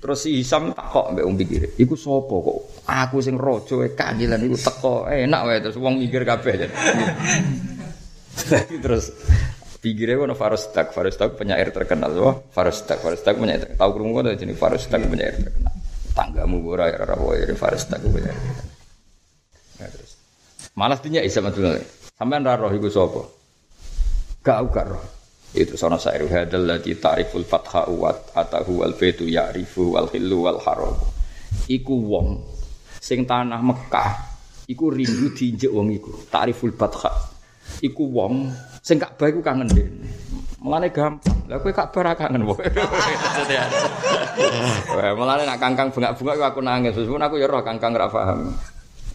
Terus 0.00 0.18
si 0.24 0.40
Hisam 0.40 0.72
tak 0.72 0.88
kok 0.96 1.12
mbek 1.12 1.28
wong 1.28 1.36
pikir, 1.36 1.76
iku 1.76 1.92
sapa 1.92 2.32
kok? 2.32 2.58
Aku 2.88 3.20
sing 3.20 3.36
raja 3.36 3.76
e 3.84 3.92
kangilan 3.92 4.40
iku 4.48 4.56
teko 4.56 5.04
enak 5.04 5.40
wae 5.44 5.60
terus 5.60 5.76
wong 5.76 6.00
mikir 6.00 6.24
kabeh. 6.24 6.54
Jadi 6.56 6.74
terus 8.84 9.12
pikirnya 9.84 10.24
ono 10.24 10.32
Farostak, 10.32 10.96
Farostak 10.96 11.36
penyair 11.36 11.68
terkenal, 11.68 12.16
wah 12.16 12.32
Farostak, 12.48 13.04
Farostak 13.04 13.36
penyair 13.36 13.60
terkenal. 13.60 13.80
Tahu 13.84 13.90
kerungu 13.92 14.24
ada 14.24 14.32
jenis 14.32 14.56
Farostak 14.56 15.04
penyair 15.04 15.36
terkenal. 15.36 15.74
Tanggamu 16.16 16.64
ora 16.64 16.88
ya 16.88 17.04
ora 17.04 17.20
wae 17.20 17.44
Farostak 17.52 18.00
penyair 18.00 18.32
terkenal. 18.32 18.68
Nah, 19.84 19.88
terus. 19.92 20.16
Malas 20.72 21.04
dinya 21.04 21.20
Isa 21.20 21.44
Abdul 21.44 21.76
Sampean 22.16 22.44
ra 22.44 22.56
roh 22.56 22.72
iku 22.72 22.88
sapa? 22.88 23.20
Gak 24.40 24.64
gak 24.72 24.96
roh. 24.96 25.19
Itu 25.50 25.74
sono 25.74 25.98
sairu 25.98 26.30
hadal 26.30 26.62
lati 26.62 26.94
ta'riful 26.94 27.42
fatha 27.42 27.90
wa 27.90 28.14
atahu 28.14 28.86
wal 28.86 28.94
baitu 28.94 29.26
ya'rifu 29.26 29.98
wal 29.98 30.06
hillu 30.14 30.46
wal 30.46 30.62
haram. 30.62 30.94
Iku 31.66 31.94
wong 32.06 32.38
sing 33.02 33.26
tanah 33.26 33.58
Mekah 33.58 34.10
iku 34.70 34.94
rindu 34.94 35.34
diinjek 35.34 35.74
wong 35.74 35.90
iku. 35.90 36.14
Ta'riful 36.30 36.70
fatha. 36.78 37.10
Iku 37.82 38.06
wong 38.14 38.46
sing 38.78 39.02
Ka'bah 39.02 39.26
iku 39.26 39.42
kangen 39.42 39.66
dene. 39.66 40.06
Mulane 40.62 40.94
gampang. 40.94 41.50
Lah 41.50 41.58
kowe 41.58 41.74
Ka'bah 41.74 42.14
kangen 42.14 42.46
wae. 42.46 42.70
Wah, 44.94 45.10
mulane 45.18 45.42
nak 45.50 45.58
kangkang 45.58 45.90
bengak-bengak 45.90 46.46
aku 46.46 46.62
nangis. 46.62 46.94
Wes 46.94 47.10
aku 47.10 47.42
ya 47.42 47.50
roh 47.50 47.66
kangkang 47.66 47.90
ra 47.98 48.06
paham. 48.06 48.54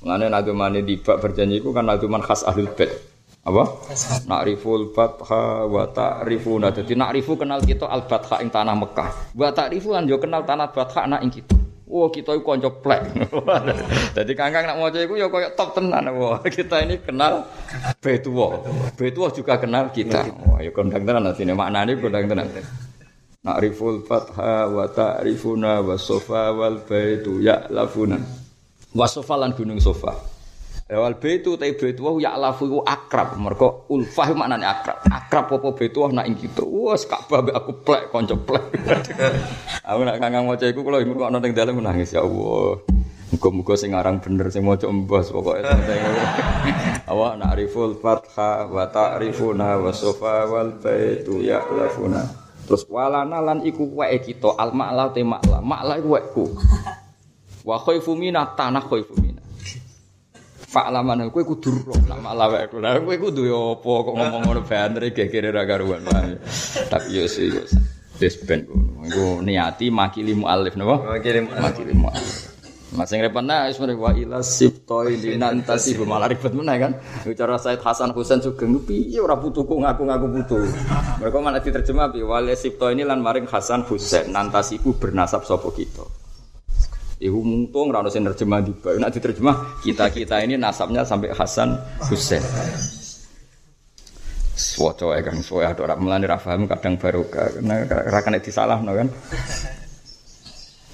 Mulane 0.04 0.28
nadumane 0.28 0.84
dibak 0.84 1.24
berjanji 1.24 1.64
iku 1.64 1.72
kan 1.72 1.88
naduman 1.88 2.20
khas 2.20 2.44
ahlul 2.44 2.68
bait. 2.76 3.15
Apa? 3.46 3.64
Nakriful 4.26 4.90
batha 4.90 5.70
wa 5.70 5.86
ta'rifuna. 5.86 6.74
Dadi 6.74 6.98
nakrifu 6.98 7.38
kenal 7.38 7.62
kita 7.62 7.86
al 7.86 8.10
batha 8.10 8.42
ing 8.42 8.50
tanah 8.50 8.74
Mekah. 8.74 9.38
Wa 9.38 9.54
ta'rifu 9.54 9.94
lan 9.94 10.10
yo 10.10 10.18
kenal 10.18 10.42
tanah 10.42 10.74
batha 10.74 11.06
nak 11.06 11.22
ing 11.22 11.30
kita. 11.30 11.54
Wah, 11.86 12.10
kita 12.10 12.34
iku 12.34 12.58
kanca 12.58 12.74
plek. 12.74 13.14
Dadi 14.18 14.34
kangkang 14.34 14.66
nak 14.66 14.82
maca 14.82 14.98
iku 14.98 15.14
ya 15.14 15.30
koyo 15.30 15.54
top 15.54 15.78
tenan. 15.78 16.10
Wah, 16.18 16.42
kita 16.42 16.82
ini 16.82 16.98
kenal 16.98 17.46
Betuwa. 18.02 18.66
Betuwa 18.98 19.30
juga 19.30 19.62
kenal 19.62 19.94
kita. 19.94 20.26
Wah, 20.50 20.66
ya 20.66 20.74
kondang 20.74 21.06
tenan 21.06 21.30
atine 21.30 21.54
maknane 21.54 21.94
kondang 22.02 22.26
tenan. 22.26 22.50
Nakriful 23.46 24.02
fatha 24.10 24.66
wa 24.74 24.90
ta'rifuna 24.90 25.86
wa 25.86 25.94
sofa 26.02 26.50
wal 26.50 26.82
baitu 26.82 27.46
ya'lafuna. 27.46 28.18
Wa 28.98 29.06
sofa 29.06 29.38
lan 29.38 29.54
gunung 29.54 29.78
sofa. 29.78 30.35
Wal 30.86 31.18
baitu 31.18 31.58
ta 31.58 31.66
baitu 31.66 32.06
wa 32.06 32.14
ya 32.22 32.38
lafu 32.38 32.70
iku 32.70 32.86
akrab. 32.86 33.42
Mergo 33.42 33.90
ulfah 33.90 34.30
maknane 34.38 34.70
akrab. 34.70 35.02
Akrab 35.10 35.58
apa 35.58 35.74
baitu 35.74 36.06
nak 36.14 36.30
ing 36.30 36.38
kitu. 36.38 36.62
Wes 36.62 37.10
Ka'bah 37.10 37.42
aku 37.42 37.82
plek 37.82 38.14
kanca 38.14 38.38
plek. 38.38 38.70
aku 39.90 40.02
nak 40.06 40.22
kangang 40.22 40.46
maca 40.46 40.70
iku 40.70 40.86
kula 40.86 41.02
ngrungokno 41.02 41.42
ning 41.42 41.58
dalem 41.58 41.82
nangis 41.82 42.14
ya 42.14 42.22
Allah. 42.22 42.86
Muga-muga 43.34 43.74
sing 43.74 43.98
aran 43.98 44.22
bener 44.22 44.54
sing 44.54 44.62
maca 44.62 44.86
embos 44.86 45.34
pokoke. 45.34 45.66
Awak 47.10 47.34
nak 47.42 47.58
riful 47.58 47.98
fatha 47.98 48.70
wa 48.70 48.86
ta'rifuna 48.86 49.82
wa 49.82 49.90
sofa 49.90 50.46
wal 50.46 50.78
baitu 50.78 51.42
ya 51.42 51.66
lafuna. 51.66 52.30
Terus 52.70 52.86
walana 52.94 53.42
lan 53.42 53.66
iku 53.66 53.90
wae 53.90 54.22
kita 54.22 54.54
al 54.54 54.70
ma'la 54.70 55.10
te 55.10 55.26
ma'la. 55.26 55.66
Ma'la 55.66 55.98
iku 55.98 56.14
waeku. 56.14 56.46
Wa 57.66 57.82
khaifu 57.82 58.14
mina 58.14 58.54
tanah 58.54 58.86
khaifu. 58.86 59.34
Fa'laman 60.76 61.32
kowe 61.32 61.40
kudu 61.40 61.88
roh 61.88 61.96
nak 62.04 62.20
malah 62.20 62.52
wae 62.52 62.68
kowe. 62.68 62.84
Lah 62.84 63.00
kowe 63.00 63.16
kudu 63.16 63.48
yo 63.48 63.80
apa 63.80 63.92
kok 63.96 64.12
ngomong 64.12 64.42
ngono 64.44 64.62
banter 64.68 65.08
gegere 65.16 65.56
ra 65.56 65.64
karuan. 65.64 66.04
Tapi 66.92 67.16
yo 67.16 67.32
sih 67.32 67.48
yo. 67.48 67.64
Wis 68.20 68.36
ben 68.44 68.68
ngono. 68.68 69.40
Niati 69.40 69.88
makili 69.88 70.36
muallif 70.36 70.76
napa? 70.76 71.16
Makili 71.16 71.48
makili 71.48 71.96
muallif. 71.96 72.52
Mas 72.92 73.08
sing 73.08 73.24
repot 73.24 73.40
nah 73.40 73.72
wis 73.72 73.80
wa 73.80 74.12
ila 74.12 74.44
sibtoi 74.44 75.16
linantasi 75.16 75.96
malah 76.04 76.28
ribet 76.28 76.52
meneh 76.52 76.76
kan. 76.76 76.92
Bicara 77.24 77.56
Said 77.56 77.80
Hasan 77.80 78.12
Husain 78.12 78.44
Sugeng 78.44 78.76
piye 78.84 79.24
ora 79.24 79.40
butuhku 79.40 79.80
ngaku-ngaku 79.80 80.28
butuh. 80.28 80.64
Mereka 81.24 81.38
malah 81.40 81.64
diterjemah 81.64 82.12
bi 82.12 82.20
wal 82.20 82.52
sibtoi 82.52 83.00
ini 83.00 83.08
lan 83.08 83.24
maring 83.24 83.48
Hasan 83.48 83.88
Husain 83.88 84.28
nantasiku 84.28 84.92
bernasab 84.96 85.48
sapa 85.48 85.72
kita. 85.72 86.25
Ibu 87.16 87.40
muntung 87.48 87.96
rano 87.96 88.12
sing 88.12 88.28
terjemah 88.28 88.60
di 88.60 88.76
bawah. 88.76 89.00
Nak 89.00 89.12
diterjemah 89.16 89.56
kita 89.88 90.12
kita 90.12 90.36
ini 90.44 90.60
nasabnya 90.60 91.08
sampai 91.08 91.32
Hasan 91.32 91.80
Husain. 92.12 92.44
Suwaco 94.56 95.16
ya 95.16 95.24
kan, 95.24 95.40
suwaco 95.40 95.84
ada 95.84 95.96
orang 95.96 96.00
melani 96.04 96.28
rafaham 96.28 96.68
kadang 96.68 96.96
baru 97.00 97.28
karena 97.28 97.88
rakan 97.88 98.40
itu 98.40 98.52
salah 98.52 98.80
no 98.84 98.92
kan. 98.96 99.08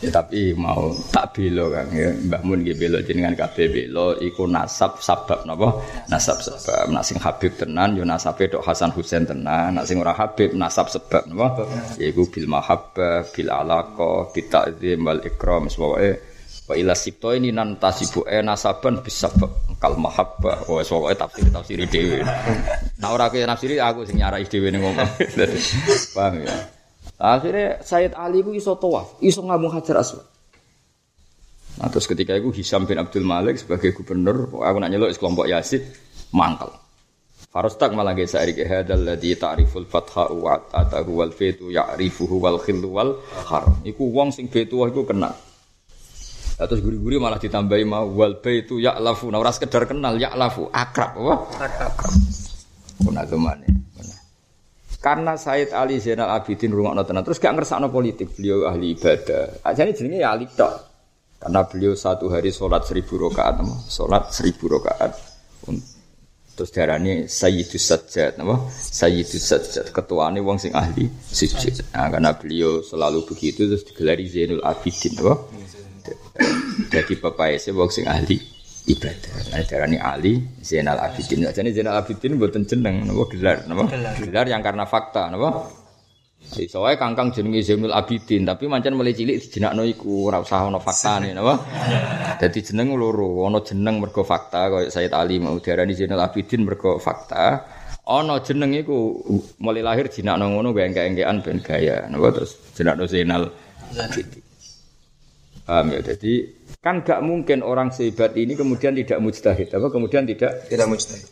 Ya, 0.01 0.09
tapi 0.09 0.57
mau 0.57 0.89
tak 1.13 1.37
belo 1.37 1.69
kan 1.69 1.85
ya. 1.93 2.09
Mbah 2.09 2.41
Mun 2.41 2.65
nggih 2.65 2.73
belo 2.73 2.97
jenengan 3.05 3.37
kabeh 3.37 3.69
belo 3.69 4.17
iku 4.17 4.49
nasab 4.49 4.97
sabab 4.97 5.45
napa? 5.45 5.77
Nasab 6.09 6.41
sebab. 6.41 6.89
Nak 6.89 7.05
sing 7.05 7.21
Habib 7.21 7.53
tenan 7.53 7.93
yo 7.93 8.01
nasabe 8.01 8.49
tok 8.49 8.65
Hasan 8.65 8.89
Husain 8.97 9.29
tenan. 9.29 9.77
Nak 9.77 9.85
sing 9.85 10.01
ora 10.01 10.17
Habib 10.17 10.57
nasab 10.57 10.89
sebab 10.89 11.29
napa? 11.29 11.69
Yaiku 12.01 12.25
bil 12.33 12.49
mahabbah 12.49 13.29
bil 13.29 13.49
alaqa 13.53 14.33
bil 14.33 14.47
ta'zim 14.49 15.05
wal 15.05 15.21
ikram 15.21 15.69
sewae 15.69 16.17
wa 16.65 16.73
ila 16.73 16.97
sibto 16.97 17.35
ini 17.37 17.53
nan 17.53 17.77
tasibu 17.77 18.25
e 18.25 18.41
nasaban 18.41 19.05
bisa 19.05 19.29
kal 19.77 20.01
mahabbah. 20.01 20.65
Wa 20.65 20.81
sewae 20.81 21.13
tafsir 21.13 21.45
tafsir 21.53 21.77
dhewe. 21.85 22.25
Nah 22.97 23.13
ora 23.13 23.29
ke 23.29 23.45
nafsiri 23.45 23.77
aku 23.77 24.09
sing 24.09 24.17
nyarai 24.17 24.49
dhewe 24.49 24.73
ngomong 24.73 24.97
paham 26.17 26.41
ya 26.41 26.80
Akhirnya 27.21 27.77
Sayyid 27.85 28.17
Ali 28.17 28.41
itu 28.41 28.57
iso 28.57 28.73
tawaf, 28.73 29.21
iso 29.21 29.45
ngabung 29.45 29.69
hajar 29.69 30.01
aswad. 30.01 30.25
Nah, 31.77 31.87
terus 31.93 32.09
ketika 32.09 32.33
itu 32.33 32.49
Hisam 32.49 32.89
bin 32.89 32.97
Abdul 32.97 33.21
Malik 33.21 33.61
sebagai 33.61 33.93
gubernur, 33.93 34.49
aku 34.57 34.77
nak 34.81 34.89
nyelok 34.89 35.13
kelompok 35.21 35.45
Yazid, 35.45 35.85
mangkal. 36.33 36.73
Farostak 37.53 37.93
malah 37.93 38.17
gesa 38.17 38.41
erik 38.41 38.63
hadal 38.65 39.05
ladzi 39.05 39.37
ta'riful 39.37 39.85
fatha 39.85 40.33
wa 40.33 40.55
atahu 40.71 41.21
wal 41.21 41.29
fitu 41.35 41.69
ya'rifuhu 41.69 42.41
wal 42.41 42.57
khillu 42.57 42.89
wal 42.89 43.21
haram. 43.45 43.85
Iku 43.85 44.09
wong 44.09 44.33
sing 44.33 44.49
fitu 44.49 44.81
iku 44.81 45.05
kenal. 45.05 45.37
Nah, 46.57 46.65
terus 46.65 46.81
guri-guri 46.81 47.21
malah 47.21 47.37
ditambahi 47.37 47.85
mau 47.85 48.07
wal 48.07 48.41
baitu 48.41 48.81
ya'lafu. 48.81 49.29
Nah, 49.29 49.37
ora 49.37 49.53
sekedar 49.53 49.85
kenal 49.85 50.17
ya'lafu, 50.17 50.73
akrab 50.73 51.11
apa? 51.21 51.35
Akrab. 51.69 52.13
Kuna 53.03 53.29
zamane. 53.29 53.67
Karena 55.01 55.33
Said 55.33 55.73
Ali 55.73 55.97
Zainal 55.97 56.29
Abidin 56.29 56.69
rumah 56.69 56.93
tenan 57.01 57.25
terus 57.25 57.41
gak 57.41 57.57
ngersakno 57.57 57.89
politik, 57.89 58.37
beliau 58.37 58.69
ahli 58.69 58.93
ibadah. 58.93 59.65
Ajane 59.65 59.97
jenenge 59.97 60.21
ya 60.21 60.29
Ali 60.29 60.45
tok. 60.45 60.73
Karena 61.41 61.65
beliau 61.65 61.97
satu 61.97 62.29
hari 62.29 62.53
sholat 62.53 62.85
seribu 62.85 63.17
rakaat, 63.17 63.65
sholat 63.89 64.29
seribu 64.29 64.77
rakaat. 64.77 65.17
Terus 66.53 66.69
darahnya 66.69 67.25
Sayyidus 67.25 67.81
Sajjad, 67.81 68.37
nama 68.37 68.61
Sayyidus 68.69 69.41
Sajjad, 69.41 69.89
ketuanya 69.89 70.45
wong 70.45 70.61
sing 70.61 70.69
ahli 70.77 71.09
sujud. 71.09 71.81
Nah, 71.97 72.13
karena 72.13 72.37
beliau 72.37 72.85
selalu 72.85 73.25
begitu 73.25 73.65
terus 73.65 73.81
digelari 73.81 74.29
Zainul 74.29 74.61
Abidin, 74.61 75.17
nama. 75.17 75.33
Jadi 76.93 77.13
bapak 77.17 77.57
saya 77.57 77.73
wong 77.73 77.89
sing 77.89 78.05
ahli 78.05 78.60
ibadah. 78.91 79.33
Nah, 79.51 79.63
darani 79.63 79.97
Ali 79.97 80.43
Zainal 80.59 80.99
Abidin. 80.99 81.47
Jadi 81.47 81.71
Zainal 81.71 81.99
Abidin 82.03 82.35
buatan 82.35 82.67
jeneng, 82.67 83.07
napa 83.07 83.23
gelar, 83.31 83.57
napa? 83.65 83.87
Gelar 84.19 84.45
yang 84.51 84.59
karena 84.59 84.83
fakta, 84.83 85.31
napa? 85.31 85.71
Soalnya 86.41 86.97
kangkang 86.99 87.31
jenenge 87.31 87.63
Zainul 87.63 87.95
Abidin, 87.95 88.43
tapi 88.43 88.65
mancen 88.67 88.97
mulai 88.97 89.15
cilik 89.15 89.39
dijenakno 89.39 89.87
iku 89.87 90.27
ora 90.27 90.41
usah 90.41 90.67
ana 90.67 90.81
faktane, 90.81 91.31
napa? 91.31 91.63
Dadi 92.41 92.59
jeneng 92.59 92.97
loro, 92.97 93.47
ana 93.47 93.63
jeneng 93.63 94.01
mergo 94.01 94.25
fakta 94.25 94.67
kaya 94.67 94.89
Sayyid 94.91 95.13
Ali 95.15 95.39
mau 95.39 95.55
diarani 95.61 95.95
Zainul 95.95 96.19
Abidin 96.19 96.67
mergo 96.67 96.99
fakta. 96.99 97.63
Ana 98.03 98.41
jeneng 98.43 98.75
iku 98.75 99.21
mulai 99.61 99.85
lahir 99.85 100.11
jenakno 100.11 100.51
ngono 100.51 100.73
gawe 100.75 100.83
engke-engkean 100.89 101.39
ben 101.45 101.57
gaya, 101.63 102.09
napa 102.09 102.33
terus 102.35 102.57
jenakno 102.75 103.05
Zainal 103.07 103.47
Abidin. 103.95 104.43
Paham 105.61 105.93
ya? 105.93 105.99
Jadi 106.03 106.60
Kan 106.81 107.05
gak 107.05 107.21
mungkin 107.21 107.61
orang 107.61 107.93
sehebat 107.93 108.33
ini 108.33 108.57
kemudian 108.57 108.97
tidak 108.97 109.21
mujtahid, 109.21 109.69
apa 109.69 109.87
kemudian 109.93 110.25
tidak 110.25 110.65
tidak 110.65 110.89
mujtahid. 110.89 111.29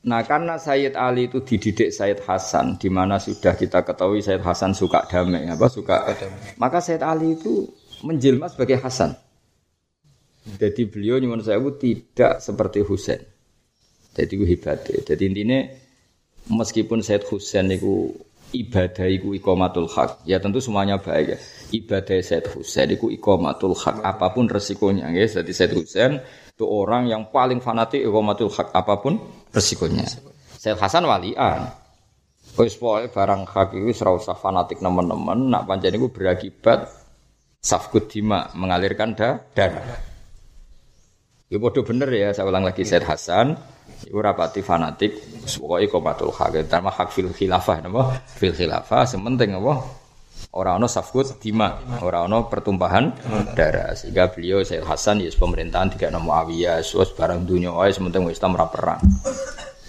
Nah 0.00 0.24
karena 0.24 0.56
Sayyid 0.56 0.96
Ali 0.96 1.28
itu 1.28 1.44
dididik 1.44 1.92
Sayyid 1.92 2.24
Hasan, 2.24 2.80
di 2.80 2.88
mana 2.88 3.20
sudah 3.20 3.52
kita 3.52 3.84
ketahui 3.84 4.24
Sayyid 4.24 4.40
Hasan 4.40 4.72
suka 4.72 5.04
damai, 5.04 5.44
apa 5.44 5.68
suka 5.68 6.08
damai. 6.16 6.56
Maka 6.56 6.80
Sayyid 6.80 7.04
Ali 7.04 7.36
itu 7.36 7.68
menjelma 8.00 8.48
sebagai 8.48 8.80
Hasan. 8.80 9.12
Jadi 10.56 10.88
beliau 10.88 11.20
nyuman 11.20 11.44
saya 11.44 11.60
tidak 11.76 12.40
seperti 12.40 12.80
Husain. 12.80 13.20
Jadi 14.16 14.40
itu 14.40 14.44
hebat. 14.48 14.88
Jadi 14.88 15.20
intinya 15.20 15.68
meskipun 16.48 17.04
Sayyid 17.04 17.28
Husain 17.28 17.68
itu 17.68 18.16
ibadah 18.50 19.06
iku 19.06 19.34
ikomatul 19.34 19.86
hak. 19.86 20.26
Ya 20.26 20.42
tentu 20.42 20.58
semuanya 20.58 20.98
baik 20.98 21.26
ya. 21.34 21.38
Ibadah 21.70 22.18
Said 22.22 22.46
Husain 22.50 22.90
iku 22.90 23.08
ikomatul 23.08 23.74
hak 23.78 24.02
apa 24.02 24.34
pun 24.34 24.50
resikonya 24.50 25.10
ya. 25.14 25.26
Jadi 25.26 25.52
Said 25.54 25.72
Husain 25.74 26.18
itu 26.50 26.64
orang 26.66 27.08
yang 27.08 27.30
paling 27.30 27.62
fanatik 27.62 28.02
ikomatul 28.02 28.50
hak 28.50 28.74
apa 28.74 28.98
pun 28.98 29.18
resikonya. 29.54 30.06
Said 30.58 30.76
Hasan 30.76 31.06
walian. 31.06 31.70
Wis 32.58 32.74
pokoke 32.76 33.14
barang 33.14 33.42
hak 33.46 33.78
itu 33.78 33.94
ora 34.02 34.18
usah 34.18 34.34
fanatik 34.34 34.82
nemen-nemen 34.82 35.54
nak 35.54 35.70
pancen 35.70 35.94
iku 35.94 36.10
berakibat 36.10 36.90
safkut 37.62 38.10
dima 38.10 38.50
mengalirkan 38.58 39.14
darah. 39.14 40.10
Ya 41.50 41.58
bodoh 41.58 41.82
bener 41.82 42.06
ya, 42.14 42.30
saya 42.30 42.46
ulang 42.46 42.62
lagi 42.62 42.86
Said 42.86 43.02
Hasan 43.02 43.58
Iku 44.06 44.18
rapati 44.18 44.60
fanatik, 44.64 45.12
pokoke 45.46 45.86
komatul 45.86 46.30
hak. 46.34 46.66
Terma 46.66 46.90
hak 46.90 47.14
fil 47.14 47.30
khilafah 47.30 47.86
napa? 47.86 48.18
Fil 48.26 48.54
khilafah 48.56 49.06
sementing 49.06 49.54
apa? 49.54 50.00
Orang 50.50 50.82
ono 50.82 50.88
safkut 50.90 51.38
dima, 51.38 51.78
orang 52.02 52.26
ono 52.26 52.50
pertumpahan 52.50 53.14
darah. 53.54 53.94
Sehingga 53.94 54.34
beliau 54.34 54.66
Sayyid 54.66 54.82
Hasan 54.82 55.22
ya 55.22 55.30
pemerintahan 55.30 55.94
tiga 55.94 56.10
nama 56.10 56.42
Muawiyah, 56.42 56.82
suas 56.82 57.14
barang 57.14 57.46
dunia, 57.46 57.70
oh 57.70 57.86
sementing 57.86 58.26
Islam 58.26 58.58
perang. 58.58 58.98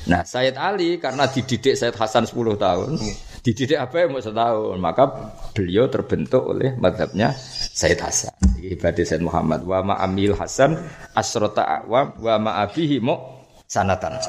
Nah 0.05 0.21
Sayyid 0.21 0.57
Ali 0.61 1.01
karena 1.01 1.25
dididik 1.25 1.73
Sayyid 1.73 1.97
Hasan 1.97 2.29
10 2.29 2.61
tahun, 2.61 2.93
dididik 3.41 3.77
apa 3.77 4.05
yang 4.05 4.13
mau 4.13 4.21
setahun, 4.21 4.77
maka 4.77 5.33
beliau 5.57 5.89
terbentuk 5.89 6.45
oleh 6.45 6.77
madhabnya 6.77 7.33
Sayyid 7.73 7.97
Hasan. 7.97 8.33
Ibadah 8.61 9.01
Sayyid 9.01 9.25
Muhammad 9.25 9.65
wa 9.65 9.81
ma 9.81 9.95
amil 9.97 10.37
Hasan 10.37 10.77
asrota 11.17 11.85
wa 11.89 12.13
wa 12.21 12.35
ma 12.37 12.51
abihi 12.61 13.01
mu 13.01 13.40
sanatan. 13.71 14.19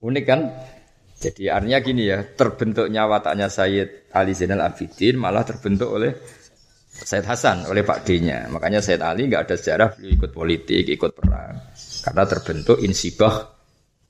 Unik 0.00 0.24
kan? 0.24 0.40
Jadi 1.16 1.48
artinya 1.48 1.80
gini 1.80 2.08
ya, 2.08 2.24
terbentuknya 2.24 3.08
wataknya 3.08 3.48
Sayyid 3.48 4.12
Ali 4.12 4.32
Zainal 4.36 4.64
Abidin 4.64 5.16
malah 5.16 5.44
terbentuk 5.44 5.88
oleh 5.92 6.12
Sayyid 6.92 7.28
Hasan, 7.28 7.68
oleh 7.68 7.84
Pak 7.84 8.04
D-nya. 8.08 8.48
Makanya 8.48 8.80
Sayyid 8.80 9.04
Ali 9.04 9.28
nggak 9.28 9.48
ada 9.48 9.56
sejarah 9.56 9.88
beliau 9.96 10.16
ikut 10.16 10.30
politik, 10.32 10.84
ikut 10.88 11.12
perang. 11.12 11.56
Karena 12.04 12.24
terbentuk 12.24 12.80
insibah 12.80 13.32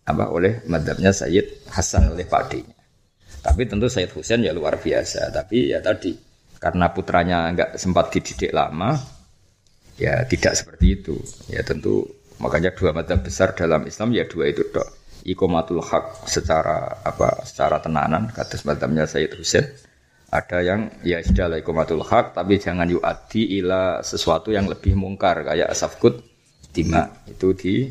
apa 0.07 0.25
oleh 0.31 0.63
madhabnya 0.71 1.11
Sayyid 1.11 1.67
Hasan 1.71 2.15
oleh 2.15 2.27
pakdenya. 2.27 2.75
Tapi 3.43 3.63
tentu 3.71 3.87
Sayyid 3.87 4.11
Husain 4.15 4.43
ya 4.43 4.51
luar 4.51 4.79
biasa. 4.79 5.31
Tapi 5.31 5.75
ya 5.75 5.83
tadi 5.83 6.15
karena 6.59 6.91
putranya 6.91 7.51
nggak 7.55 7.79
sempat 7.79 8.11
dididik 8.11 8.51
lama, 8.51 8.99
ya 9.99 10.27
tidak 10.27 10.59
seperti 10.59 10.87
itu. 10.99 11.15
Ya 11.51 11.63
tentu 11.63 12.03
makanya 12.43 12.73
dua 12.73 12.93
madhab 12.93 13.23
besar 13.25 13.57
dalam 13.57 13.85
Islam 13.89 14.13
ya 14.13 14.25
dua 14.29 14.51
itu 14.51 14.67
dok. 14.69 14.87
Ikomatul 15.27 15.83
hak 15.83 16.31
secara 16.31 17.03
apa 17.03 17.43
secara 17.43 17.83
tenanan 17.83 18.31
kata 18.31 18.63
madhabnya 18.63 19.05
Sayyid 19.11 19.33
Husain. 19.35 19.67
Ada 20.31 20.59
yang 20.63 20.81
ya 21.07 21.23
sudah 21.23 21.51
lah 21.51 21.59
ikomatul 21.59 22.03
hak 22.03 22.35
tapi 22.35 22.59
jangan 22.59 22.87
yuati 22.87 23.59
ila 23.63 24.03
sesuatu 24.03 24.51
yang 24.51 24.67
lebih 24.71 24.95
mungkar 24.95 25.43
kayak 25.47 25.71
asafkut 25.71 26.23
tima 26.71 27.11
itu 27.27 27.55
di 27.55 27.91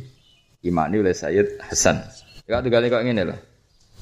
imani 0.64 1.04
oleh 1.04 1.16
Sayyid 1.16 1.60
Hasan. 1.60 2.02
Ya 2.46 2.62
tuh 2.62 2.70
kali 2.70 2.88
kok 2.93 3.04
ini 3.04 3.24
loh. 3.26 3.39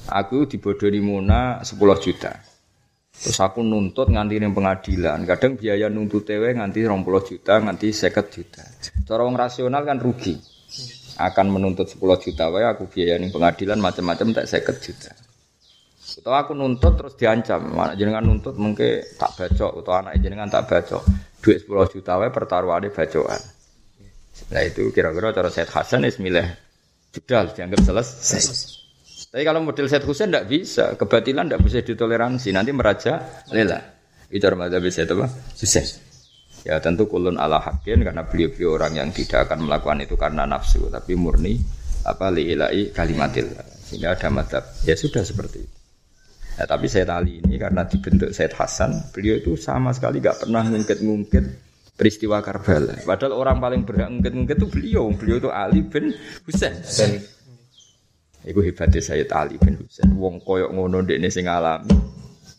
Aku 0.04 0.44
dibodohi 0.44 1.00
Muna 1.00 1.64
10 1.64 1.80
juta. 2.04 2.53
Terus 3.14 3.38
aku 3.38 3.62
nuntut 3.62 4.10
nganti 4.10 4.42
ning 4.42 4.52
pengadilan. 4.52 5.22
Kadang 5.22 5.54
biaya 5.54 5.86
nuntut 5.86 6.26
tewe 6.26 6.50
nganti 6.50 6.82
20 6.82 7.30
juta, 7.30 7.62
nganti 7.62 7.94
50 7.94 8.34
juta. 8.34 8.62
Cara 9.06 9.22
wong 9.22 9.38
rasional 9.38 9.82
kan 9.86 10.02
rugi. 10.02 10.34
Akan 11.22 11.54
menuntut 11.54 11.86
10 11.86 12.02
juta 12.18 12.50
wae 12.50 12.66
aku 12.66 12.90
biaya 12.90 13.14
ning 13.22 13.30
pengadilan 13.30 13.78
macam-macam 13.78 14.34
tak 14.34 14.46
50 14.50 14.86
juta. 14.86 15.12
Atau 16.14 16.34
aku 16.34 16.52
nuntut 16.54 16.94
terus 16.94 17.14
diancam, 17.18 17.74
anak 17.74 17.98
jenengan 17.98 18.22
nuntut 18.22 18.54
mungkin 18.54 19.02
tak 19.18 19.34
bacok 19.34 19.82
atau 19.82 19.92
anak 19.98 20.14
jenengan 20.22 20.46
tak 20.50 20.66
bacok. 20.66 21.02
Duit 21.38 21.64
10 21.64 21.94
juta 21.94 22.18
wae 22.18 22.30
pertaruhane 22.34 22.90
bacokan. 22.90 23.42
Nah 24.50 24.62
itu 24.66 24.90
kira-kira 24.90 25.30
cara 25.30 25.48
Said 25.48 25.70
Hasan 25.70 26.02
milih 26.02 26.46
sudah 27.14 27.46
dianggap 27.54 27.78
selesai. 27.86 28.83
Tapi 29.34 29.42
kalau 29.42 29.66
model 29.66 29.90
Said 29.90 30.06
Husain 30.06 30.30
tidak 30.30 30.46
bisa, 30.46 30.94
kebatilan 30.94 31.50
tidak 31.50 31.66
bisa 31.66 31.82
ditoleransi, 31.82 32.54
nanti 32.54 32.70
meraja 32.70 33.42
lela. 33.50 33.82
Itu 34.30 34.46
cara 34.46 34.54
madzhab 34.54 34.86
Said 34.86 35.10
apa? 35.10 35.26
Ya 36.62 36.78
tentu 36.78 37.10
kulun 37.10 37.34
ala 37.34 37.58
hakin 37.58 38.06
karena 38.06 38.22
beliau-beliau 38.30 38.78
orang 38.78 38.94
yang 38.94 39.10
tidak 39.10 39.50
akan 39.50 39.66
melakukan 39.66 40.06
itu 40.06 40.14
karena 40.14 40.46
nafsu, 40.46 40.86
tapi 40.86 41.18
murni 41.18 41.58
apa 42.06 42.30
liilai 42.30 42.94
kalimatil. 42.94 43.50
Sehingga 43.90 44.14
ada 44.14 44.30
madzhab. 44.30 44.70
Ya 44.86 44.94
sudah 44.94 45.26
seperti 45.26 45.66
itu. 45.66 45.76
Ya, 46.54 46.70
tapi 46.70 46.86
Said 46.86 47.10
Ali 47.10 47.42
ini 47.42 47.58
karena 47.58 47.90
dibentuk 47.90 48.30
Said 48.30 48.54
Hasan, 48.54 49.10
beliau 49.10 49.42
itu 49.42 49.58
sama 49.58 49.90
sekali 49.90 50.22
gak 50.22 50.46
pernah 50.46 50.62
ngungkit-ngungkit 50.62 51.44
peristiwa 51.98 52.38
Karbala. 52.38 53.02
Padahal 53.02 53.34
orang 53.34 53.58
paling 53.58 53.82
berhak 53.82 54.14
ngungkit-ngungkit 54.14 54.62
itu 54.62 54.68
beliau. 54.70 55.10
Beliau 55.10 55.42
itu 55.42 55.50
Ali 55.50 55.82
bin 55.82 56.14
Husain. 56.46 56.78
Iku 58.44 58.60
hebatnya 58.60 59.00
Sayyid 59.00 59.32
Ali 59.32 59.56
bin 59.56 59.80
Husain. 59.80 60.12
Wong 60.20 60.44
koyok 60.44 60.68
ngono 60.68 61.00
dekne 61.00 61.32
sing 61.32 61.48
alami. 61.48 61.96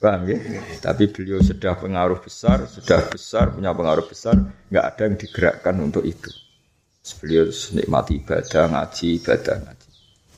Paham 0.02 0.28
ya? 0.28 0.38
Tapi 0.82 1.10
beliau 1.10 1.40
sudah 1.42 1.78
pengaruh 1.80 2.20
besar, 2.20 2.68
sudah 2.68 3.10
besar, 3.10 3.56
punya 3.56 3.72
pengaruh 3.72 4.06
besar, 4.06 4.38
nggak 4.70 4.86
ada 4.86 5.02
yang 5.08 5.16
digerakkan 5.18 5.76
untuk 5.82 6.04
itu. 6.04 6.30
Beliau 7.22 7.50
nikmati 7.50 8.22
ibadah, 8.22 8.66
ngaji, 8.70 9.08
ibadah, 9.22 9.56
ngaji. 9.62 9.90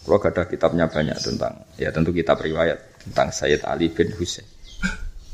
Kalau 0.08 0.24
ada 0.24 0.44
kitabnya 0.48 0.86
banyak 0.88 1.20
tentang, 1.20 1.68
ya 1.76 1.92
tentu 1.92 2.16
kitab 2.16 2.40
riwayat 2.40 3.04
tentang 3.04 3.28
Sayyid 3.28 3.68
Ali 3.68 3.92
bin 3.92 4.08
Husain. 4.16 4.48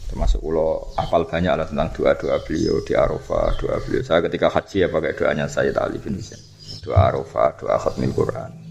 Termasuk 0.09 0.41
ulo 0.41 0.93
apal 0.97 1.29
banyak 1.29 1.53
lah 1.53 1.65
tentang 1.69 1.93
doa-doa 1.93 2.41
beliau 2.41 2.81
di 2.81 2.97
Arafah, 2.97 3.53
doa 3.57 3.77
beliau. 3.85 4.01
Saya 4.01 4.25
ketika 4.25 4.49
haji 4.49 4.85
ya 4.85 4.87
pakai 4.89 5.13
doanya 5.13 5.45
Sayyid 5.45 5.77
Ali 5.77 6.01
bin 6.01 6.17
Husain. 6.17 6.41
Doa 6.81 7.13
Arafah, 7.13 7.53
doa 7.57 7.77
khatmil 7.77 8.13
Quran. 8.17 8.62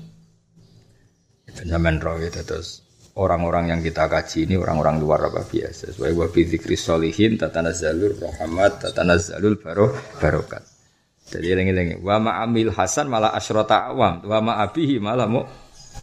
Zaman 1.60 2.00
itu 2.00 2.40
terus 2.42 2.82
orang-orang 3.16 3.76
yang 3.76 3.80
kita 3.84 4.08
kaji 4.08 4.48
ini 4.48 4.56
orang-orang 4.56 4.96
luar 4.96 5.28
apa 5.28 5.44
biasa. 5.44 5.92
Sesuai 5.92 6.12
wa 6.16 6.26
bi 6.32 6.48
dzikri 6.48 6.76
sholihin 6.76 7.36
tatanazzalur 7.36 8.16
rahmat 8.16 8.88
tatanazzalul 8.88 9.60
baro 9.60 9.92
barokat. 10.16 10.64
Jadi 11.32 11.48
lengi-lengi 11.52 11.96
wa 12.00 12.20
ma'amil 12.20 12.72
hasan 12.72 13.08
malah 13.08 13.32
asyrata 13.32 13.92
awam 13.92 14.24
wa 14.24 14.38
ma'abihi 14.40 15.00
malah 15.00 15.28
mu 15.28 15.40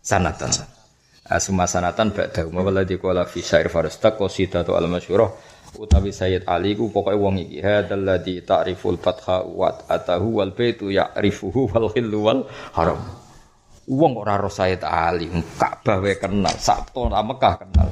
sanatan. 0.01 0.49
Asuma 1.29 1.69
sanatan 1.69 2.09
ba'da 2.09 2.49
wa 2.49 2.65
walladzi 2.65 2.97
qala 2.97 3.29
fi 3.29 3.45
syair 3.45 3.69
farastak 3.69 4.17
qasidatu 4.17 4.73
al 4.73 4.89
masyhurah 4.89 5.29
utawi 5.77 6.09
Sayyid 6.09 6.49
Ali 6.49 6.73
ku 6.73 6.89
pokoke 6.89 7.13
wong 7.13 7.37
iki 7.45 7.61
hadzal 7.61 8.01
ladzi 8.01 8.41
ta'riful 8.41 8.97
fatha 8.97 9.45
wa 9.45 9.69
atahu 9.69 10.41
wal 10.41 10.49
baitu 10.57 10.89
ya'rifuhu 10.89 11.69
wal 11.69 11.93
khillu 11.93 12.17
wal 12.25 12.41
haram. 12.73 12.97
Wong 13.89 14.21
ora 14.21 14.37
roh 14.37 14.53
Sayyid 14.53 14.85
Ali, 14.85 15.25
Ka'bah 15.57 15.97
wae 15.97 16.21
kenal, 16.21 16.53
Sabto 16.61 17.09
ta 17.09 17.25
Mekah 17.25 17.55
kenal. 17.57 17.89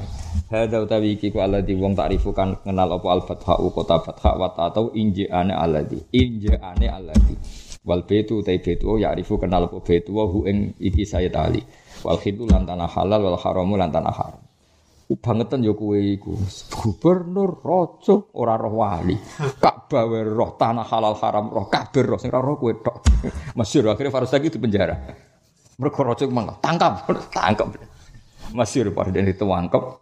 Hadza 0.47 0.79
utawi 0.79 1.17
iki 1.17 1.33
ku 1.33 1.41
alladzi 1.41 1.73
wong 1.73 1.97
ta'rifu 1.97 2.31
kan 2.37 2.61
kenal 2.61 3.01
apa 3.01 3.07
al 3.11 3.25
fatha 3.25 3.57
kota 3.57 3.99
fatha 3.99 4.31
wa 4.37 4.47
atau 4.53 4.93
injaane 4.93 5.51
alladzi. 5.51 5.97
Injaane 6.13 6.85
alladzi. 6.85 7.35
Wal 7.81 8.05
baitu 8.05 8.45
utai 8.45 8.61
baitu 8.61 8.95
ya 9.01 9.11
arifu 9.11 9.41
kenal 9.41 9.67
apa 9.67 9.81
baitu 9.81 10.13
wa 10.13 10.29
hu 10.29 10.45
ing 10.45 10.77
iki 10.79 11.01
Sayyid 11.01 11.33
Ali. 11.33 11.65
Wal 12.05 12.21
khidu 12.21 12.45
lan 12.45 12.69
tanah 12.69 12.87
halal 12.87 13.27
wal 13.27 13.39
haramu 13.41 13.75
lan 13.75 13.89
tanah 13.89 14.13
haram. 14.13 14.43
Bangetan 15.07 15.65
ya 15.65 15.73
kowe 15.75 15.97
iku. 15.97 16.37
Gubernur 16.77 17.57
raja 17.59 18.15
ora 18.37 18.53
roh 18.53 18.85
wali. 18.85 19.17
Ka'bah 19.59 20.05
roh 20.23 20.53
tanah 20.55 20.85
halal 20.85 21.17
haram 21.17 21.49
roh 21.49 21.67
kabeh 21.67 22.05
roh 22.05 22.19
sing 22.21 22.29
roh 22.29 22.55
kowe 22.55 22.71
tok. 22.85 23.01
Masyhur 23.57 23.91
akhirnya 23.91 24.13
Farus 24.13 24.31
lagi 24.31 24.47
di 24.47 24.59
penjara. 24.61 24.95
Mereka 25.77 26.01
rojo 26.01 26.25
mangga 26.33 26.57
tangkap, 26.57 27.05
tangkap. 27.29 27.69
Masih 28.49 28.89
pada 28.89 29.13
itu 29.13 29.45
tangkap. 29.45 30.01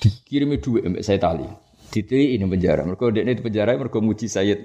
Dikirimi 0.00 0.56
duit 0.56 0.80
mbak 0.88 1.04
saya 1.04 1.20
tali. 1.20 1.44
Ditili 1.92 2.40
ini 2.40 2.48
penjara. 2.48 2.84
Mereka 2.88 3.12
ini 3.12 3.36
di 3.36 3.42
penjara 3.44 3.76
mereka 3.76 4.00
muji 4.00 4.28
Sayyid. 4.28 4.60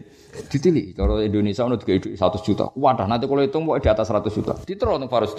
Ditili. 0.47 0.95
Kalau 0.95 1.19
Indonesia 1.19 1.67
ono 1.67 1.75
tiga 1.75 1.99
satu 2.15 2.39
juta. 2.39 2.71
Wadah 2.71 3.03
nanti 3.03 3.27
kalau 3.27 3.43
itu 3.43 3.59
mau 3.59 3.75
di 3.75 3.87
atas 3.91 4.07
seratus 4.07 4.31
juta. 4.31 4.55
Diterus 4.63 4.95
untuk 4.95 5.11
Farus 5.11 5.35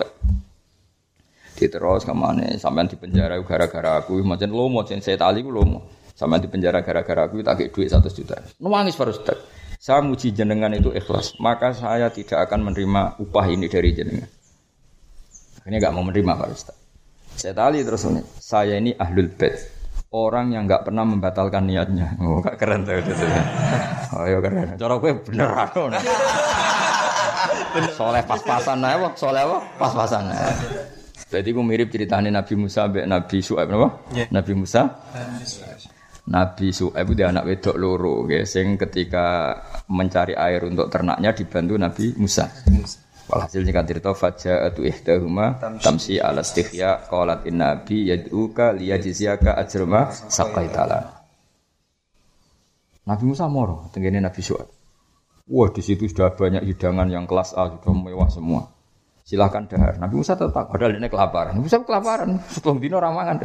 Diterus 1.56 2.04
ke 2.04 2.12
mana? 2.12 2.52
Sampai 2.60 2.92
di 2.92 2.96
penjara 3.00 3.40
gara-gara 3.40 4.04
aku. 4.04 4.20
Macam 4.20 4.52
lo 4.52 4.68
mau 4.68 4.84
saya 4.84 5.16
tali 5.16 5.40
lo 5.40 5.62
mau. 5.64 5.80
Sampai 6.12 6.44
di 6.44 6.48
penjara 6.52 6.84
gara-gara 6.84 7.24
aku 7.24 7.40
tak 7.40 7.72
duit 7.72 7.88
satu 7.88 8.12
juta. 8.12 8.36
Nangis 8.60 8.96
Farus 9.00 9.16
Saya 9.80 10.04
muji 10.04 10.36
jenengan 10.36 10.76
itu 10.76 10.92
ikhlas. 10.92 11.40
Maka 11.40 11.72
saya 11.72 12.12
tidak 12.12 12.46
akan 12.48 12.68
menerima 12.68 13.16
upah 13.16 13.46
ini 13.48 13.66
dari 13.66 13.96
jenengan. 13.96 14.41
Ini 15.62 15.74
nggak 15.78 15.92
mau 15.94 16.02
menerima 16.02 16.32
Pak 16.34 16.48
Ustaz. 16.50 16.76
Saya 17.38 17.54
tali 17.54 17.80
terus 17.86 18.02
ini. 18.06 18.22
Saya 18.38 18.74
ini 18.76 18.92
ahlul 18.98 19.30
bait. 19.32 19.56
Orang 20.12 20.52
yang 20.52 20.68
nggak 20.68 20.84
pernah 20.84 21.08
membatalkan 21.08 21.64
niatnya. 21.64 22.20
Oh, 22.20 22.44
gak 22.44 22.60
keren 22.60 22.84
tuh 22.84 23.00
itu. 23.00 23.16
Oh, 24.12 24.28
ya 24.28 24.38
keren. 24.44 24.76
Cara 24.76 24.94
gue 25.00 25.10
beneran. 25.24 25.68
Soleh 27.96 28.20
pas-pasan 28.28 28.84
aja, 28.84 29.08
soleh 29.16 29.40
apa? 29.40 29.58
Pas-pasan. 29.80 30.28
Jadi 31.32 31.48
gue 31.48 31.64
mirip 31.64 31.88
ceritanya 31.88 32.28
Nabi 32.28 32.54
Musa 32.60 32.92
be 32.92 33.08
Nabi 33.08 33.40
Su'aib 33.40 33.72
apa? 33.72 33.88
Yeah. 34.12 34.28
Nabi 34.28 34.52
Musa. 34.52 34.84
Nabi 36.28 36.68
Su'aib 36.70 37.08
itu 37.08 37.24
anak 37.24 37.48
wedok 37.48 37.80
loro, 37.80 38.28
guys, 38.28 38.52
yang 38.52 38.76
ketika 38.76 39.56
mencari 39.88 40.36
air 40.36 40.68
untuk 40.68 40.92
ternaknya 40.92 41.32
dibantu 41.32 41.74
Nabi 41.80 42.12
Musa. 42.20 42.52
Musa. 42.68 43.01
Walhasil 43.32 43.64
jika 43.64 43.80
tirta 43.80 44.12
faja'atu 44.12 44.84
ihdahuma 44.84 45.56
tamsi 45.80 46.20
ala 46.20 46.44
stihya 46.44 47.08
qalat 47.08 47.48
inna 47.48 47.80
abi 47.80 48.12
yad'uka 48.12 48.76
liyajziyaka 48.76 49.56
ajrama 49.56 50.12
saqaitala. 50.12 51.24
Nabi 53.08 53.24
Musa 53.24 53.48
moro 53.48 53.88
tenggene 53.88 54.20
Nabi 54.20 54.44
Syuaib. 54.44 54.68
Wah 55.48 55.68
di 55.72 55.80
situ 55.80 56.06
sudah 56.12 56.36
banyak 56.36 56.60
hidangan 56.60 57.08
yang 57.08 57.24
kelas 57.24 57.56
A 57.56 57.72
sudah 57.72 57.92
mewah 57.96 58.28
semua. 58.28 58.68
Silahkan 59.24 59.64
dahar. 59.64 59.96
Nabi 59.96 60.20
Musa 60.20 60.36
tetap 60.36 60.68
padahal 60.68 61.00
ini 61.00 61.08
kelaparan. 61.08 61.56
Nabi 61.56 61.72
Musa 61.72 61.80
kelaparan. 61.80 62.36
Setelah 62.52 62.78
dino 62.84 62.96
ramangan. 63.00 63.36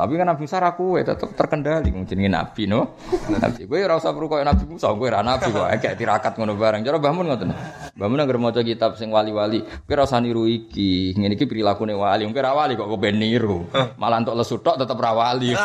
Tapi 0.00 0.16
kan 0.16 0.32
Nabi 0.32 0.48
Musa 0.48 0.56
ra 0.56 0.72
kowe 0.72 0.96
tetep 0.96 1.36
terkendali 1.36 1.92
jenenge 2.08 2.32
nabi 2.32 2.64
no. 2.64 2.96
Nabi 3.28 3.68
kowe 3.68 3.84
ora 3.84 4.00
usah 4.00 4.16
perlu 4.16 4.32
koyo 4.32 4.48
Nabi 4.48 4.64
Musa, 4.64 4.88
kowe 4.96 5.04
ora 5.04 5.20
nabi 5.20 5.52
kok 5.52 5.68
kayak 5.76 6.00
tirakat 6.00 6.32
ngono 6.40 6.56
bareng. 6.56 6.80
Cara 6.80 6.96
Mbah 6.96 7.12
Mun 7.12 7.28
ngoten. 7.28 7.52
Mbah 8.00 8.08
Mun 8.08 8.16
anggere 8.16 8.40
maca 8.40 8.64
kitab 8.64 8.96
sing 8.96 9.12
wali-wali, 9.12 9.60
kowe 9.60 9.92
ora 9.92 10.08
usah 10.08 10.24
niru 10.24 10.48
iki. 10.48 11.12
Ngene 11.20 11.36
iki 11.36 11.44
prilakune 11.44 11.92
wali, 11.92 12.24
kowe 12.24 12.40
ora 12.40 12.56
wali 12.56 12.80
kok 12.80 12.88
kowe 12.88 13.10
niru. 13.12 13.68
Malah 14.00 14.24
entuk 14.24 14.40
lesu 14.40 14.64
tok 14.64 14.80
tetep 14.80 14.96
ra 14.96 15.12
wali. 15.12 15.52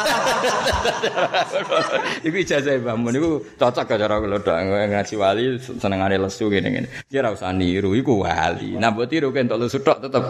Iku 2.28 2.36
ijazah 2.36 2.76
Mbah 2.76 2.96
Mun 3.00 3.16
iku 3.16 3.40
cocok 3.56 3.88
gak 3.88 4.04
cara 4.04 4.20
kula 4.20 4.44
tok 4.44 4.58
ngaji 4.68 5.16
wali 5.16 5.64
senengane 5.64 6.20
lesu 6.20 6.52
ngene-ngene. 6.52 7.08
Kowe 7.08 7.24
ora 7.24 7.32
usah 7.32 7.56
niru 7.56 7.96
iku 7.96 8.28
wali. 8.28 8.76
Nah 8.76 8.92
mbok 8.92 9.08
tiru 9.08 9.32
entuk 9.32 9.64
lesu 9.64 9.80
tok 9.80 10.04
tetep 10.04 10.24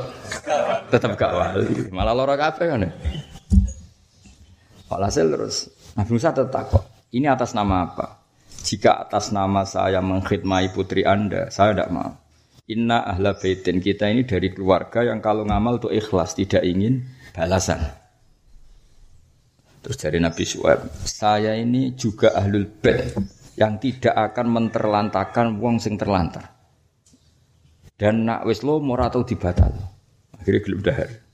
tetep 0.94 1.10
gak 1.18 1.34
wali. 1.34 1.90
Malah 1.90 2.14
lara 2.14 2.38
kabeh 2.38 2.70
kan. 2.70 2.86
Walhasil 4.90 5.26
terus 5.30 5.56
Nabi 5.98 6.12
Musa 6.14 6.36
tetap 6.36 6.70
kok. 6.70 6.86
Ini 7.16 7.32
atas 7.32 7.56
nama 7.56 7.88
apa? 7.88 8.26
Jika 8.66 9.08
atas 9.08 9.30
nama 9.32 9.64
saya 9.64 10.02
mengkhidmati 10.02 10.74
putri 10.74 11.06
Anda, 11.06 11.54
saya 11.54 11.78
tidak 11.78 11.90
mau. 11.94 12.12
Inna 12.66 13.06
ahla 13.06 13.38
baitin 13.38 13.78
kita 13.78 14.10
ini 14.10 14.26
dari 14.26 14.50
keluarga 14.50 15.06
yang 15.06 15.22
kalau 15.22 15.46
ngamal 15.46 15.78
tuh 15.78 15.94
ikhlas, 15.94 16.34
tidak 16.34 16.66
ingin 16.66 17.06
balasan. 17.30 17.78
Terus 19.86 19.98
dari 20.02 20.18
Nabi 20.18 20.44
Suhaib, 20.50 20.82
saya 21.06 21.54
ini 21.54 21.94
juga 21.94 22.34
ahlul 22.34 22.66
bait 22.66 23.14
yang 23.54 23.78
tidak 23.78 24.18
akan 24.34 24.50
menterlantakan 24.50 25.62
wong 25.62 25.78
sing 25.78 25.94
terlantar. 25.94 26.58
Dan 27.96 28.26
nak 28.28 28.50
wis 28.50 28.66
lo 28.66 28.82
ora 28.82 29.08
dibatal. 29.08 29.72
Akhirnya 30.36 30.62
gelem 30.66 30.82
dahar. 30.84 31.25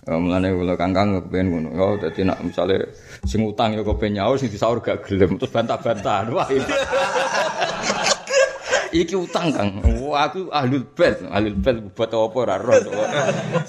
Ya, 0.00 0.16
mulane 0.16 0.48
kula 0.56 0.74
kangkang 0.80 1.12
kepen 1.20 1.52
ngono. 1.52 1.68
Ya 1.76 2.08
dadi 2.08 2.24
nak 2.24 2.40
misale 2.40 2.88
sing 3.28 3.44
utang 3.44 3.76
ya 3.76 3.84
kepen 3.84 4.16
nyaur 4.16 4.40
sing 4.40 4.48
disaur 4.48 4.80
gak 4.80 5.04
gelem 5.04 5.36
terus 5.36 5.52
bantah-bantahan. 5.52 6.32
Wah. 6.32 6.48
iki 8.90 9.14
utang 9.14 9.54
Kang. 9.54 9.78
Wah, 10.02 10.26
aku 10.26 10.50
ahlul 10.50 10.82
bait, 10.94 11.14
ahlul 11.30 11.54
bait 11.62 11.78
buat 11.94 12.10
apa 12.10 12.36
ora 12.42 12.58
roh. 12.58 12.74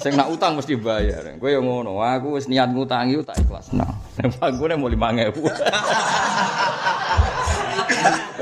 Sing 0.02 0.18
nak 0.18 0.30
utang 0.34 0.58
mesti 0.58 0.74
bayar. 0.74 1.38
Kowe 1.38 1.50
yo 1.50 1.62
ngono. 1.62 2.02
Aku 2.02 2.34
wis 2.34 2.50
niat 2.50 2.74
ngutangi 2.74 3.22
tak 3.22 3.38
ikhlasno. 3.38 3.86
Pangkune 4.38 4.74
mau 4.76 4.90
5000. 4.90 5.30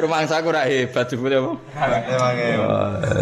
Rumah 0.01 0.24
aku 0.24 0.49
ora 0.49 0.64
hebat 0.64 1.05
jebule 1.12 1.36
apa? 1.36 1.53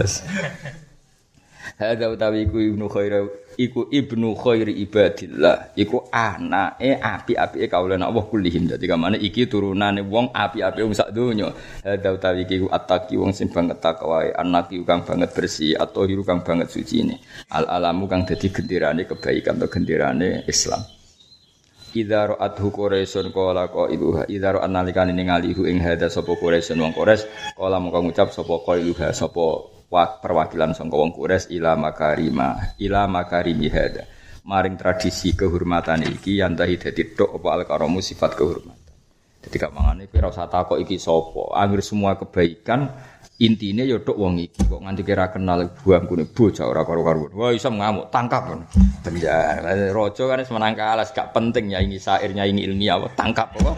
5000. 0.07 1.79
Hadza 1.79 2.11
utawi 2.11 2.43
iku 2.47 2.59
ibnu 2.59 2.91
khair 2.91 3.23
iku 3.59 3.91
ibnu 3.91 4.39
khairi 4.39 4.71
ibadillah. 4.87 5.75
Iku 5.75 6.07
anake 6.15 6.95
api-apike 7.03 7.67
kaulan 7.67 8.07
Allah 8.07 8.23
kullihim 8.23 8.71
dadi 8.71 8.87
kamane 8.87 9.19
iki 9.19 9.51
turunane 9.51 10.07
wong 10.07 10.31
api-api 10.31 10.87
wong 10.87 10.95
sak 10.95 11.11
donya. 11.11 11.51
Hadza 11.83 12.15
utawi 12.15 12.47
iku 12.47 12.71
attaqi 12.71 13.19
wong 13.19 13.35
sing 13.35 13.51
banget 13.51 13.83
takwa 13.83 14.23
anaki 14.23 14.79
kang 14.87 15.03
banget 15.03 15.35
bersih. 15.35 15.75
Atau 15.75 16.07
hiru 16.07 16.23
kang 16.23 16.47
banget 16.47 16.71
suci 16.71 17.03
ini 17.03 17.19
al 17.51 17.67
alamu 17.67 18.07
kang 18.07 18.23
dadi 18.23 18.47
gendirane 18.55 19.03
kebaikan 19.05 19.59
atau 19.59 19.67
gendirane 19.67 20.47
Islam. 20.47 20.81
Idza 21.99 22.31
ra'athu 22.37 22.69
Quraisyun 22.69 23.33
qala 23.33 23.73
qailuha. 23.73 24.29
Idza 24.31 24.55
ra'an 24.55 24.71
nalikane 24.71 25.11
ningalihu 25.11 25.67
ing 25.67 25.83
hadza 25.83 26.13
sapa 26.13 26.37
Quraisyun 26.37 26.79
wong 26.79 26.93
Quraisy 26.95 27.57
qala 27.59 27.83
mongko 27.83 28.07
ngucap 28.07 28.29
sapa 28.31 28.55
qailuha 28.63 29.11
sapa 29.11 29.78
perwakilan 29.89 30.77
sangka 30.77 30.97
wong 31.01 31.17
Quraisy 31.17 31.57
ila 31.57 31.73
makarima 31.75 32.77
ila 32.77 33.09
makarimi 33.09 33.73
hada. 33.73 34.05
Maring 34.49 34.81
tradisi 34.81 35.37
kehormatan 35.37 36.09
iki 36.09 36.41
yang 36.41 36.57
tahi 36.57 36.81
dadi 36.81 37.13
tok 37.13 37.37
apa 37.41 37.49
al 37.53 37.63
karamu 37.69 38.01
sifat 38.01 38.33
kehormatan. 38.33 38.89
Jadi 39.45 39.55
gak 39.55 39.73
mangane 39.73 40.09
kowe 40.09 40.19
ora 40.25 40.29
usah 40.33 40.49
takok 40.49 40.79
iki 40.81 40.97
sapa. 40.97 41.53
Angger 41.57 41.85
semua 41.85 42.17
kebaikan 42.17 42.89
intine 43.41 43.85
ya 43.85 44.01
tok 44.01 44.17
wong 44.17 44.41
iki. 44.41 44.65
Kok 44.65 44.81
nganti 44.85 45.05
kira 45.05 45.29
kenal 45.33 45.69
buangkune 45.85 46.29
bocah 46.33 46.65
ora 46.65 46.85
karo-karo 46.85 47.29
wah 47.37 47.53
iso 47.53 47.69
ngamuk 47.69 48.09
tangkap 48.09 48.57
penjara 49.05 49.93
raja 49.93 50.23
kan 50.29 50.41
wis 50.41 50.53
menang 50.53 50.75
kalah 50.77 51.07
gak 51.09 51.33
penting 51.33 51.73
ya 51.73 51.81
ini 51.81 51.97
syairnya 52.01 52.45
ini 52.49 52.65
ilmiah 52.65 53.05
tangkap 53.17 53.53
apa? 53.53 53.73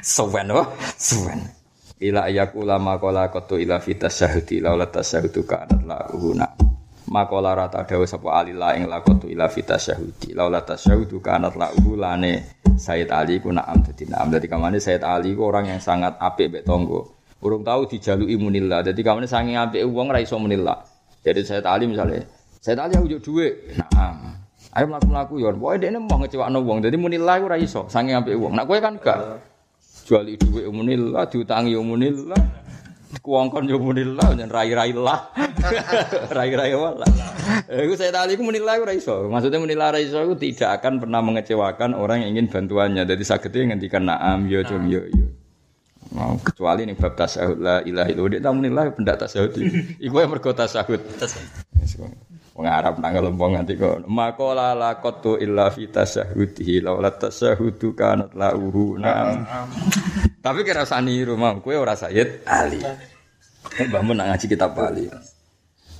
Suwen 0.00 0.48
apa? 0.52 0.64
Suwen 0.96 1.57
ila 1.98 2.30
ayakula 2.30 2.78
makola 2.78 3.26
kotu 3.28 3.58
ila 3.58 3.82
fitas 3.82 4.22
syahudi 4.22 4.62
laula 4.62 4.86
tasyahudu 4.86 5.42
kanat 5.42 5.82
lahuna 5.82 6.46
makola 7.10 7.58
rata 7.58 7.82
dawa 7.82 8.06
sapa 8.06 8.38
alila 8.38 8.78
ing 8.78 8.86
lakotu 8.86 9.26
ila 9.26 9.50
fitas 9.50 9.90
syahudi 9.90 10.30
laula 10.34 10.62
tasyahudu 10.62 11.18
kanat 11.18 11.58
lahu 11.58 11.98
lane 11.98 12.58
Sayyid 12.78 13.10
Ali 13.10 13.42
ku 13.42 13.50
na'am 13.50 13.82
dadi 13.82 14.06
na'am. 14.06 14.30
Dadi 14.30 14.46
kamane 14.46 14.78
Sayyid 14.78 15.02
Ali 15.02 15.34
ku 15.34 15.50
orang 15.50 15.66
yang 15.66 15.82
sangat 15.82 16.14
apik 16.22 16.46
mbek 16.46 16.62
tonggo. 16.62 17.10
Urung 17.42 17.66
tahu 17.66 17.90
dijaluki 17.90 18.38
munillah 18.38 18.86
dadi 18.86 19.02
kamane 19.02 19.26
saking 19.26 19.58
apik 19.58 19.82
wong 19.82 20.14
ra 20.14 20.22
iso 20.22 20.38
munillah 20.38 20.78
jadi 21.26 21.42
Sayyid 21.42 21.66
Ali 21.66 21.90
misalnya 21.90 22.22
Sayyid 22.62 22.78
Ali 22.78 22.94
aku 22.94 23.18
duwe 23.18 23.74
na'am. 23.74 24.38
Ayo 24.78 24.84
mlaku-mlaku 24.86 25.42
yo 25.42 25.50
pokoke 25.58 25.82
dekne 25.82 25.98
mau 25.98 26.22
ngecewakno 26.22 26.62
wong. 26.62 26.78
Dadi 26.86 26.94
munillah 26.94 27.34
ku 27.42 27.46
ra 27.50 27.58
iso 27.58 27.90
saking 27.90 28.14
apik 28.14 28.38
wong. 28.38 28.54
Nak 28.54 28.70
kowe 28.70 28.78
kan 28.78 28.94
gak 29.02 29.42
jual 30.08 30.24
dhuwit 30.24 30.64
umunillah 30.64 31.28
diutangi 31.28 31.76
umunillah 31.76 32.40
kuangkon 33.20 33.68
yo 33.68 33.80
umunillah 33.80 34.36
dan 34.36 34.48
rai-rai 34.52 34.92
lah. 34.92 35.32
Rai-rai 36.36 36.76
wala 36.76 37.08
iku 37.68 37.96
saya 37.96 38.12
tadi 38.12 38.36
iku 38.36 38.44
munillah 38.44 38.80
ora 38.80 38.92
iso. 38.92 39.28
Maksudnya 39.28 39.60
munillah 39.60 39.96
ora 39.96 40.00
iso 40.00 40.20
itu 40.20 40.52
tidak 40.52 40.80
akan 40.80 41.00
pernah 41.00 41.20
mengecewakan 41.24 41.96
orang 41.96 42.24
yang 42.24 42.36
ingin 42.36 42.52
bantuannya. 42.52 43.08
Jadi 43.08 43.24
sakitnya 43.24 43.74
ngendikan 43.74 44.04
naam 44.04 44.44
yo 44.48 44.60
cum 44.64 44.84
yo 44.88 45.04
yo. 45.08 45.26
Mau 46.12 46.40
kecuali 46.40 46.88
nih 46.88 46.96
bab 46.96 47.16
tasahud 47.16 47.60
la 47.60 47.84
ilaha 47.84 48.08
illallah. 48.12 48.32
Dia 48.32 48.40
tamu 48.44 48.60
nilai 48.64 48.92
pendak 48.92 49.16
tasahud 49.24 49.52
iku 50.00 50.14
yang 50.20 50.30
mergo 50.32 50.52
tasahud 50.52 51.00
Arab 52.66 52.98
nang 52.98 53.14
lempong 53.14 53.54
nganti 53.54 53.78
kok 53.78 54.10
makola 54.10 54.74
lakotu 54.74 55.38
illa 55.38 55.70
fi 55.70 55.86
tasyahudihi 55.86 56.82
laula 56.82 57.14
tasyahudu 57.14 57.94
kanat 57.94 58.34
lauhu 58.34 58.98
nam. 58.98 59.46
Tapi 60.42 60.66
kira 60.66 60.82
mau 61.38 61.62
kowe 61.62 61.76
ora 61.78 61.94
Sayyid 61.94 62.42
Ali. 62.48 62.82
Mbah 63.78 64.02
mun 64.02 64.18
ngaji 64.18 64.46
kitab 64.50 64.74
Bali. 64.74 65.06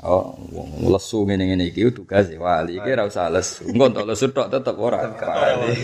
Oh, 0.02 0.30
wong 0.54 0.94
lesu 0.94 1.26
ngene-ngene 1.26 1.74
iki 1.74 1.90
tugas 1.90 2.30
wali 2.38 2.78
iki 2.78 2.90
ora 2.94 3.10
usah 3.10 3.30
lesu. 3.30 3.66
Engko 3.66 3.90
entuk 3.90 4.06
lesu 4.06 4.30
tok 4.30 4.46
tetep 4.46 4.78
ora 4.78 5.10
kali. 5.14 5.74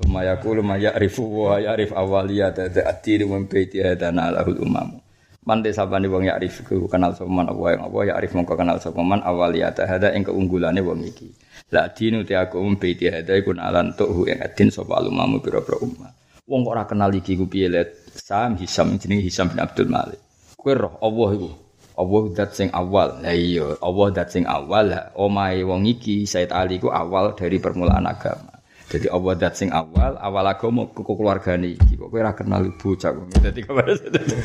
Sumaya 0.00 0.40
kulu 0.40 0.64
maya 0.64 0.96
rifu 0.96 1.24
wa 1.24 1.60
yarif 1.60 1.92
awaliyat 1.92 2.56
ta'tir 2.72 3.28
min 3.28 3.44
baiti 3.44 3.84
hadana 3.84 4.32
lahul 4.32 4.60
umam. 4.60 5.05
Man 5.46 5.62
desa 5.62 5.86
wong 5.86 6.26
ya'rif 6.26 6.66
ku 6.66 6.90
kenal 6.90 7.14
sapa 7.14 7.30
man 7.30 7.46
apa 7.46 7.70
yang 7.70 7.86
apa 7.86 7.98
ya'rif 8.02 8.34
mongko 8.34 8.58
kenal 8.58 8.82
sapa 8.82 8.98
man 8.98 9.22
awaliyata 9.22 9.86
hada 9.86 10.10
ing 10.10 10.26
keunggulane 10.26 10.82
wong 10.82 11.06
iki. 11.06 11.30
La 11.70 11.86
dinu 11.86 12.26
te 12.26 12.34
aku 12.34 12.58
um 12.58 12.74
baiti 12.74 13.06
hada 13.06 13.30
iku 13.38 13.54
nalan 13.54 13.94
tuhu 13.94 14.26
ing 14.26 14.42
adin 14.42 14.74
sapa 14.74 14.98
alumamu 14.98 15.38
pira-pira 15.38 15.78
ummah. 15.78 16.10
Wong 16.50 16.66
kok 16.66 16.74
ora 16.74 16.82
kenal 16.90 17.14
iki 17.14 17.38
ku 17.38 17.46
piye 17.46 17.70
Sam 18.10 18.58
Hisam 18.58 18.98
jenenge 18.98 19.22
Hisam 19.22 19.46
bin 19.46 19.62
Abdul 19.62 19.86
Malik. 19.86 20.18
Kowe 20.58 20.74
roh 20.74 20.98
Allah 20.98 21.28
iku. 21.38 21.50
Allah 21.94 22.22
dat 22.34 22.50
sing 22.50 22.68
awal. 22.74 23.22
Lah 23.22 23.30
iya, 23.30 23.78
Allah 23.78 24.06
dat 24.10 24.28
sing 24.34 24.50
awal. 24.50 24.90
Omahe 25.14 25.62
wong 25.62 25.86
iki 25.86 26.26
Said 26.26 26.50
Ali 26.50 26.82
ku 26.82 26.90
awal 26.90 27.38
dari 27.38 27.62
permulaan 27.62 28.10
agama. 28.10 28.55
Jadi 28.86 29.10
Allah 29.10 29.34
dat 29.34 29.58
sing 29.58 29.74
awal, 29.74 30.14
awal 30.14 30.46
agama 30.46 30.86
ke 30.86 31.02
keluargane 31.02 31.74
iki. 31.74 31.98
Kok 31.98 32.06
kowe 32.06 32.22
ora 32.22 32.32
kenal 32.38 32.70
bocah. 32.78 33.10
Dadi 33.42 33.60
kabar. 33.66 33.90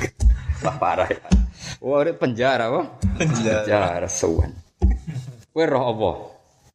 Wah 0.66 0.76
parah 0.82 1.10
ya. 1.10 1.22
Wah 1.78 2.02
ini 2.02 2.14
penjara 2.18 2.74
wah. 2.74 2.86
Penjara. 3.22 3.66
Penjara 3.66 4.10
suwan. 4.10 4.50
Kowe 5.54 5.66
roh 5.70 5.84
apa? 5.94 6.12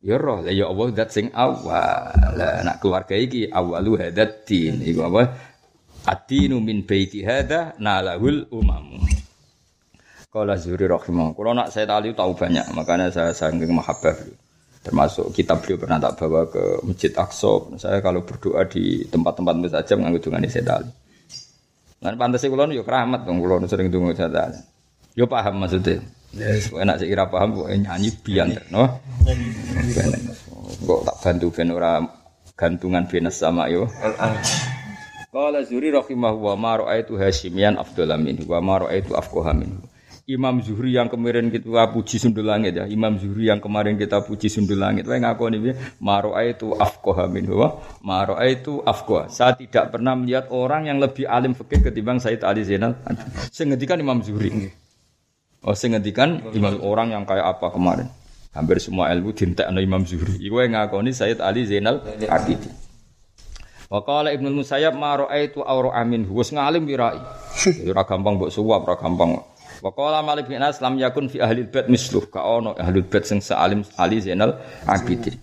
Ya 0.07 0.15
roh, 0.23 0.47
ya 0.47 0.71
Allah 0.71 0.87
dat 0.95 1.11
sing 1.11 1.35
awal. 1.35 2.15
Lah 2.39 2.63
anak 2.63 2.79
keluarga 2.79 3.19
iki 3.19 3.51
awalu 3.51 3.99
hadat 3.99 4.47
din. 4.47 4.87
Iku 4.87 5.03
apa? 5.11 5.35
Adinu 6.07 6.63
min 6.63 6.87
baiti 6.87 7.27
hada 7.27 7.75
nalahul 7.83 8.47
umam. 8.55 9.03
Kala 10.31 10.55
Zuhri 10.55 10.87
rahimah. 10.87 11.35
Kalau 11.35 11.51
nak 11.51 11.75
saya 11.75 11.91
tali 11.91 12.15
tahu 12.15 12.37
banyak, 12.39 12.71
makanya 12.77 13.11
saya 13.11 13.35
sangat 13.35 13.67
mahabbah 13.67 14.46
Termasuk 14.87 15.35
kitab 15.35 15.67
beliau 15.67 15.83
pernah 15.83 15.99
tak 15.99 16.15
bawa 16.23 16.47
ke 16.47 16.87
Masjid 16.87 17.11
Aqsa. 17.11 17.75
Saya 17.75 17.99
kalau 17.99 18.23
berdoa 18.23 18.63
di 18.71 19.03
tempat-tempat 19.11 19.83
saja 19.83 19.99
mengambil 19.99 20.23
dengan 20.23 20.47
saya 20.47 20.63
tali. 20.63 20.91
Lan 22.07 22.15
pantes 22.15 22.47
e 22.47 22.47
kula 22.47 22.71
yo 22.71 22.87
keramat 22.87 23.27
dong 23.27 23.43
kula 23.43 23.67
sering 23.67 23.91
donga 23.91 24.15
jatah. 24.15 24.55
Yo 25.19 25.27
paham 25.27 25.59
maksudnya. 25.59 25.99
Yes, 26.37 26.71
enak 26.71 27.03
sih 27.03 27.11
kira 27.11 27.27
paham 27.27 27.59
kok 27.59 27.67
nyanyi 27.67 28.15
biang 28.23 28.55
no. 28.71 29.03
Kok 30.87 31.01
tak 31.03 31.17
bantu 31.19 31.47
ben 31.51 31.75
ora 31.75 32.07
gantungan 32.55 33.11
benes 33.11 33.43
sama 33.43 33.67
yo. 33.67 33.91
Qala 35.35 35.67
Zuri 35.67 35.91
rahimahu 35.91 36.47
wa 36.47 36.55
ma 36.55 36.73
ra'aitu 36.79 37.19
Hasyimian 37.19 37.75
afdhala 37.75 38.15
minhu 38.17 38.47
wa 38.47 38.63
ma 38.63 38.87
ra'aitu 38.87 39.19
afqaha 39.19 39.51
minhu. 39.51 39.83
Imam 40.27 40.59
Zuhri 40.59 40.99
yang 40.99 41.07
kemarin 41.07 41.55
kita 41.55 41.87
puji 41.95 42.19
sundul 42.19 42.51
langit 42.51 42.75
ya. 42.75 42.91
Imam 42.91 43.15
Zuhri 43.15 43.47
yang 43.47 43.63
kemarin 43.63 43.95
kita 43.95 44.27
puji 44.27 44.51
sundul 44.51 44.83
langit. 44.83 45.07
Wae 45.07 45.23
ngakoni 45.23 45.63
piye? 45.63 45.79
Maro'a 46.03 46.43
itu 46.43 46.75
afqaha 46.75 47.31
minhu. 47.31 47.63
Maro'a 48.03 48.43
itu 48.51 48.83
afqah. 48.83 49.31
Saya 49.31 49.55
tidak 49.55 49.95
pernah 49.95 50.19
melihat 50.19 50.51
orang 50.51 50.91
yang 50.91 50.99
lebih 50.99 51.31
alim 51.31 51.55
fikih 51.55 51.79
ketimbang 51.79 52.19
Said 52.19 52.43
Ali 52.43 52.67
Zainal. 52.67 52.99
Sing 53.55 53.71
ngendikan 53.71 54.03
Imam 54.03 54.19
Zuhri. 54.19 54.51
Oh, 55.63 55.79
sing 55.79 55.95
ngendikan 55.95 56.43
Imam 56.51 56.83
orang 56.83 57.15
yang 57.15 57.23
kayak 57.23 57.47
apa 57.47 57.71
kemarin? 57.71 58.11
Hampir 58.51 58.83
semua 58.83 59.15
ilmu 59.15 59.31
dintekno 59.31 59.79
Imam 59.79 60.03
Zuhri. 60.03 60.43
Iku 60.43 60.59
yang 60.59 60.75
ngakoni 60.75 61.15
Said 61.15 61.39
Ali 61.39 61.71
Zainal 61.71 62.03
Abidin. 62.27 62.75
Wa 63.87 64.03
qala 64.03 64.35
Ibnu 64.35 64.51
Musayyab 64.51 64.99
ma 64.99 65.23
ra'aitu 65.23 65.63
awra 65.63 66.03
amin. 66.03 66.27
Wis 66.35 66.51
ngalim 66.51 66.83
wirai. 66.83 67.23
Ora 67.87 68.03
gampang 68.03 68.43
mbok 68.43 68.51
suwap, 68.51 68.83
ora 68.91 68.99
gampang. 68.99 69.55
Wa 69.85 69.91
qala 69.93 70.25
Malik 70.25 70.49
bin 70.49 70.57
Anas 70.61 70.81
lam 70.81 70.97
yakun 70.97 71.29
fi 71.29 71.41
ahli 71.41 71.69
bait 71.69 71.89
misluh 71.93 72.27
ka 72.33 72.41
ono 72.45 72.73
ahli 72.77 73.03
bait 73.05 73.25
sing 73.29 73.41
salim 73.45 73.85
Ali 74.01 74.21
Zainal 74.25 74.57
Abidin. 74.89 75.37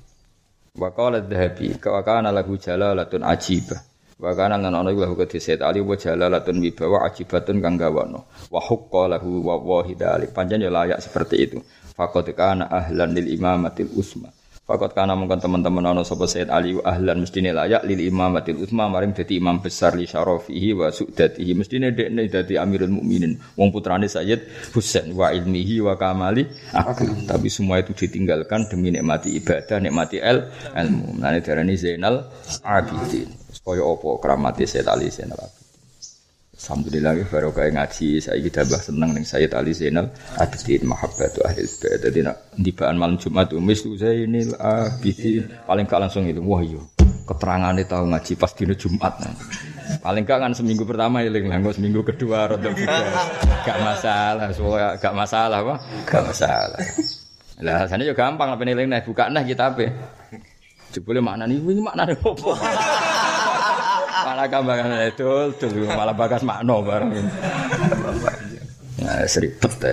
Wa 0.74 0.90
qala 0.90 1.22
Dzahabi 1.22 1.78
ka 1.78 2.02
kana 2.02 2.34
lahu 2.34 2.58
jalalatun 2.58 3.22
ajibah. 3.22 3.82
Wa 4.24 4.32
kana 4.38 4.56
lan 4.56 4.88
iku 4.88 5.04
lahu 5.04 5.20
Said 5.42 5.60
Ali 5.66 5.82
wa 5.82 5.98
jalalatun 5.98 6.62
wibawa 6.62 7.10
ajibatun 7.10 7.60
kang 7.60 7.76
gawono. 7.76 8.30
Wa 8.48 8.62
hukka 8.62 9.10
lahu 9.18 9.42
wa 9.44 9.58
wahidalik. 9.60 10.32
Panjen 10.32 10.64
ya 10.64 10.72
layak 10.72 11.02
seperti 11.02 11.36
itu. 11.44 11.60
Faqad 11.94 12.32
kana 12.34 12.70
ahlan 12.72 13.14
lil 13.14 13.28
imamatil 13.36 13.92
usma. 13.94 14.32
Fakot 14.64 14.96
kana 14.96 15.12
mungkin 15.12 15.44
teman-teman 15.44 15.84
ana 15.84 16.08
sapa 16.08 16.24
Sayyid 16.24 16.48
Ali 16.48 16.80
ahlan 16.80 17.28
mestine 17.28 17.52
layak 17.52 17.84
lil 17.84 18.00
imamatil 18.00 18.64
utsma 18.64 18.88
maring 18.88 19.12
dadi 19.12 19.36
imam 19.36 19.60
besar 19.60 19.92
li 19.92 20.08
syarafihi 20.08 20.72
wa 20.72 20.88
su'datihi. 20.88 21.52
Mestine 21.52 21.92
dekne 21.92 22.32
dadi 22.32 22.56
amirul 22.56 22.96
mukminin. 22.96 23.36
Wong 23.60 23.76
putrane 23.76 24.08
Sayyid 24.08 24.72
Husain 24.72 25.12
wa 25.12 25.36
ilmihi 25.36 25.84
wa 25.84 26.00
kamali 26.00 26.48
akal 26.72 27.12
tapi 27.28 27.52
semua 27.52 27.84
itu 27.84 27.92
ditinggalkan 27.92 28.72
demi 28.72 28.96
nikmati 28.96 29.36
ibadah 29.36 29.84
nikmati 29.84 30.24
el 30.24 30.48
ilmu. 30.72 31.20
Nane 31.20 31.44
darani 31.44 31.76
Zainal 31.76 32.32
Abidin. 32.64 33.36
Kaya 33.68 33.84
apa? 33.84 34.10
Keramati 34.24 34.64
Sayyid 34.64 34.88
Ali 34.88 35.12
Zainal 35.12 35.44
Abidin 35.44 35.63
Alhamdulillah 36.64 37.28
baru 37.28 37.52
kayak 37.52 37.76
ngaji 37.76 38.24
saya 38.24 38.40
kita 38.40 38.64
bah 38.64 38.80
seneng 38.80 39.12
nih 39.12 39.28
Sayyid 39.28 39.52
Ali 39.52 39.76
Zainal 39.76 40.08
Abidin 40.40 40.88
mahabbatu 40.88 41.44
ahli 41.44 41.68
bait. 41.68 42.00
Jadi 42.00 42.24
nak 42.24 42.56
tibaan 42.56 42.96
malam 42.96 43.20
Jumat 43.20 43.52
tuh 43.52 43.60
mislu 43.60 44.00
Zainal 44.00 44.56
Abidin 44.56 45.52
paling 45.68 45.84
gak 45.84 46.08
langsung 46.08 46.24
itu 46.24 46.40
wah 46.40 46.64
yo 46.64 46.80
iya, 46.80 46.82
keterangan 47.28 47.76
itu 47.76 47.92
tahu 47.92 48.04
ngaji 48.16 48.34
pas 48.40 48.52
dino 48.56 48.74
Jumat. 48.80 49.14
Nah. 49.20 49.36
Paling 50.00 50.24
gak 50.24 50.40
kan 50.40 50.56
seminggu 50.56 50.88
pertama 50.88 51.20
ya 51.20 51.36
lah, 51.36 51.76
seminggu 51.76 52.00
kedua 52.00 52.48
juga 52.56 52.96
gak 53.68 53.80
masalah, 53.84 54.48
soalnya 54.56 54.88
gak 55.04 55.16
masalah 55.20 55.60
wah 55.68 55.80
gak 56.08 56.24
masalah. 56.24 56.80
Lah 57.60 57.92
sana 57.92 58.08
juga 58.08 58.24
gampang 58.24 58.56
apa 58.56 58.64
nih 58.64 58.88
nih 58.88 59.04
buka 59.04 59.28
nah 59.28 59.44
kita 59.44 59.76
apa? 59.76 59.92
Jebule 60.96 61.20
makna 61.20 61.44
nih, 61.44 61.60
ini 61.60 61.84
makna 61.84 62.08
apa? 62.08 62.32
Malah 64.24 64.48
kambangan 64.48 64.92
itu 65.12 65.30
tuh 65.60 65.70
malah 65.92 66.16
bagas 66.16 66.42
makno 66.48 66.80
bareng. 66.80 67.12
Nah, 69.04 69.28
seribet 69.28 69.74
ya. 69.84 69.92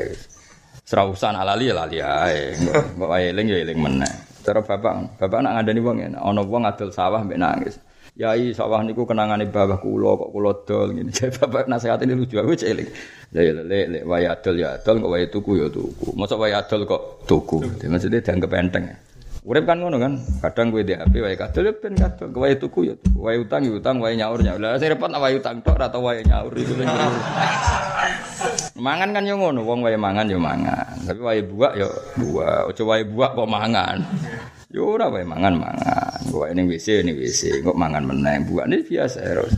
Serausan 0.87 1.39
alali 1.39 1.71
ya 1.71 1.75
lali 1.75 1.99
ae. 2.03 2.55
Mbok 2.99 3.11
eling 3.15 3.47
ya 3.47 3.59
eling 3.63 3.79
meneh. 3.79 4.13
Cara 4.43 4.65
bapak, 4.65 5.21
bapak 5.21 5.39
nak 5.45 5.53
ngandani 5.61 5.81
wong 5.85 5.97
ana 6.17 6.43
wong 6.43 6.63
adol 6.67 6.91
sawah 6.91 7.23
mbek 7.23 7.39
nangis. 7.39 7.79
Yai 8.19 8.51
sawah 8.51 8.83
niku 8.83 9.07
kenangane 9.07 9.47
babah 9.47 9.79
kula 9.79 10.19
kok 10.19 10.31
kula 10.35 10.51
dol 10.67 10.89
ngene. 10.91 11.15
Jadi 11.17 11.31
bapak 11.39 11.71
nasihat 11.71 12.03
ini 12.03 12.19
lucu 12.19 12.43
aku 12.43 12.59
celing. 12.59 12.91
Ya 13.31 13.47
ya 13.47 13.53
lek 13.63 13.87
lek 13.87 14.03
wae 14.03 14.27
adol 14.27 14.57
ya 14.59 14.75
adol 14.75 14.99
kok 14.99 15.11
wae 15.15 15.25
tuku 15.31 15.51
ya 15.63 15.67
tuku. 15.71 16.09
Mosok 16.19 16.39
wae 16.43 16.55
adol 16.59 16.83
kok 16.89 17.03
tuku. 17.31 17.63
Maksudnya 17.87 18.19
dianggap 18.19 18.51
enteng. 18.59 18.85
Urip 19.41 19.65
kan 19.65 19.81
ngono 19.81 19.97
kan, 19.97 20.21
kadang 20.45 20.69
gue 20.69 20.85
di 20.85 20.93
wae 21.17 21.33
kadol 21.33 21.65
ya 21.65 21.73
ben 21.73 21.97
kadol, 21.97 22.29
wae 22.37 22.61
tuku 22.61 22.93
ya 22.93 22.95
tuku, 23.01 23.25
wae 23.25 23.41
utang 23.41 23.65
ya 23.65 23.73
utang, 23.73 23.97
wae 23.97 24.13
nyaur 24.13 24.37
nyaur. 24.37 24.61
Lah 24.61 24.77
sing 24.77 24.93
repot 24.93 25.09
wae 25.09 25.41
utang 25.41 25.65
tok 25.65 25.81
atau 25.81 26.05
wae 26.05 26.21
nyaur 26.21 26.53
itu 26.53 26.77
lho. 26.77 26.85
mangan 28.77 29.17
kan 29.17 29.25
yo 29.25 29.41
ngono, 29.41 29.65
wong 29.65 29.81
wae 29.81 29.97
mangan 29.97 30.29
yo 30.29 30.37
mangan. 30.37 30.93
Tapi 31.09 31.21
wae 31.25 31.41
buak 31.41 31.73
yo 31.73 31.89
buak, 32.21 32.69
aja 32.69 32.83
wae 32.85 33.01
buak 33.09 33.33
kok 33.33 33.49
mangan. 33.49 34.05
Yo 34.69 34.93
ora 34.93 35.09
wae 35.09 35.25
mangan 35.25 35.57
mangan. 35.57 36.21
Wae 36.37 36.53
ning 36.53 36.69
WC 36.69 37.01
ning 37.01 37.17
WC, 37.17 37.65
kok 37.65 37.81
mangan 37.81 38.05
meneh. 38.05 38.45
Buak 38.45 38.69
ini 38.69 38.85
biasa 38.85 39.25
ya 39.25 39.41
ora 39.41 39.49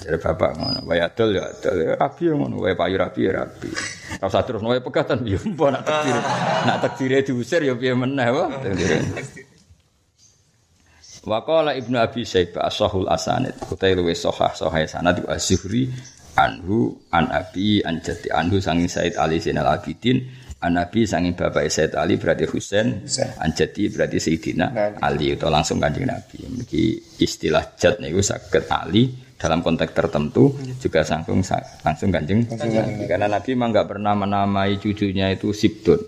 Jadi 0.00 0.18
bapak 0.18 0.50
ngono, 0.58 0.80
wae 0.90 0.98
adol 0.98 1.38
ya 1.38 1.46
adol, 1.46 1.76
ya 1.78 1.94
rapi 1.94 2.26
ngono, 2.32 2.56
wae 2.64 2.74
payu 2.74 2.98
rapi 2.98 3.20
ya 3.28 3.32
rapi. 3.44 3.70
Usah 4.18 4.42
terus 4.42 4.62
wae 4.64 4.82
pegatan 4.82 5.22
ya 5.22 5.38
mbok 5.38 5.68
nak 5.70 5.82
takdir. 5.86 6.16
Nak 6.66 6.78
takdire 6.82 7.18
diusir 7.22 7.62
ya 7.62 7.74
piye 7.78 7.94
meneh 7.94 8.28
wae. 8.34 8.50
Wa 11.24 11.40
qala 11.40 11.72
Ibnu 11.72 11.96
Abi 11.96 12.20
Syaibah 12.20 12.68
as-sahul 12.68 13.08
asanid, 13.08 13.56
kutai 13.64 13.96
luwe 13.96 14.12
sahah 14.12 14.52
sahih 14.52 14.84
sanad 14.84 15.24
az-Zuhri 15.24 15.88
anhu 16.36 16.92
an 17.14 17.32
Abi 17.32 17.80
an 17.80 18.02
jati 18.04 18.28
anhu 18.28 18.60
sanging 18.60 18.90
Said 18.90 19.16
Ali 19.16 19.40
Zainal 19.40 19.72
Abidin 19.72 20.20
an 20.60 20.76
Nabi 20.76 21.08
sanging 21.08 21.32
bapak 21.32 21.70
Said 21.72 21.96
Ali 21.96 22.20
berarti 22.20 22.44
Husain 22.44 23.08
an 23.40 23.50
jati 23.56 23.88
berarti 23.88 24.20
Sayyidina 24.20 25.00
Ali 25.00 25.32
itu 25.32 25.48
langsung 25.48 25.80
kanjeng 25.80 26.04
Nabi. 26.10 26.44
Iki 26.44 27.16
istilah 27.24 27.72
jat 27.80 28.02
niku 28.04 28.20
saged 28.20 28.68
Ali 28.68 29.08
dalam 29.44 29.60
konteks 29.60 29.92
tertentu 29.92 30.56
juga 30.80 31.04
langsung 31.04 31.44
langsung 31.84 32.08
kanjeng. 32.08 32.48
Karena 33.04 33.28
Nabi 33.28 33.52
memang 33.52 33.76
nggak 33.76 33.88
pernah 33.92 34.16
menamai 34.16 34.80
cucunya 34.80 35.28
itu 35.28 35.52
Sibdun. 35.52 36.00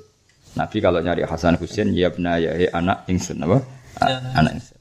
Nabi 0.56 0.80
kalau 0.80 1.04
nyari 1.04 1.28
Hasan 1.28 1.60
Husain 1.60 1.92
ya 1.92 2.08
benar 2.08 2.40
ya 2.40 2.56
anak 2.72 3.04
ingsun 3.12 3.44
apa? 3.44 3.60
Ya. 4.00 4.24
anak 4.40 4.56
ingsun. 4.56 4.80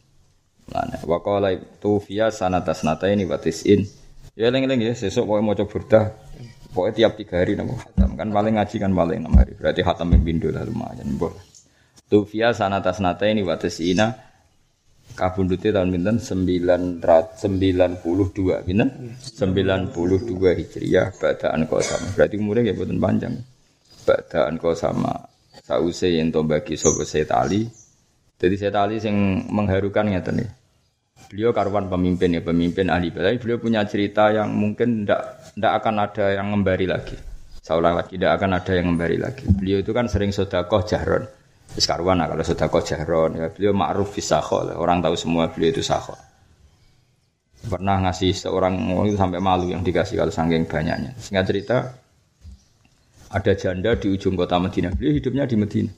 Lana 0.72 0.96
wakola 1.04 1.52
itu 1.52 2.00
via 2.08 2.32
sanata 2.32 2.72
sanata 2.72 3.12
ini 3.12 3.28
batisin 3.28 3.84
ya 4.40 4.48
leng 4.48 4.66
leng 4.66 4.80
ya 4.82 4.96
sesok 4.96 5.28
mau 5.28 5.54
coba 5.54 5.68
burda 5.68 6.02
pokoknya 6.74 6.96
tiap 6.96 7.12
tiga 7.20 7.44
hari 7.44 7.60
namo 7.60 7.76
hatam. 7.76 8.16
Kan 8.16 8.32
paling 8.32 8.56
ngaji 8.56 8.76
kan 8.80 8.92
paling 8.96 9.20
enam 9.20 9.36
hari. 9.36 9.52
Berarti 9.60 9.84
hatam 9.84 10.16
yang 10.16 10.24
bindu 10.24 10.48
lah 10.56 10.64
lumayan 10.64 11.12
boleh 11.20 11.56
tu 12.06 12.22
via 12.30 12.54
sanata 12.54 12.94
sanata 12.94 13.26
ini 13.26 13.42
batisina 13.42 14.25
kabundute 15.16 15.72
tahun 15.72 15.96
pinten? 15.96 16.20
992 16.20 18.68
pinten? 18.68 18.90
92 19.18 20.36
Hijriah 20.36 21.08
badaan 21.16 21.64
sama 21.66 22.08
berarti 22.14 22.36
umurnya 22.36 22.70
ya 22.70 22.74
boten 22.76 23.00
panjang. 23.00 23.34
Badaan 24.06 24.60
sama 24.76 25.16
sause 25.64 26.14
yen 26.14 26.30
to 26.30 26.44
bagi 26.44 26.78
sapa 26.78 27.08
Sayyid 27.08 27.32
Ali. 27.32 27.66
Jadi 28.36 28.56
Sayyid 28.60 28.76
Ali 28.76 29.00
sing 29.00 29.16
mengharukan 29.50 30.12
ngeten 30.12 30.44
nih 30.44 30.50
beliau 31.26 31.50
karuan 31.56 31.90
pemimpin 31.90 32.38
ya 32.38 32.42
pemimpin 32.44 32.92
ahli. 32.92 33.10
Tapi 33.10 33.42
beliau 33.42 33.58
punya 33.58 33.82
cerita 33.88 34.30
yang 34.30 34.54
mungkin 34.54 35.08
ndak 35.08 35.56
ndak 35.58 35.74
akan 35.82 35.96
ada 36.06 36.26
yang 36.36 36.54
membari 36.54 36.86
lagi. 36.86 37.18
Seolah 37.66 38.06
tidak 38.06 38.38
akan 38.38 38.62
ada 38.62 38.78
yang 38.78 38.94
membari 38.94 39.18
lagi. 39.18 39.50
Beliau 39.50 39.82
itu 39.82 39.90
kan 39.90 40.06
sering 40.06 40.30
sodakoh 40.30 40.86
jahron 40.86 41.26
Wis 41.76 41.84
kalau 41.84 42.16
sudah 42.40 42.68
kau 42.72 42.80
jahron 42.80 43.36
ya 43.36 43.52
beliau 43.52 43.76
ma'ruf 43.76 44.16
fisakho 44.16 44.64
orang 44.80 45.04
tahu 45.04 45.20
semua 45.20 45.52
beliau 45.52 45.76
itu 45.76 45.84
sakho. 45.84 46.16
Pernah 47.66 48.08
ngasih 48.08 48.32
seorang 48.32 48.78
itu 49.10 49.18
sampai 49.20 49.44
malu 49.44 49.68
yang 49.74 49.82
dikasih 49.84 50.22
kalau 50.22 50.32
sangking 50.32 50.70
banyaknya. 50.70 51.18
Singkat 51.18 51.44
cerita 51.50 51.78
ada 53.34 53.52
janda 53.58 53.98
di 53.98 54.08
ujung 54.14 54.38
kota 54.38 54.62
Madinah. 54.62 54.94
Beliau 54.94 55.18
hidupnya 55.18 55.44
di 55.50 55.56
Madinah. 55.58 55.94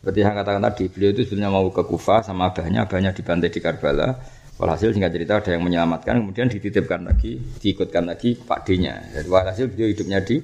Seperti 0.00 0.18
yang 0.24 0.32
katakan 0.32 0.62
tadi, 0.64 0.84
beliau 0.88 1.10
itu 1.12 1.22
sebenarnya 1.28 1.50
mau 1.52 1.68
ke 1.68 1.82
Kufah 1.84 2.24
sama 2.24 2.48
abahnya, 2.48 2.88
abahnya 2.88 3.12
dibantai 3.12 3.52
di 3.52 3.60
Karbala. 3.60 4.16
Walhasil 4.56 4.96
singkat 4.96 5.12
cerita 5.12 5.40
ada 5.40 5.50
yang 5.52 5.64
menyelamatkan, 5.66 6.20
kemudian 6.24 6.48
dititipkan 6.48 7.04
lagi, 7.04 7.36
diikutkan 7.36 8.08
lagi 8.08 8.32
Pak 8.36 8.64
D-nya. 8.64 9.12
Walhasil 9.28 9.68
beliau 9.68 9.92
hidupnya 9.92 10.24
di 10.24 10.40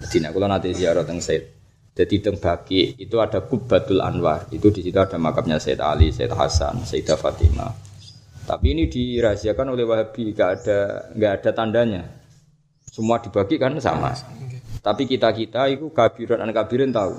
Madinah. 0.00 0.30
Kalau 0.32 0.48
nanti 0.48 0.68
ziarah 0.72 1.04
teng 1.04 1.20
Said. 1.20 1.63
Jadi 1.94 2.18
teng 2.18 2.34
itu 2.74 3.16
ada 3.22 3.38
Kubatul 3.46 4.02
Anwar. 4.02 4.50
Itu 4.50 4.74
di 4.74 4.82
situ 4.82 4.98
ada 4.98 5.14
makamnya 5.14 5.62
Said 5.62 5.78
Ali, 5.78 6.10
Said 6.10 6.34
Hasan, 6.34 6.82
Sayyidah 6.82 7.14
Fatimah. 7.14 7.70
Tapi 8.44 8.74
ini 8.74 8.90
dirahasiakan 8.90 9.72
oleh 9.72 9.86
Wahabi, 9.86 10.34
nggak 10.34 10.50
ada 10.58 10.78
nggak 11.14 11.32
ada 11.40 11.50
tandanya. 11.54 12.02
Semua 12.90 13.22
dibagi 13.22 13.56
kan 13.56 13.78
sama. 13.78 14.10
Tapi 14.84 15.06
kita 15.06 15.32
kita 15.32 15.70
itu 15.70 15.88
kabiran 15.94 16.44
dan 16.44 16.50
kabirin 16.50 16.90
tahu. 16.90 17.14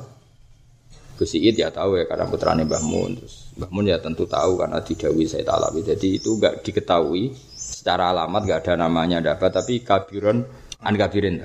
Gusiid 1.15 1.55
ya 1.55 1.71
tahu 1.71 1.95
ya 1.95 2.05
karena 2.05 2.27
putrane 2.27 2.67
Mbah 2.67 2.83
Mun. 2.83 3.15
Terus 3.15 3.55
Mbah 3.55 3.71
Mun 3.71 3.87
ya 3.87 3.97
tentu 4.03 4.27
tahu 4.27 4.59
karena 4.59 4.83
didawi 4.83 5.23
Said 5.23 5.47
Alawi. 5.47 5.87
Jadi 5.87 6.19
itu 6.19 6.35
nggak 6.35 6.61
diketahui 6.61 7.31
secara 7.55 8.11
alamat 8.11 8.43
nggak 8.43 8.59
ada 8.67 8.73
namanya 8.75 9.23
dapat 9.23 9.55
tapi 9.55 9.81
kabiron 9.81 10.43
an 10.83 10.93
kabirin. 10.99 11.41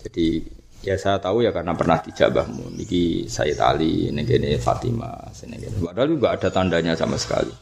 Jadi 0.00 0.61
Ya 0.82 0.98
saya 0.98 1.22
tahu 1.22 1.46
ya 1.46 1.54
karena 1.54 1.78
pernah 1.78 2.02
dijabahmu. 2.02 2.74
Niki 2.74 3.30
Sayyid 3.30 3.58
Ali, 3.62 4.10
ini 4.10 4.58
Fatimah, 4.58 5.30
ini 5.46 5.70
Padahal 5.78 6.10
juga 6.10 6.34
ada 6.34 6.50
tandanya 6.50 6.98
sama 6.98 7.14
sekali. 7.14 7.54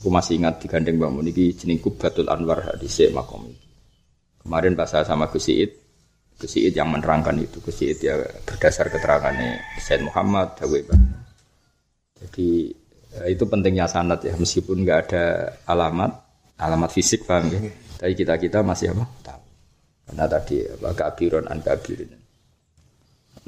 Aku 0.00 0.08
masih 0.08 0.40
ingat 0.40 0.64
digandeng 0.64 0.96
Mbak 0.96 1.12
Niki 1.28 1.52
jenengku 1.52 1.92
Batul 1.92 2.32
Anwar 2.32 2.64
hadis 2.64 3.04
makom 3.12 3.52
Kemarin 4.40 4.72
pas 4.72 4.88
saya 4.88 5.04
sama 5.04 5.28
Gus 5.28 5.52
Iid, 5.52 5.76
Gus 6.40 6.56
Iid 6.56 6.72
yang 6.72 6.88
menerangkan 6.88 7.36
itu. 7.36 7.60
Gus 7.60 7.84
Iid 7.84 8.00
ya 8.00 8.16
berdasar 8.48 8.88
keterangannya 8.88 9.60
Said 9.76 10.00
Muhammad 10.00 10.56
Dawe 10.56 10.80
Jadi 12.16 12.72
ya, 13.12 13.28
itu 13.28 13.44
pentingnya 13.44 13.84
sanat 13.84 14.24
ya 14.24 14.32
meskipun 14.40 14.80
nggak 14.88 15.00
ada 15.12 15.24
alamat, 15.68 16.16
alamat 16.56 16.88
fisik 16.96 17.28
paham 17.28 17.52
ya. 17.52 17.60
Tapi 18.00 18.16
kita 18.16 18.40
kita 18.40 18.64
masih 18.64 18.96
apa? 18.96 19.04
Tahu. 19.20 19.42
Karena 20.08 20.24
tadi 20.24 20.64
apa 20.64 20.88
kabiron 20.96 21.44
an 21.44 21.60
kabirin. 21.60 22.19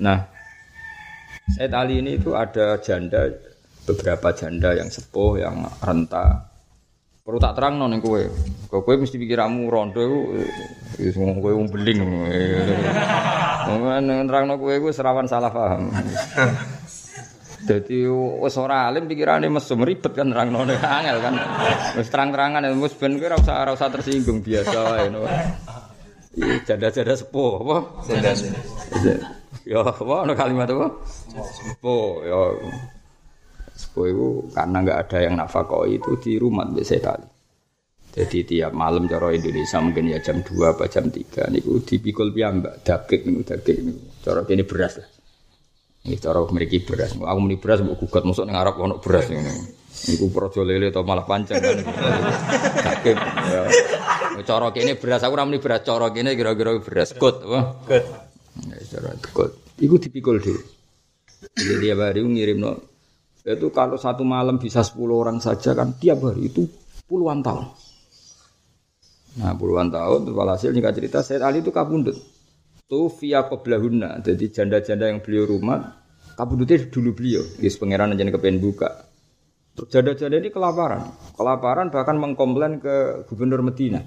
Nah, 0.02 0.18
Said 1.54 1.70
Ali 1.74 1.98
ini 2.02 2.14
itu 2.18 2.34
ada 2.34 2.74
janda, 2.82 3.30
beberapa 3.86 4.34
janda 4.34 4.74
yang 4.74 4.90
sepuh, 4.90 5.38
yang 5.38 5.62
renta. 5.78 6.50
Perlu 7.22 7.38
tak 7.38 7.54
terang 7.54 7.78
non 7.78 8.02
kue. 8.02 8.26
Kue 8.66 8.98
mesti 8.98 9.14
pikiramu 9.14 9.70
rondo 9.70 10.02
itu, 10.02 10.42
semua 11.14 11.38
kue 11.38 11.54
um 11.54 11.70
beling. 11.70 12.02
Mungkin 12.02 14.26
terang 14.26 14.50
non 14.50 14.58
kue 14.58 14.82
gue 14.82 14.90
serawan 14.90 15.30
salah 15.30 15.54
paham. 15.54 15.94
Dadi 17.62 18.10
wis 18.10 18.58
ora 18.58 18.90
alim 18.90 19.06
pikirane 19.06 19.46
mesum 19.46 19.86
ribet 19.86 20.18
kan 20.18 20.34
nerangno 20.34 20.66
angel 20.66 21.22
kan. 21.22 21.38
Wis 21.94 22.10
terang-terangan 22.10 22.74
wis 22.82 22.90
ben 22.98 23.22
kowe 23.22 23.30
ora 23.30 23.38
usah 23.38 23.62
ora 23.62 23.70
usah 23.70 23.86
tersinggung 23.86 24.42
biasa 24.42 24.78
wae. 24.82 25.06
Iya, 26.32 26.64
janda-janda 26.64 27.12
sepuh 27.14 27.60
apa? 27.60 27.76
Janda. 28.08 28.32
Ya, 29.62 29.78
apa 29.86 30.26
ono 30.26 30.34
kalimat 30.34 30.66
apa? 30.66 30.90
Sepuh, 31.30 32.26
ya. 32.26 32.40
Sepuh 33.78 34.04
itu 34.10 34.26
karena 34.52 34.82
nggak 34.82 34.98
ada 35.06 35.18
yang 35.22 35.34
nafkah 35.38 35.86
itu 35.86 36.18
di 36.18 36.36
rumah 36.36 36.66
biasa 36.66 36.98
kali. 36.98 37.28
Jadi 38.12 38.44
tiap 38.44 38.76
malam 38.76 39.08
cara 39.08 39.32
Indonesia 39.32 39.80
mungkin 39.80 40.12
ya 40.12 40.20
jam 40.20 40.44
2 40.44 40.76
apa 40.76 40.84
jam 40.84 41.08
3 41.08 41.48
niku 41.48 41.80
dipikul 41.80 42.28
piyambak 42.28 42.84
daging 42.84 43.22
niku 43.24 43.42
daging 43.48 43.78
niku. 43.88 44.00
Cara 44.20 44.44
kene 44.44 44.68
beras 44.68 45.00
lah. 45.00 45.08
Ini 46.04 46.20
cara 46.20 46.44
memiliki 46.44 46.84
beras. 46.84 47.16
Aku 47.16 47.38
muni 47.40 47.56
beras 47.56 47.80
mbok 47.80 48.04
gugat 48.04 48.28
masuk 48.28 48.44
ning 48.44 48.58
Arab 48.58 48.76
ono 48.76 49.00
beras 49.00 49.32
ngene. 49.32 49.52
Niku 50.12 50.28
projo 50.28 50.60
lele 50.60 50.92
atau 50.92 51.08
malah 51.08 51.24
pancen 51.24 51.56
kan. 51.56 51.80
Daging. 52.84 53.16
Ya. 53.48 53.60
Cara 54.44 54.68
kene 54.76 55.00
beras 55.00 55.24
aku 55.24 55.32
ora 55.32 55.48
muni 55.48 55.64
beras, 55.64 55.80
cara 55.80 56.12
kene 56.12 56.36
kira-kira 56.36 56.76
beras 56.84 57.16
kut 57.16 57.40
apa? 57.48 57.60
Good. 57.88 58.31
Ya, 58.68 58.76
cara 58.98 59.16
kut. 59.32 59.56
Iku 59.80 59.96
dipikul 59.96 60.36
dhewe. 60.40 60.60
Jadi 61.56 61.74
tiap 61.88 61.98
hari 62.04 62.20
ngirim 62.22 62.58
no. 62.60 62.72
Itu 63.42 63.74
kalau 63.74 63.98
satu 63.98 64.22
malam 64.22 64.62
bisa 64.62 64.86
10 64.86 65.02
orang 65.10 65.42
saja 65.42 65.74
kan 65.74 65.98
tiap 65.98 66.22
hari 66.22 66.46
itu 66.52 66.68
puluhan 67.10 67.42
tahun. 67.42 67.66
Nah 69.42 69.56
puluhan 69.56 69.88
tahun, 69.88 70.28
walhasil 70.30 70.70
jika 70.70 70.92
cerita 70.92 71.18
Said 71.24 71.40
Ali 71.40 71.64
itu 71.64 71.72
kabundut. 71.72 72.14
Tuh 72.84 73.08
via 73.16 73.48
qoblahuna, 73.48 74.20
jadi 74.20 74.52
janda-janda 74.52 75.08
yang 75.08 75.24
beliau 75.24 75.48
rumah, 75.48 76.04
kabundutnya 76.36 76.92
dulu 76.92 77.16
beliau. 77.16 77.40
Yes, 77.56 77.80
pangeran 77.80 78.12
aja 78.12 78.28
kepengen 78.28 78.60
buka. 78.60 79.08
Janda-janda 79.88 80.36
ini 80.36 80.52
kelaparan. 80.52 81.16
Kelaparan 81.32 81.88
bahkan 81.88 82.20
mengkomplain 82.20 82.76
ke 82.84 83.24
gubernur 83.24 83.64
Medina. 83.64 84.04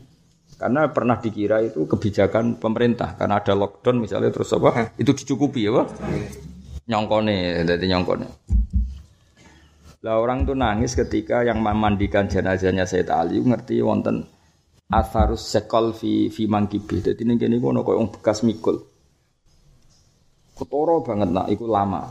Karena 0.55 0.87
pernah 0.87 1.19
dikira 1.19 1.59
itu 1.59 1.83
kebijakan 1.83 2.57
pemerintah. 2.57 3.19
Karena 3.19 3.43
ada 3.43 3.51
lockdown 3.51 3.99
misalnya 3.99 4.31
terus 4.31 4.55
apa, 4.55 4.95
itu 4.95 5.11
dicukupi 5.11 5.67
ya 5.67 5.71
Pak. 5.83 5.87
Nyongkone, 6.87 7.65
jadi 7.67 7.85
nyongkone. 7.91 8.27
Lah 10.05 10.21
orang 10.21 10.45
tuh 10.45 10.53
nangis 10.53 10.93
ketika 10.93 11.41
yang 11.41 11.65
memandikan 11.65 12.29
jenazahnya 12.29 12.85
Said 12.85 13.09
Ali 13.09 13.41
ngerti 13.41 13.81
wonten 13.81 14.21
atharus 14.85 15.49
sekol 15.49 15.97
fi 15.97 16.29
fi 16.29 16.45
mangkibi. 16.45 17.01
Dadi 17.01 17.25
ning 17.25 17.41
kene 17.41 17.57
ono 17.57 17.81
koyo 17.81 18.05
bekas 18.13 18.45
mikul. 18.45 18.85
Ketoro 20.53 21.01
banget 21.01 21.33
nak 21.33 21.49
iku 21.49 21.65
lama. 21.65 22.05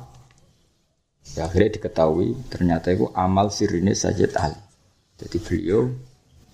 Ya 1.39 1.47
akhirnya 1.47 1.79
diketahui 1.79 2.35
ternyata 2.51 2.91
itu 2.91 3.09
amal 3.15 3.55
sirine 3.55 3.95
Sayyid 3.95 4.35
Ali. 4.43 4.59
Jadi 5.15 5.39
beliau 5.39 5.87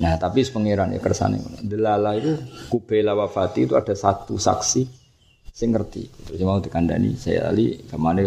Nah, 0.01 0.17
tapi 0.17 0.41
pangeran 0.49 0.97
ya 0.97 1.01
kersane. 1.01 1.37
Delala 1.61 2.17
itu 2.17 2.33
kubela 2.73 3.13
wafati 3.13 3.69
itu 3.69 3.77
ada 3.77 3.93
satu 3.93 4.41
saksi 4.41 4.83
sing 5.53 5.77
ngerti. 5.77 6.09
Terus 6.25 6.41
mau 6.41 6.57
dikandani 6.57 7.13
saya 7.21 7.53
Ali 7.53 7.77
ke 7.85 8.01
mana 8.01 8.25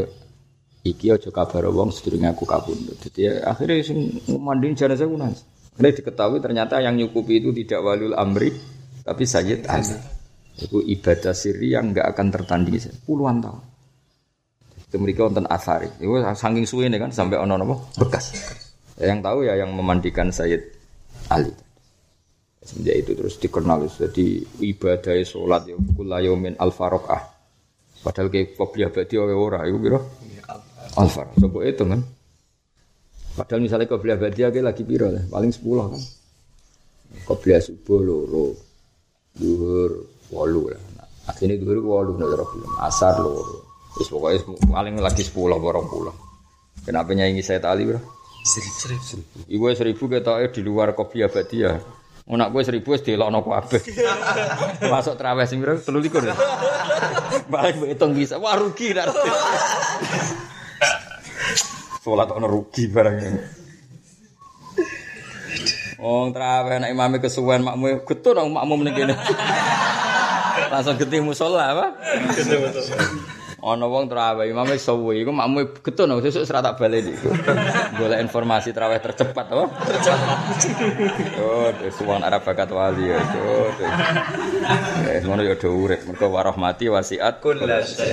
iki 0.86 1.10
aja 1.10 1.34
kabar 1.34 1.66
wong 1.74 1.90
sedurunge 1.90 2.30
aku 2.30 2.46
kabundut. 2.46 2.94
Jadi 3.02 3.20
ya, 3.26 3.34
akhirnya 3.50 3.82
sing 3.82 4.22
mandiin 4.30 4.78
jenazah 4.78 5.10
ku 5.10 5.18
nangis. 5.18 5.42
Karena 5.74 5.90
diketahui 5.90 6.38
ternyata 6.38 6.78
yang 6.78 6.94
nyukupi 6.94 7.42
itu 7.42 7.50
tidak 7.50 7.82
walul 7.82 8.14
amri, 8.14 8.54
tapi 9.02 9.26
Sayyid 9.26 9.66
Ali. 9.66 9.98
Itu 10.54 10.86
ibadah 10.86 11.34
siri 11.34 11.74
yang 11.74 11.90
nggak 11.90 12.14
akan 12.14 12.28
tertandingi 12.30 12.94
puluhan 13.10 13.42
tahun. 13.42 13.58
Itu 14.86 15.02
mereka 15.02 15.26
nonton 15.26 15.50
asari. 15.50 15.90
Itu 15.98 16.22
saking 16.22 16.70
suwe 16.70 16.86
kan 16.94 17.10
sampai 17.10 17.42
ono 17.42 17.58
nopo 17.58 17.90
bekas. 17.98 18.38
Yang 19.02 19.26
tahu 19.26 19.40
ya 19.50 19.58
yang 19.58 19.74
memandikan 19.74 20.30
Sayyid 20.30 20.62
Ali. 21.34 21.63
Semenjak 22.64 22.96
itu 22.96 23.12
terus 23.20 23.36
dikenal 23.44 23.92
jadi 23.92 24.28
ibadah 24.64 25.14
sholat 25.28 25.68
ya 25.68 25.76
kulayomin 25.76 26.56
al 26.56 26.72
faroqah. 26.72 27.22
Padahal 28.04 28.32
kayak 28.32 28.56
kopi 28.56 28.88
abadi 28.88 29.16
ora 29.20 29.68
itu 29.68 29.80
biro 29.80 30.00
al 30.96 31.10
faroq. 31.12 31.36
Coba 31.44 31.60
itu 31.68 31.84
kan. 31.84 32.00
Padahal 33.34 33.62
misalnya 33.66 33.90
kau 33.90 34.00
beli 34.00 34.14
abadi 34.14 34.64
lagi 34.64 34.86
piro 34.86 35.10
lah, 35.10 35.26
paling 35.28 35.52
sepuluh 35.52 35.92
kan. 35.92 36.02
Kau 37.26 37.36
beli 37.36 37.58
subuh 37.60 38.00
loro, 38.00 38.54
duhur 39.34 39.92
walu 40.30 40.70
lah. 40.70 40.82
Nah, 41.02 41.08
akhirnya 41.34 41.58
duhur 41.58 41.82
walu 41.82 42.16
loro 42.16 42.46
belum, 42.48 42.72
asar 42.86 43.18
loro. 43.18 43.66
Terus 43.98 44.08
pokoknya 44.08 44.40
paling 44.70 44.96
lagi 45.02 45.26
sepuluh 45.26 45.58
borong 45.58 45.90
pulau. 45.90 46.16
Kenapa 46.86 47.12
nyanyi 47.18 47.42
saya 47.42 47.58
tali 47.58 47.90
bro? 47.90 48.00
Seribu, 48.44 49.00
seribu. 49.08 49.38
Ibu 49.50 49.64
seribu 49.72 50.04
kita 50.12 50.38
di 50.52 50.62
luar 50.62 50.94
kopi 50.94 51.24
abadi 51.26 51.64
ya. 51.64 51.80
Unak 52.24 52.56
gue 52.56 52.64
seribu 52.64 52.96
es 52.96 53.04
dilokno 53.04 53.44
kabeh. 53.44 53.84
Masuk 54.94 55.20
terawih 55.20 55.44
sing 55.44 55.60
piro? 55.60 55.76
13. 55.76 55.92
Balik 57.52 57.76
hitung 57.84 58.16
bisa. 58.16 58.40
Wah 58.40 58.56
rugi 58.56 58.96
dah. 58.96 59.12
Sholat 62.04 62.32
ono 62.32 62.48
rugi 62.48 62.88
barang 62.88 63.16
Oh, 66.04 66.28
terawih 66.36 66.84
nek 66.84 66.92
imame 66.92 67.24
kesuwen 67.24 67.64
makmu 67.64 68.04
getun 68.04 68.36
nang 68.36 68.52
makmu 68.52 68.84
ning 68.84 68.92
kene. 68.92 69.16
Langsung 70.72 71.00
getih 71.00 71.24
musala 71.24 71.72
apa? 71.72 71.88
Betul, 72.28 72.60
betul. 72.60 72.84
Ono 73.64 73.88
wong 73.88 74.12
terawih 74.12 74.52
imame 74.52 74.76
suwi 74.76 75.24
iku 75.24 75.32
makmu 75.32 75.80
getun 75.80 76.12
sesuk 76.20 76.44
serat 76.44 76.68
tak 76.68 76.76
baleni. 76.76 77.16
Golek 77.96 78.20
informasi 78.20 78.76
terawih 78.76 79.00
tercepat 79.00 79.48
apa? 79.48 79.72
Oh, 81.40 81.72
suwan 81.96 82.28
Arab 82.28 82.44
bakat 82.44 82.68
wali 82.76 83.08
ya. 83.08 83.24
Oh, 83.40 83.72
eh 85.08 85.24
ngono 85.24 85.48
ya 85.48 85.56
do 85.56 85.72
urip 85.72 86.04
mergo 86.04 86.28
warahmati 86.28 86.92
wasiat 86.92 87.40
Kulas. 87.40 88.04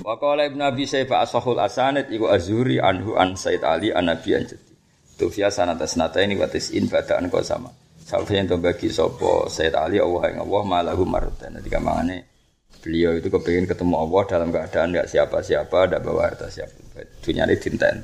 Wa 0.00 0.16
qala 0.16 0.48
Ibnu 0.48 0.64
Abi 0.64 0.88
Syaibah 0.88 1.28
asahul 1.28 1.60
asanid 1.60 2.08
iku 2.08 2.32
Azuri 2.32 2.80
anhu 2.80 3.20
an 3.20 3.36
Said 3.36 3.60
Ali 3.60 3.92
an 3.92 4.08
Nabi 4.08 4.40
an 4.40 4.48
Jadi. 4.48 4.72
Tufya 5.20 5.52
sanata 5.52 5.84
sanata 5.84 6.24
ini 6.24 6.40
wa 6.40 6.48
tis'in 6.48 6.88
badaan 6.88 7.28
kau 7.28 7.44
sama. 7.44 7.68
Sampai 8.08 8.40
yang 8.40 8.56
bagi 8.56 8.88
sopo 8.88 9.52
Said 9.52 9.76
Ali 9.76 10.00
Allah 10.00 10.32
yang 10.32 10.48
Allah 10.48 10.62
malahu 10.64 11.04
marutan. 11.04 11.60
Nanti 11.60 11.68
kamangane 11.68 12.31
beliau 12.82 13.14
itu 13.14 13.30
kepingin 13.30 13.70
ketemu 13.70 13.94
Allah 13.94 14.22
dalam 14.26 14.48
keadaan 14.50 14.90
nggak 14.90 15.08
siapa-siapa, 15.08 15.78
tidak 15.86 16.02
bawa 16.02 16.20
harta 16.28 16.50
siapa. 16.50 16.74
Dunia 17.22 17.46
ini 17.46 17.56
dinten 17.56 18.02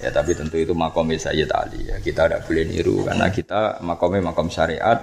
Ya 0.00 0.08
tapi 0.08 0.32
tentu 0.32 0.56
itu 0.56 0.72
makomnya 0.72 1.20
Sayyid 1.20 1.52
Ali. 1.52 1.92
Ya. 1.92 2.00
Kita 2.00 2.24
tidak 2.24 2.48
boleh 2.48 2.64
niru 2.64 3.04
karena 3.04 3.28
kita 3.28 3.84
makomnya 3.84 4.32
makom 4.32 4.48
syariat 4.48 4.96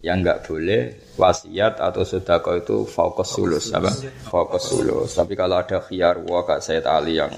yang 0.00 0.24
nggak 0.24 0.48
boleh 0.48 1.12
wasiat 1.20 1.76
atau 1.76 2.00
sedekah 2.00 2.64
itu 2.64 2.88
fokus 2.88 3.28
sulus 3.28 3.68
apa? 3.76 3.92
fokus 4.24 4.72
sulus. 4.72 5.12
Tapi 5.12 5.36
kalau 5.36 5.60
ada 5.60 5.84
khiyar 5.84 6.24
wa 6.24 6.48
kak 6.48 6.64
Sayyid 6.64 6.88
Ali 6.88 7.20
yang 7.20 7.28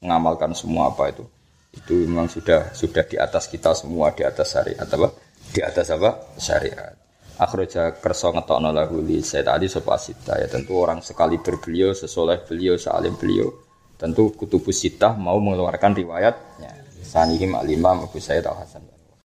mengamalkan 0.00 0.56
semua 0.56 0.88
apa 0.88 1.12
itu 1.12 1.28
itu 1.68 2.08
memang 2.08 2.32
sudah 2.32 2.72
sudah 2.72 3.04
di 3.04 3.20
atas 3.20 3.44
kita 3.44 3.76
semua 3.76 4.16
di 4.16 4.24
atas 4.24 4.48
syariat 4.56 4.88
apa? 4.88 5.12
Di 5.52 5.60
atas 5.60 5.92
apa? 5.92 6.32
Syariat 6.40 6.97
akhraja 7.38 7.96
kerso 8.02 8.34
ngetokno 8.34 8.74
lahu 8.74 8.98
li 8.98 9.22
Sayyid 9.22 9.46
Ali 9.46 9.70
sopasita 9.70 10.36
ya 10.36 10.50
tentu 10.50 10.74
orang 10.74 11.00
sekali 11.00 11.38
berbeliau 11.38 11.94
sesoleh 11.94 12.42
beliau 12.42 12.74
salim 12.74 13.14
beliau 13.14 13.48
tentu 13.98 14.30
kutubus 14.34 14.78
sitah 14.78 15.14
mau 15.18 15.38
mengeluarkan 15.42 15.94
riwayatnya. 15.94 16.70
Sanihim 16.98 17.56
al-imam 17.56 18.04
Abu 18.04 18.20
Sayyid 18.20 18.44
al-Hasan 18.44 18.97